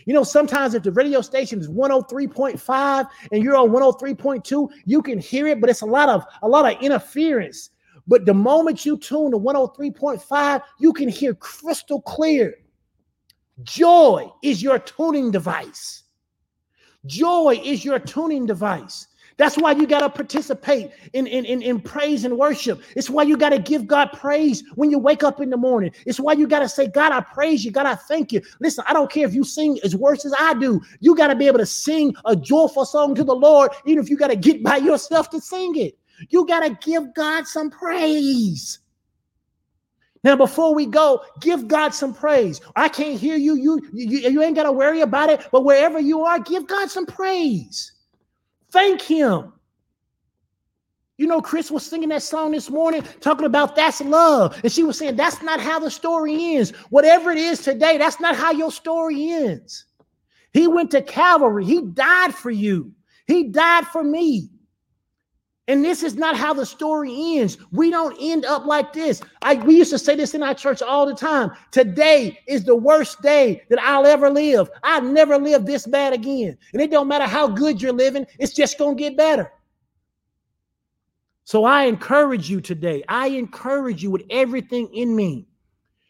You 0.05 0.13
know, 0.13 0.23
sometimes 0.23 0.73
if 0.73 0.83
the 0.83 0.91
radio 0.91 1.21
station 1.21 1.59
is 1.59 1.67
103.5 1.67 3.07
and 3.31 3.43
you're 3.43 3.55
on 3.55 3.69
103.2, 3.69 4.69
you 4.85 5.01
can 5.01 5.19
hear 5.19 5.47
it, 5.47 5.61
but 5.61 5.69
it's 5.69 5.81
a 5.81 5.85
lot 5.85 6.09
of 6.09 6.23
a 6.41 6.47
lot 6.47 6.71
of 6.71 6.81
interference. 6.81 7.69
But 8.07 8.25
the 8.25 8.33
moment 8.33 8.85
you 8.85 8.97
tune 8.97 9.31
to 9.31 9.37
103.5, 9.37 10.61
you 10.79 10.93
can 10.93 11.07
hear 11.07 11.33
crystal 11.35 12.01
clear. 12.01 12.55
Joy 13.63 14.31
is 14.41 14.63
your 14.63 14.79
tuning 14.79 15.31
device. 15.31 16.00
Joy 17.07 17.61
is 17.63 17.85
your 17.85 17.99
tuning 17.99 18.45
device. 18.47 19.07
That's 19.37 19.57
why 19.57 19.73
you 19.73 19.87
got 19.87 20.01
to 20.01 20.09
participate 20.09 20.91
in, 21.13 21.27
in, 21.27 21.45
in, 21.45 21.61
in, 21.63 21.81
praise 21.81 22.25
and 22.25 22.37
worship. 22.37 22.83
It's 22.95 23.09
why 23.09 23.23
you 23.23 23.37
got 23.37 23.49
to 23.49 23.59
give 23.59 23.87
God 23.87 24.11
praise 24.13 24.63
when 24.75 24.91
you 24.91 24.99
wake 24.99 25.23
up 25.23 25.41
in 25.41 25.49
the 25.49 25.57
morning. 25.57 25.91
It's 26.05 26.19
why 26.19 26.33
you 26.33 26.47
got 26.47 26.59
to 26.61 26.69
say, 26.69 26.87
God, 26.87 27.13
I 27.13 27.21
praise 27.21 27.65
you. 27.65 27.71
God, 27.71 27.87
I 27.87 27.95
thank 27.95 28.31
you. 28.33 28.41
Listen, 28.61 28.85
I 28.87 28.93
don't 28.93 29.11
care 29.11 29.27
if 29.27 29.33
you 29.35 29.43
sing 29.43 29.79
as 29.83 29.95
worse 29.97 30.25
as 30.25 30.35
I 30.39 30.55
do. 30.55 30.81
You 31.01 31.15
got 31.15 31.29
to 31.29 31.35
be 31.35 31.47
able 31.47 31.59
to 31.59 31.67
sing 31.67 32.15
a 32.25 32.35
joyful 32.37 32.85
song 32.85 33.15
to 33.15 33.25
the 33.25 33.35
Lord, 33.35 33.71
even 33.85 34.03
if 34.03 34.09
you 34.11 34.17
got 34.17 34.29
to 34.29 34.37
get 34.37 34.63
by 34.63 34.77
yourself 34.77 35.31
to 35.31 35.41
sing 35.41 35.77
it. 35.77 35.97
You 36.29 36.47
got 36.47 36.61
to 36.61 36.77
give 36.87 37.15
God 37.15 37.47
some 37.47 37.71
praise. 37.71 38.80
Now, 40.23 40.35
before 40.35 40.75
we 40.75 40.85
go, 40.85 41.23
give 41.39 41.67
God 41.67 41.93
some 41.93 42.13
praise. 42.13 42.61
I 42.75 42.89
can't 42.89 43.19
hear 43.19 43.35
you. 43.35 43.55
You, 43.55 43.81
you, 43.91 44.19
you 44.19 44.43
ain't 44.43 44.55
got 44.55 44.63
to 44.63 44.71
worry 44.71 45.01
about 45.01 45.29
it. 45.29 45.47
But 45.51 45.63
wherever 45.63 45.99
you 45.99 46.21
are, 46.23 46.39
give 46.39 46.67
God 46.67 46.91
some 46.91 47.07
praise. 47.07 47.91
Thank 48.71 49.01
Him. 49.01 49.53
You 51.17 51.27
know, 51.27 51.41
Chris 51.41 51.69
was 51.69 51.85
singing 51.85 52.09
that 52.09 52.23
song 52.23 52.51
this 52.51 52.69
morning 52.69 53.03
talking 53.19 53.45
about 53.45 53.75
that's 53.75 54.01
love. 54.01 54.59
And 54.63 54.71
she 54.71 54.83
was 54.83 54.97
saying 54.97 55.15
that's 55.15 55.41
not 55.43 55.59
how 55.59 55.79
the 55.79 55.91
story 55.91 56.55
ends. 56.55 56.71
Whatever 56.89 57.31
it 57.31 57.37
is 57.37 57.61
today, 57.61 57.97
that's 57.97 58.19
not 58.19 58.35
how 58.35 58.51
your 58.51 58.71
story 58.71 59.29
ends. 59.31 59.85
He 60.53 60.67
went 60.67 60.91
to 60.91 61.01
Calvary, 61.01 61.65
He 61.65 61.81
died 61.81 62.33
for 62.33 62.51
you, 62.51 62.91
He 63.27 63.45
died 63.45 63.85
for 63.87 64.03
me. 64.03 64.49
And 65.71 65.85
this 65.85 66.03
is 66.03 66.15
not 66.15 66.35
how 66.35 66.53
the 66.53 66.65
story 66.65 67.37
ends. 67.37 67.57
We 67.71 67.91
don't 67.91 68.17
end 68.19 68.43
up 68.43 68.65
like 68.65 68.91
this. 68.91 69.21
I, 69.41 69.53
we 69.55 69.77
used 69.77 69.91
to 69.91 69.99
say 69.99 70.17
this 70.17 70.33
in 70.33 70.43
our 70.43 70.53
church 70.53 70.81
all 70.81 71.05
the 71.05 71.15
time. 71.15 71.49
Today 71.71 72.37
is 72.45 72.65
the 72.65 72.75
worst 72.75 73.21
day 73.21 73.61
that 73.69 73.79
I'll 73.81 74.05
ever 74.05 74.29
live. 74.29 74.69
I'll 74.83 75.01
never 75.01 75.37
live 75.37 75.65
this 75.65 75.87
bad 75.87 76.11
again. 76.11 76.57
And 76.73 76.81
it 76.81 76.91
don't 76.91 77.07
matter 77.07 77.25
how 77.25 77.47
good 77.47 77.81
you're 77.81 77.93
living, 77.93 78.27
it's 78.37 78.51
just 78.51 78.77
going 78.77 78.97
to 78.97 79.01
get 79.01 79.15
better. 79.15 79.49
So 81.45 81.63
I 81.63 81.85
encourage 81.85 82.49
you 82.49 82.59
today. 82.59 83.01
I 83.07 83.27
encourage 83.27 84.03
you 84.03 84.11
with 84.11 84.23
everything 84.29 84.93
in 84.93 85.15
me 85.15 85.47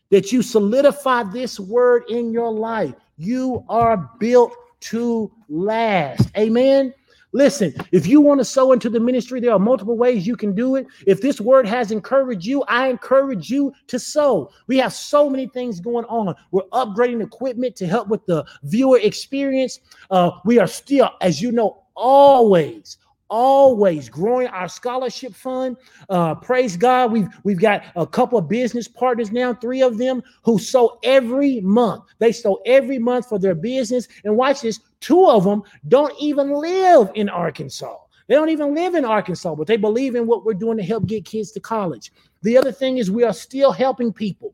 that 0.09 0.31
you 0.31 0.41
solidify 0.41 1.21
this 1.25 1.59
word 1.59 2.05
in 2.09 2.33
your 2.33 2.51
life. 2.51 2.95
You 3.17 3.63
are 3.69 4.09
built 4.19 4.55
to 4.89 5.31
last. 5.49 6.31
Amen. 6.35 6.95
Listen, 7.33 7.73
if 7.91 8.05
you 8.05 8.19
want 8.19 8.39
to 8.39 8.45
sow 8.45 8.73
into 8.73 8.89
the 8.89 8.99
ministry, 8.99 9.39
there 9.39 9.53
are 9.53 9.59
multiple 9.59 9.97
ways 9.97 10.27
you 10.27 10.35
can 10.35 10.53
do 10.53 10.75
it. 10.75 10.87
If 11.07 11.21
this 11.21 11.39
word 11.39 11.65
has 11.65 11.91
encouraged 11.91 12.45
you, 12.45 12.63
I 12.63 12.89
encourage 12.89 13.49
you 13.49 13.73
to 13.87 13.99
sow. 13.99 14.51
We 14.67 14.77
have 14.77 14.93
so 14.93 15.29
many 15.29 15.47
things 15.47 15.79
going 15.79 16.05
on. 16.05 16.35
We're 16.51 16.67
upgrading 16.73 17.23
equipment 17.23 17.75
to 17.77 17.87
help 17.87 18.09
with 18.09 18.25
the 18.25 18.45
viewer 18.63 18.99
experience. 19.01 19.79
Uh, 20.09 20.31
we 20.43 20.59
are 20.59 20.67
still, 20.67 21.09
as 21.21 21.41
you 21.41 21.51
know, 21.51 21.83
always 21.95 22.97
always 23.31 24.09
growing 24.09 24.47
our 24.47 24.67
scholarship 24.67 25.33
fund. 25.33 25.77
Uh, 26.09 26.35
praise 26.35 26.77
God, 26.77 27.11
we've 27.11 27.29
we've 27.43 27.59
got 27.59 27.83
a 27.95 28.05
couple 28.05 28.37
of 28.37 28.47
business 28.47 28.87
partners 28.87 29.31
now, 29.31 29.53
three 29.55 29.81
of 29.81 29.97
them 29.97 30.21
who 30.43 30.59
sow 30.59 30.99
every 31.03 31.61
month. 31.61 32.03
They 32.19 32.31
sow 32.31 32.61
every 32.65 32.99
month 32.99 33.29
for 33.29 33.39
their 33.39 33.55
business. 33.55 34.07
And 34.23 34.37
watch 34.37 34.61
this: 34.61 34.81
two 34.99 35.25
of 35.25 35.45
them 35.45 35.63
don't 35.87 36.13
even 36.19 36.51
live 36.51 37.09
in 37.15 37.29
Arkansas. 37.29 37.97
They 38.27 38.35
don't 38.35 38.49
even 38.49 38.75
live 38.75 38.95
in 38.95 39.03
Arkansas, 39.03 39.55
but 39.55 39.67
they 39.67 39.77
believe 39.77 40.15
in 40.15 40.27
what 40.27 40.45
we're 40.45 40.53
doing 40.53 40.77
to 40.77 40.83
help 40.83 41.05
get 41.07 41.25
kids 41.25 41.51
to 41.53 41.59
college. 41.59 42.11
The 42.43 42.57
other 42.57 42.71
thing 42.71 42.97
is 42.97 43.09
we 43.09 43.23
are 43.23 43.33
still 43.33 43.71
helping 43.71 44.13
people 44.13 44.53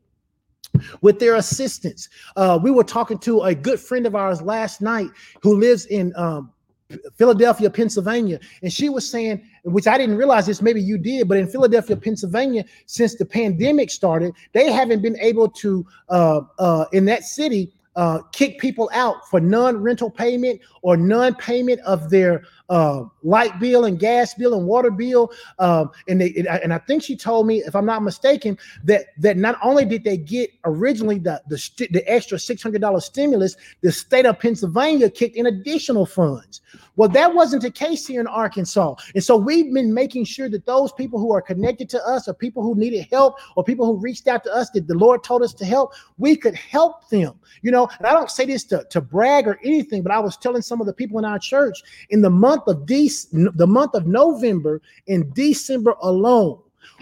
with 1.00 1.18
their 1.18 1.36
assistance. 1.36 2.08
Uh, 2.36 2.58
we 2.62 2.70
were 2.70 2.84
talking 2.84 3.18
to 3.18 3.42
a 3.42 3.54
good 3.54 3.80
friend 3.80 4.06
of 4.06 4.14
ours 4.14 4.42
last 4.42 4.80
night 4.80 5.10
who 5.42 5.58
lives 5.58 5.86
in 5.86 6.12
um, 6.16 6.52
Philadelphia, 7.16 7.68
Pennsylvania. 7.70 8.40
And 8.62 8.72
she 8.72 8.88
was 8.88 9.08
saying, 9.08 9.42
which 9.64 9.86
I 9.86 9.98
didn't 9.98 10.16
realize 10.16 10.46
this, 10.46 10.62
maybe 10.62 10.80
you 10.80 10.98
did, 10.98 11.28
but 11.28 11.36
in 11.36 11.46
Philadelphia, 11.46 11.96
Pennsylvania, 11.96 12.64
since 12.86 13.14
the 13.16 13.26
pandemic 13.26 13.90
started, 13.90 14.32
they 14.52 14.72
haven't 14.72 15.02
been 15.02 15.18
able 15.18 15.48
to, 15.50 15.86
uh, 16.08 16.40
uh, 16.58 16.86
in 16.92 17.04
that 17.06 17.24
city, 17.24 17.72
uh, 17.96 18.22
kick 18.32 18.60
people 18.60 18.88
out 18.92 19.28
for 19.28 19.40
non-rental 19.40 20.08
payment 20.08 20.60
or 20.82 20.96
non-payment 20.96 21.80
of 21.80 22.10
their 22.10 22.44
uh, 22.68 23.04
light 23.22 23.58
bill 23.58 23.84
and 23.84 23.98
gas 23.98 24.34
bill 24.34 24.54
and 24.54 24.66
water 24.66 24.90
bill. 24.90 25.32
Um, 25.58 25.90
and 26.08 26.20
they 26.20 26.46
and 26.62 26.72
I 26.72 26.78
think 26.78 27.02
she 27.02 27.16
told 27.16 27.46
me, 27.46 27.58
if 27.58 27.74
I'm 27.74 27.86
not 27.86 28.02
mistaken, 28.02 28.58
that 28.84 29.06
that 29.18 29.36
not 29.36 29.58
only 29.62 29.84
did 29.84 30.04
they 30.04 30.16
get 30.16 30.50
originally 30.64 31.18
the 31.18 31.40
the, 31.48 31.88
the 31.90 32.02
extra 32.06 32.38
six 32.38 32.62
hundred 32.62 32.80
dollar 32.80 33.00
stimulus, 33.00 33.56
the 33.80 33.92
state 33.92 34.26
of 34.26 34.38
Pennsylvania 34.38 35.10
kicked 35.10 35.36
in 35.36 35.46
additional 35.46 36.06
funds. 36.06 36.60
Well, 36.96 37.08
that 37.10 37.32
wasn't 37.32 37.62
the 37.62 37.70
case 37.70 38.06
here 38.06 38.20
in 38.20 38.26
Arkansas, 38.26 38.96
and 39.14 39.22
so 39.22 39.36
we've 39.36 39.72
been 39.72 39.94
making 39.94 40.24
sure 40.24 40.48
that 40.48 40.66
those 40.66 40.92
people 40.92 41.18
who 41.20 41.32
are 41.32 41.40
connected 41.40 41.88
to 41.90 42.04
us, 42.04 42.28
or 42.28 42.34
people 42.34 42.62
who 42.62 42.74
needed 42.74 43.06
help, 43.10 43.36
or 43.56 43.62
people 43.64 43.86
who 43.86 43.96
reached 43.96 44.26
out 44.26 44.42
to 44.44 44.52
us 44.52 44.68
that 44.70 44.88
the 44.88 44.94
Lord 44.94 45.22
told 45.22 45.42
us 45.42 45.54
to 45.54 45.64
help, 45.64 45.94
we 46.18 46.36
could 46.36 46.54
help 46.54 47.08
them. 47.08 47.38
You 47.62 47.70
know, 47.70 47.88
and 47.98 48.06
I 48.06 48.12
don't 48.12 48.30
say 48.30 48.44
this 48.44 48.64
to 48.64 48.84
to 48.90 49.00
brag 49.00 49.46
or 49.46 49.58
anything, 49.64 50.02
but 50.02 50.12
I 50.12 50.18
was 50.18 50.36
telling 50.36 50.62
some 50.62 50.80
of 50.80 50.86
the 50.86 50.92
people 50.92 51.18
in 51.18 51.24
our 51.24 51.38
church 51.38 51.82
in 52.10 52.20
the 52.20 52.30
month 52.30 52.57
of 52.66 52.86
De- 52.86 53.10
the 53.32 53.66
month 53.66 53.94
of 53.94 54.06
November 54.06 54.80
and 55.06 55.32
December 55.34 55.94
alone, 56.02 56.60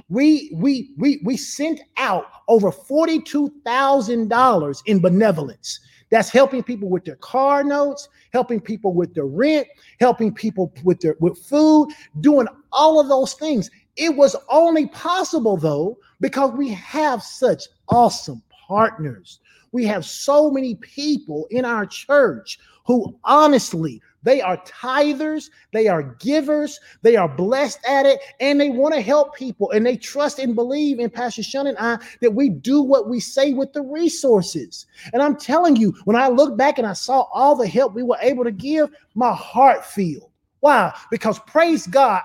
we 0.09 0.51
we 0.53 0.91
we 0.99 1.21
we 1.25 1.37
sent 1.37 1.81
out 1.97 2.27
over 2.49 2.71
$42,000 2.71 4.83
in 4.87 5.01
benevolence. 5.01 5.81
That's 6.11 6.31
helping 6.31 6.63
people 6.63 6.89
with 6.89 7.05
their 7.05 7.17
car 7.17 7.65
notes, 7.65 8.09
helping 8.33 8.61
people 8.61 8.95
with 8.95 9.13
their 9.15 9.27
rent, 9.27 9.67
helping 9.99 10.33
people 10.33 10.73
with 10.85 11.01
their 11.01 11.17
with 11.21 11.37
food, 11.39 11.89
doing 12.21 12.47
all 12.73 13.01
of 13.01 13.09
those 13.09 13.35
things. 13.35 13.71
It 13.97 14.17
was 14.17 14.37
only 14.49 14.87
possible 14.89 15.57
though 15.57 15.99
because 16.21 16.53
we 16.53 16.69
have 16.71 17.23
such 17.23 17.65
awesome 17.89 18.43
partners. 18.69 19.41
We 19.73 19.85
have 19.87 20.05
so 20.05 20.51
many 20.51 20.77
people 20.77 21.47
in 21.51 21.65
our 21.65 21.87
church 21.87 22.59
who 22.87 23.19
honestly 23.25 24.01
they 24.27 24.41
are 24.41 24.57
tithers, 24.65 25.51
they 25.73 25.87
are 25.87 26.03
givers, 26.03 26.81
they 27.03 27.15
are 27.15 27.29
blessed 27.29 27.79
at 27.89 28.07
it, 28.07 28.19
and 28.41 28.61
they 28.61 28.71
want 28.71 28.93
to 28.93 29.01
help 29.01 29.37
people. 29.37 29.71
And 29.71 29.87
they 29.87 29.97
trust 29.97 30.41
and 30.41 30.57
believe 30.57 30.99
in 30.99 31.11
Pastor 31.11 31.45
Sean 31.45 31.69
and 31.69 31.79
I 31.79 31.99
that 32.21 32.35
we 32.35 32.49
do 32.49 32.83
what 32.83 33.09
we 33.09 33.21
say 33.21 33.53
with 33.53 33.73
the 33.73 33.83
resources. 33.83 34.87
And 35.13 35.23
I'm 35.23 35.37
telling 35.37 35.77
you, 35.77 35.95
when 36.07 36.17
I 36.17 36.27
look 36.27 36.57
back 36.57 36.79
and 36.79 36.89
I 36.89 36.93
saw 36.93 37.29
all 37.33 37.55
the 37.55 37.69
help 37.69 37.95
we 37.95 38.03
were 38.03 38.19
able 38.21 38.43
to 38.43 38.51
give, 38.51 38.91
my 39.15 39.33
heart 39.33 39.87
filled. 39.87 40.33
Why? 40.59 40.93
Because 41.13 41.39
praise 41.47 41.87
God, 41.87 42.23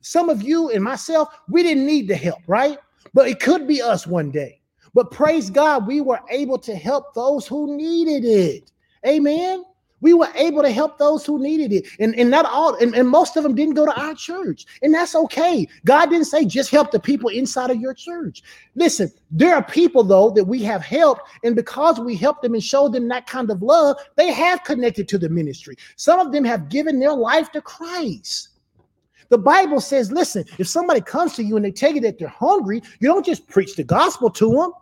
some 0.00 0.30
of 0.30 0.42
you 0.42 0.70
and 0.70 0.82
myself, 0.82 1.28
we 1.46 1.62
didn't 1.62 1.84
need 1.84 2.08
the 2.08 2.16
help, 2.16 2.40
right? 2.46 2.78
But 3.12 3.28
it 3.28 3.38
could 3.38 3.68
be 3.68 3.82
us 3.82 4.06
one 4.06 4.30
day. 4.30 4.62
But 4.94 5.10
praise 5.10 5.50
God, 5.50 5.86
we 5.86 6.00
were 6.00 6.20
able 6.30 6.58
to 6.60 6.74
help 6.74 7.12
those 7.12 7.46
who 7.46 7.76
needed 7.76 8.24
it. 8.24 8.72
Amen. 9.06 9.62
We 10.04 10.12
were 10.12 10.28
able 10.34 10.60
to 10.60 10.70
help 10.70 10.98
those 10.98 11.24
who 11.24 11.42
needed 11.42 11.72
it. 11.72 11.86
And, 11.98 12.14
and 12.16 12.28
not 12.28 12.44
all, 12.44 12.74
and, 12.76 12.94
and 12.94 13.08
most 13.08 13.38
of 13.38 13.42
them 13.42 13.54
didn't 13.54 13.72
go 13.72 13.86
to 13.86 13.98
our 13.98 14.14
church. 14.14 14.66
And 14.82 14.92
that's 14.92 15.14
okay. 15.14 15.66
God 15.86 16.10
didn't 16.10 16.26
say 16.26 16.44
just 16.44 16.70
help 16.70 16.90
the 16.90 17.00
people 17.00 17.30
inside 17.30 17.70
of 17.70 17.80
your 17.80 17.94
church. 17.94 18.42
Listen, 18.74 19.10
there 19.30 19.54
are 19.54 19.64
people, 19.64 20.04
though, 20.04 20.28
that 20.32 20.44
we 20.44 20.62
have 20.62 20.82
helped. 20.82 21.22
And 21.42 21.56
because 21.56 21.98
we 21.98 22.16
helped 22.16 22.42
them 22.42 22.52
and 22.52 22.62
showed 22.62 22.92
them 22.92 23.08
that 23.08 23.26
kind 23.26 23.50
of 23.50 23.62
love, 23.62 23.96
they 24.16 24.30
have 24.30 24.62
connected 24.62 25.08
to 25.08 25.16
the 25.16 25.30
ministry. 25.30 25.74
Some 25.96 26.20
of 26.20 26.32
them 26.32 26.44
have 26.44 26.68
given 26.68 27.00
their 27.00 27.14
life 27.14 27.50
to 27.52 27.62
Christ. 27.62 28.50
The 29.30 29.38
Bible 29.38 29.80
says, 29.80 30.12
listen, 30.12 30.44
if 30.58 30.68
somebody 30.68 31.00
comes 31.00 31.34
to 31.36 31.42
you 31.42 31.56
and 31.56 31.64
they 31.64 31.72
tell 31.72 31.94
you 31.94 32.02
that 32.02 32.18
they're 32.18 32.28
hungry, 32.28 32.82
you 33.00 33.08
don't 33.08 33.24
just 33.24 33.48
preach 33.48 33.74
the 33.74 33.84
gospel 33.84 34.28
to 34.32 34.50
them. 34.50 34.72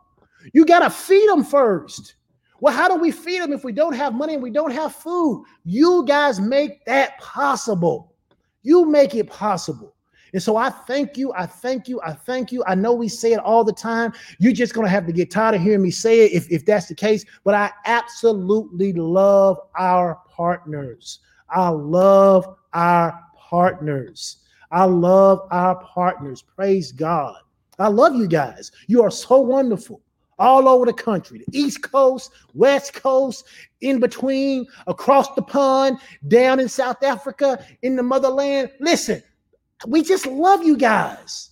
You 0.52 0.66
got 0.66 0.80
to 0.80 0.90
feed 0.90 1.28
them 1.28 1.44
first. 1.44 2.16
Well, 2.62 2.72
how 2.72 2.86
do 2.86 2.94
we 2.94 3.10
feed 3.10 3.42
them 3.42 3.52
if 3.52 3.64
we 3.64 3.72
don't 3.72 3.92
have 3.92 4.14
money 4.14 4.34
and 4.34 4.42
we 4.42 4.52
don't 4.52 4.70
have 4.70 4.94
food? 4.94 5.44
You 5.64 6.04
guys 6.06 6.38
make 6.38 6.84
that 6.84 7.18
possible. 7.18 8.14
You 8.62 8.86
make 8.86 9.16
it 9.16 9.28
possible. 9.28 9.96
And 10.32 10.40
so 10.40 10.56
I 10.56 10.70
thank 10.70 11.16
you. 11.16 11.32
I 11.32 11.44
thank 11.44 11.88
you. 11.88 12.00
I 12.02 12.12
thank 12.12 12.52
you. 12.52 12.62
I 12.64 12.76
know 12.76 12.92
we 12.92 13.08
say 13.08 13.32
it 13.32 13.40
all 13.40 13.64
the 13.64 13.72
time. 13.72 14.12
You're 14.38 14.52
just 14.52 14.74
going 14.74 14.86
to 14.86 14.90
have 14.92 15.06
to 15.06 15.12
get 15.12 15.28
tired 15.28 15.56
of 15.56 15.60
hearing 15.60 15.82
me 15.82 15.90
say 15.90 16.24
it 16.24 16.30
if, 16.30 16.48
if 16.52 16.64
that's 16.64 16.86
the 16.86 16.94
case. 16.94 17.24
But 17.42 17.56
I 17.56 17.68
absolutely 17.84 18.92
love 18.92 19.58
our 19.76 20.20
partners. 20.28 21.18
I 21.50 21.68
love 21.68 22.46
our 22.74 23.20
partners. 23.36 24.36
I 24.70 24.84
love 24.84 25.48
our 25.50 25.82
partners. 25.82 26.42
Praise 26.42 26.92
God. 26.92 27.34
I 27.80 27.88
love 27.88 28.14
you 28.14 28.28
guys. 28.28 28.70
You 28.86 29.02
are 29.02 29.10
so 29.10 29.40
wonderful. 29.40 30.00
All 30.42 30.68
over 30.68 30.84
the 30.84 30.92
country 30.92 31.38
the 31.38 31.58
East 31.58 31.82
Coast, 31.82 32.32
West 32.52 32.92
Coast, 32.94 33.46
in 33.80 34.00
between, 34.00 34.66
across 34.86 35.32
the 35.34 35.42
pond, 35.42 35.98
down 36.28 36.58
in 36.60 36.68
South 36.68 37.02
Africa, 37.02 37.64
in 37.82 37.96
the 37.96 38.02
motherland. 38.02 38.70
Listen, 38.80 39.22
we 39.86 40.02
just 40.02 40.26
love 40.26 40.64
you 40.64 40.76
guys. 40.76 41.50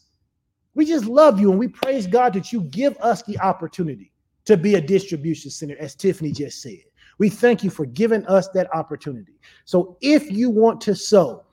We 0.74 0.84
just 0.84 1.06
love 1.06 1.40
you 1.40 1.50
and 1.50 1.58
we 1.58 1.68
praise 1.68 2.06
God 2.06 2.34
that 2.34 2.52
you 2.52 2.62
give 2.62 2.96
us 2.98 3.22
the 3.22 3.38
opportunity 3.38 4.12
to 4.44 4.56
be 4.56 4.74
a 4.74 4.80
distribution 4.80 5.50
center, 5.50 5.76
as 5.78 5.94
Tiffany 5.94 6.32
just 6.32 6.60
said. 6.60 6.80
We 7.18 7.28
thank 7.28 7.62
you 7.62 7.70
for 7.70 7.86
giving 7.86 8.26
us 8.26 8.48
that 8.54 8.74
opportunity. 8.74 9.34
So 9.66 9.96
if 10.00 10.30
you 10.30 10.50
want 10.50 10.80
to 10.82 10.94
sow, 10.94 11.44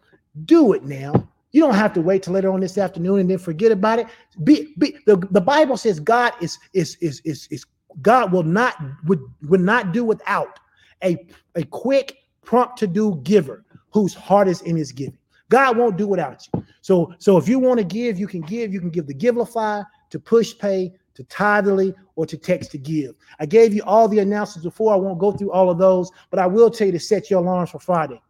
do 0.46 0.74
it 0.74 0.84
now. 0.84 1.28
You 1.58 1.64
don't 1.64 1.74
have 1.74 1.94
to 1.94 2.02
wait 2.02 2.22
till 2.22 2.34
later 2.34 2.52
on 2.52 2.60
this 2.60 2.78
afternoon 2.78 3.20
and 3.20 3.28
then 3.32 3.40
forget 3.40 3.72
about 3.72 3.98
it. 3.98 4.06
Be, 4.44 4.76
be 4.78 4.96
the, 5.08 5.18
the 5.32 5.42
Bible 5.42 5.76
says 5.76 6.00
God 6.00 6.34
is 6.40 6.60
is 6.74 6.98
is 7.02 7.20
is 7.26 7.48
is 7.50 7.66
God 8.04 8.32
will 8.32 8.44
not 8.44 8.76
would 9.06 9.22
would 9.50 9.62
not 9.62 9.92
do 9.92 10.04
without 10.04 10.60
a, 11.04 11.18
a 11.56 11.64
quick, 11.64 12.16
prompt 12.46 12.78
to 12.78 12.86
do 12.86 13.20
giver 13.24 13.66
whose 13.90 14.14
heart 14.14 14.48
is 14.48 14.62
in 14.62 14.76
his 14.76 14.92
giving. 14.92 15.18
God 15.50 15.78
won't 15.78 15.98
do 15.98 16.08
without 16.08 16.48
you. 16.54 16.64
So, 16.82 17.12
so 17.18 17.38
if 17.38 17.48
you 17.48 17.58
want 17.58 17.80
to 17.80 17.84
give, 17.84 18.20
you 18.20 18.28
can 18.28 18.42
give. 18.42 18.72
You 18.72 18.80
can 18.80 18.92
give 18.92 19.08
the 19.08 19.16
Givelify 19.16 19.84
to 20.12 20.20
Pushpay 20.20 20.92
to 21.16 21.24
Tithely 21.24 21.96
or 22.16 22.28
to 22.28 22.38
text 22.38 22.70
to 22.74 22.78
give. 22.78 23.16
I 23.40 23.48
gave 23.48 23.74
you 23.74 23.82
all 23.82 24.08
the 24.08 24.20
announcements 24.20 24.64
before. 24.64 24.94
I 24.94 24.98
won't 24.98 25.18
go 25.18 25.32
through 25.32 25.52
all 25.52 25.72
of 25.72 25.80
those, 25.80 26.12
but 26.30 26.38
I 26.38 26.46
will 26.46 26.70
tell 26.70 26.86
you 26.86 26.94
to 26.94 27.00
set 27.00 27.32
your 27.32 27.40
alarms 27.40 27.72
for 27.72 27.80
Friday. 27.80 28.22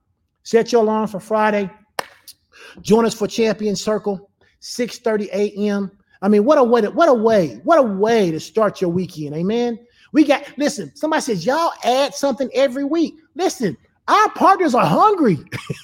Set 0.43 0.71
your 0.71 0.83
alarm 0.83 1.09
for 1.09 1.19
Friday. 1.19 1.69
Join 2.81 3.05
us 3.05 3.13
for 3.13 3.27
Champion 3.27 3.75
Circle, 3.75 4.29
6:30 4.61 5.27
a.m. 5.33 5.91
I 6.21 6.27
mean, 6.27 6.45
what 6.45 6.57
a 6.57 6.63
way 6.63 6.81
to 6.81 6.91
what 6.91 7.09
a 7.09 7.13
way, 7.13 7.59
what 7.63 7.79
a 7.79 7.83
way 7.83 8.31
to 8.31 8.39
start 8.39 8.81
your 8.81 8.89
weekend. 8.89 9.35
Amen. 9.35 9.79
We 10.13 10.23
got 10.23 10.45
listen, 10.57 10.95
somebody 10.95 11.21
says 11.21 11.45
y'all 11.45 11.73
add 11.83 12.13
something 12.13 12.49
every 12.53 12.83
week. 12.83 13.15
Listen, 13.35 13.77
our 14.07 14.29
partners 14.31 14.73
are 14.73 14.85
hungry. 14.85 15.37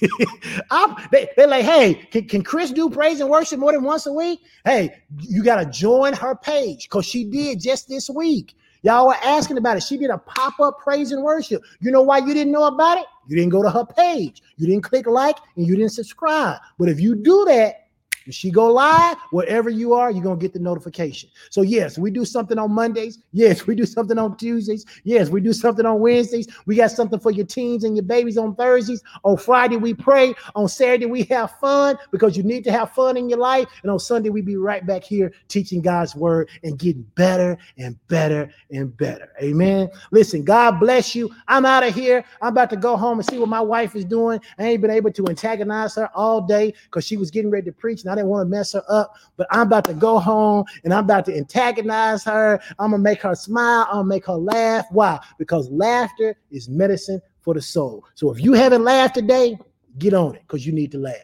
they, 1.12 1.28
are 1.38 1.46
like, 1.46 1.64
hey, 1.64 1.94
can, 2.10 2.26
can 2.26 2.42
Chris 2.42 2.70
do 2.70 2.88
praise 2.88 3.20
and 3.20 3.28
worship 3.28 3.58
more 3.58 3.72
than 3.72 3.84
once 3.84 4.06
a 4.06 4.12
week? 4.12 4.40
Hey, 4.64 4.94
you 5.20 5.42
got 5.42 5.62
to 5.62 5.66
join 5.66 6.14
her 6.14 6.34
page 6.34 6.88
because 6.88 7.04
she 7.04 7.24
did 7.24 7.60
just 7.60 7.88
this 7.88 8.08
week. 8.08 8.56
Y'all 8.84 9.06
were 9.06 9.16
asking 9.24 9.56
about 9.56 9.78
it. 9.78 9.82
She 9.82 9.96
did 9.96 10.10
a 10.10 10.18
pop 10.18 10.60
up 10.60 10.78
praise 10.78 11.10
and 11.10 11.22
worship. 11.22 11.62
You 11.80 11.90
know 11.90 12.02
why 12.02 12.18
you 12.18 12.34
didn't 12.34 12.52
know 12.52 12.64
about 12.64 12.98
it? 12.98 13.06
You 13.26 13.34
didn't 13.34 13.50
go 13.50 13.62
to 13.62 13.70
her 13.70 13.86
page. 13.86 14.42
You 14.58 14.66
didn't 14.66 14.84
click 14.84 15.06
like 15.06 15.38
and 15.56 15.66
you 15.66 15.74
didn't 15.74 15.92
subscribe. 15.92 16.58
But 16.78 16.90
if 16.90 17.00
you 17.00 17.14
do 17.14 17.46
that, 17.46 17.83
she 18.32 18.50
go 18.50 18.72
live, 18.72 19.16
wherever 19.30 19.68
you 19.68 19.94
are, 19.94 20.10
you're 20.10 20.22
gonna 20.22 20.36
get 20.36 20.52
the 20.52 20.58
notification. 20.58 21.28
So 21.50 21.62
yes, 21.62 21.98
we 21.98 22.10
do 22.10 22.24
something 22.24 22.58
on 22.58 22.72
Mondays. 22.72 23.18
Yes, 23.32 23.66
we 23.66 23.74
do 23.74 23.84
something 23.84 24.18
on 24.18 24.36
Tuesdays. 24.36 24.84
Yes, 25.04 25.28
we 25.28 25.40
do 25.40 25.52
something 25.52 25.84
on 25.84 26.00
Wednesdays. 26.00 26.46
We 26.66 26.76
got 26.76 26.90
something 26.90 27.18
for 27.18 27.30
your 27.30 27.46
teens 27.46 27.84
and 27.84 27.96
your 27.96 28.04
babies 28.04 28.38
on 28.38 28.54
Thursdays. 28.54 29.02
On 29.24 29.36
Friday, 29.36 29.76
we 29.76 29.94
pray. 29.94 30.34
On 30.54 30.68
Saturday, 30.68 31.06
we 31.06 31.24
have 31.24 31.50
fun 31.58 31.96
because 32.10 32.36
you 32.36 32.42
need 32.42 32.64
to 32.64 32.72
have 32.72 32.92
fun 32.92 33.16
in 33.16 33.28
your 33.28 33.38
life. 33.38 33.68
And 33.82 33.90
on 33.90 33.98
Sunday, 33.98 34.30
we 34.30 34.40
be 34.40 34.56
right 34.56 34.86
back 34.86 35.04
here 35.04 35.32
teaching 35.48 35.82
God's 35.82 36.14
word 36.14 36.48
and 36.62 36.78
getting 36.78 37.02
better 37.14 37.58
and 37.78 37.98
better 38.08 38.50
and 38.70 38.96
better. 38.96 39.32
Amen. 39.42 39.88
Listen, 40.10 40.44
God 40.44 40.80
bless 40.80 41.14
you. 41.14 41.30
I'm 41.48 41.66
out 41.66 41.82
of 41.82 41.94
here. 41.94 42.24
I'm 42.40 42.48
about 42.48 42.70
to 42.70 42.76
go 42.76 42.96
home 42.96 43.18
and 43.18 43.28
see 43.28 43.38
what 43.38 43.48
my 43.48 43.60
wife 43.60 43.94
is 43.96 44.04
doing. 44.04 44.40
I 44.58 44.64
ain't 44.64 44.80
been 44.82 44.90
able 44.90 45.12
to 45.12 45.26
antagonize 45.28 45.94
her 45.96 46.10
all 46.14 46.40
day 46.40 46.74
because 46.84 47.04
she 47.04 47.16
was 47.16 47.30
getting 47.30 47.50
ready 47.50 47.66
to 47.66 47.72
preach. 47.72 48.02
And 48.02 48.10
I 48.14 48.18
didn't 48.18 48.30
want 48.30 48.46
to 48.46 48.50
mess 48.50 48.72
her 48.74 48.84
up, 48.88 49.14
but 49.36 49.48
I'm 49.50 49.66
about 49.66 49.84
to 49.86 49.94
go 49.94 50.20
home 50.20 50.64
and 50.84 50.94
I'm 50.94 51.04
about 51.04 51.24
to 51.26 51.36
antagonize 51.36 52.22
her. 52.24 52.60
I'm 52.78 52.92
gonna 52.92 53.02
make 53.02 53.22
her 53.22 53.34
smile. 53.34 53.86
I'm 53.88 53.96
gonna 53.96 54.08
make 54.08 54.26
her 54.26 54.34
laugh. 54.34 54.86
Why? 54.92 55.18
Because 55.36 55.68
laughter 55.70 56.36
is 56.52 56.68
medicine 56.68 57.20
for 57.40 57.54
the 57.54 57.60
soul. 57.60 58.04
So 58.14 58.30
if 58.32 58.40
you 58.40 58.52
haven't 58.52 58.84
laughed 58.84 59.16
today, 59.16 59.58
get 59.98 60.14
on 60.14 60.36
it 60.36 60.42
because 60.42 60.64
you 60.64 60.72
need 60.72 60.92
to 60.92 60.98
laugh. 60.98 61.16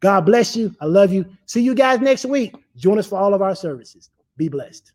God 0.00 0.22
bless 0.22 0.56
you. 0.56 0.74
I 0.80 0.86
love 0.86 1.12
you. 1.12 1.24
See 1.46 1.62
you 1.62 1.76
guys 1.76 2.00
next 2.00 2.24
week. 2.24 2.56
Join 2.76 2.98
us 2.98 3.06
for 3.06 3.20
all 3.20 3.34
of 3.34 3.42
our 3.42 3.54
services. 3.54 4.10
Be 4.36 4.48
blessed. 4.48 4.92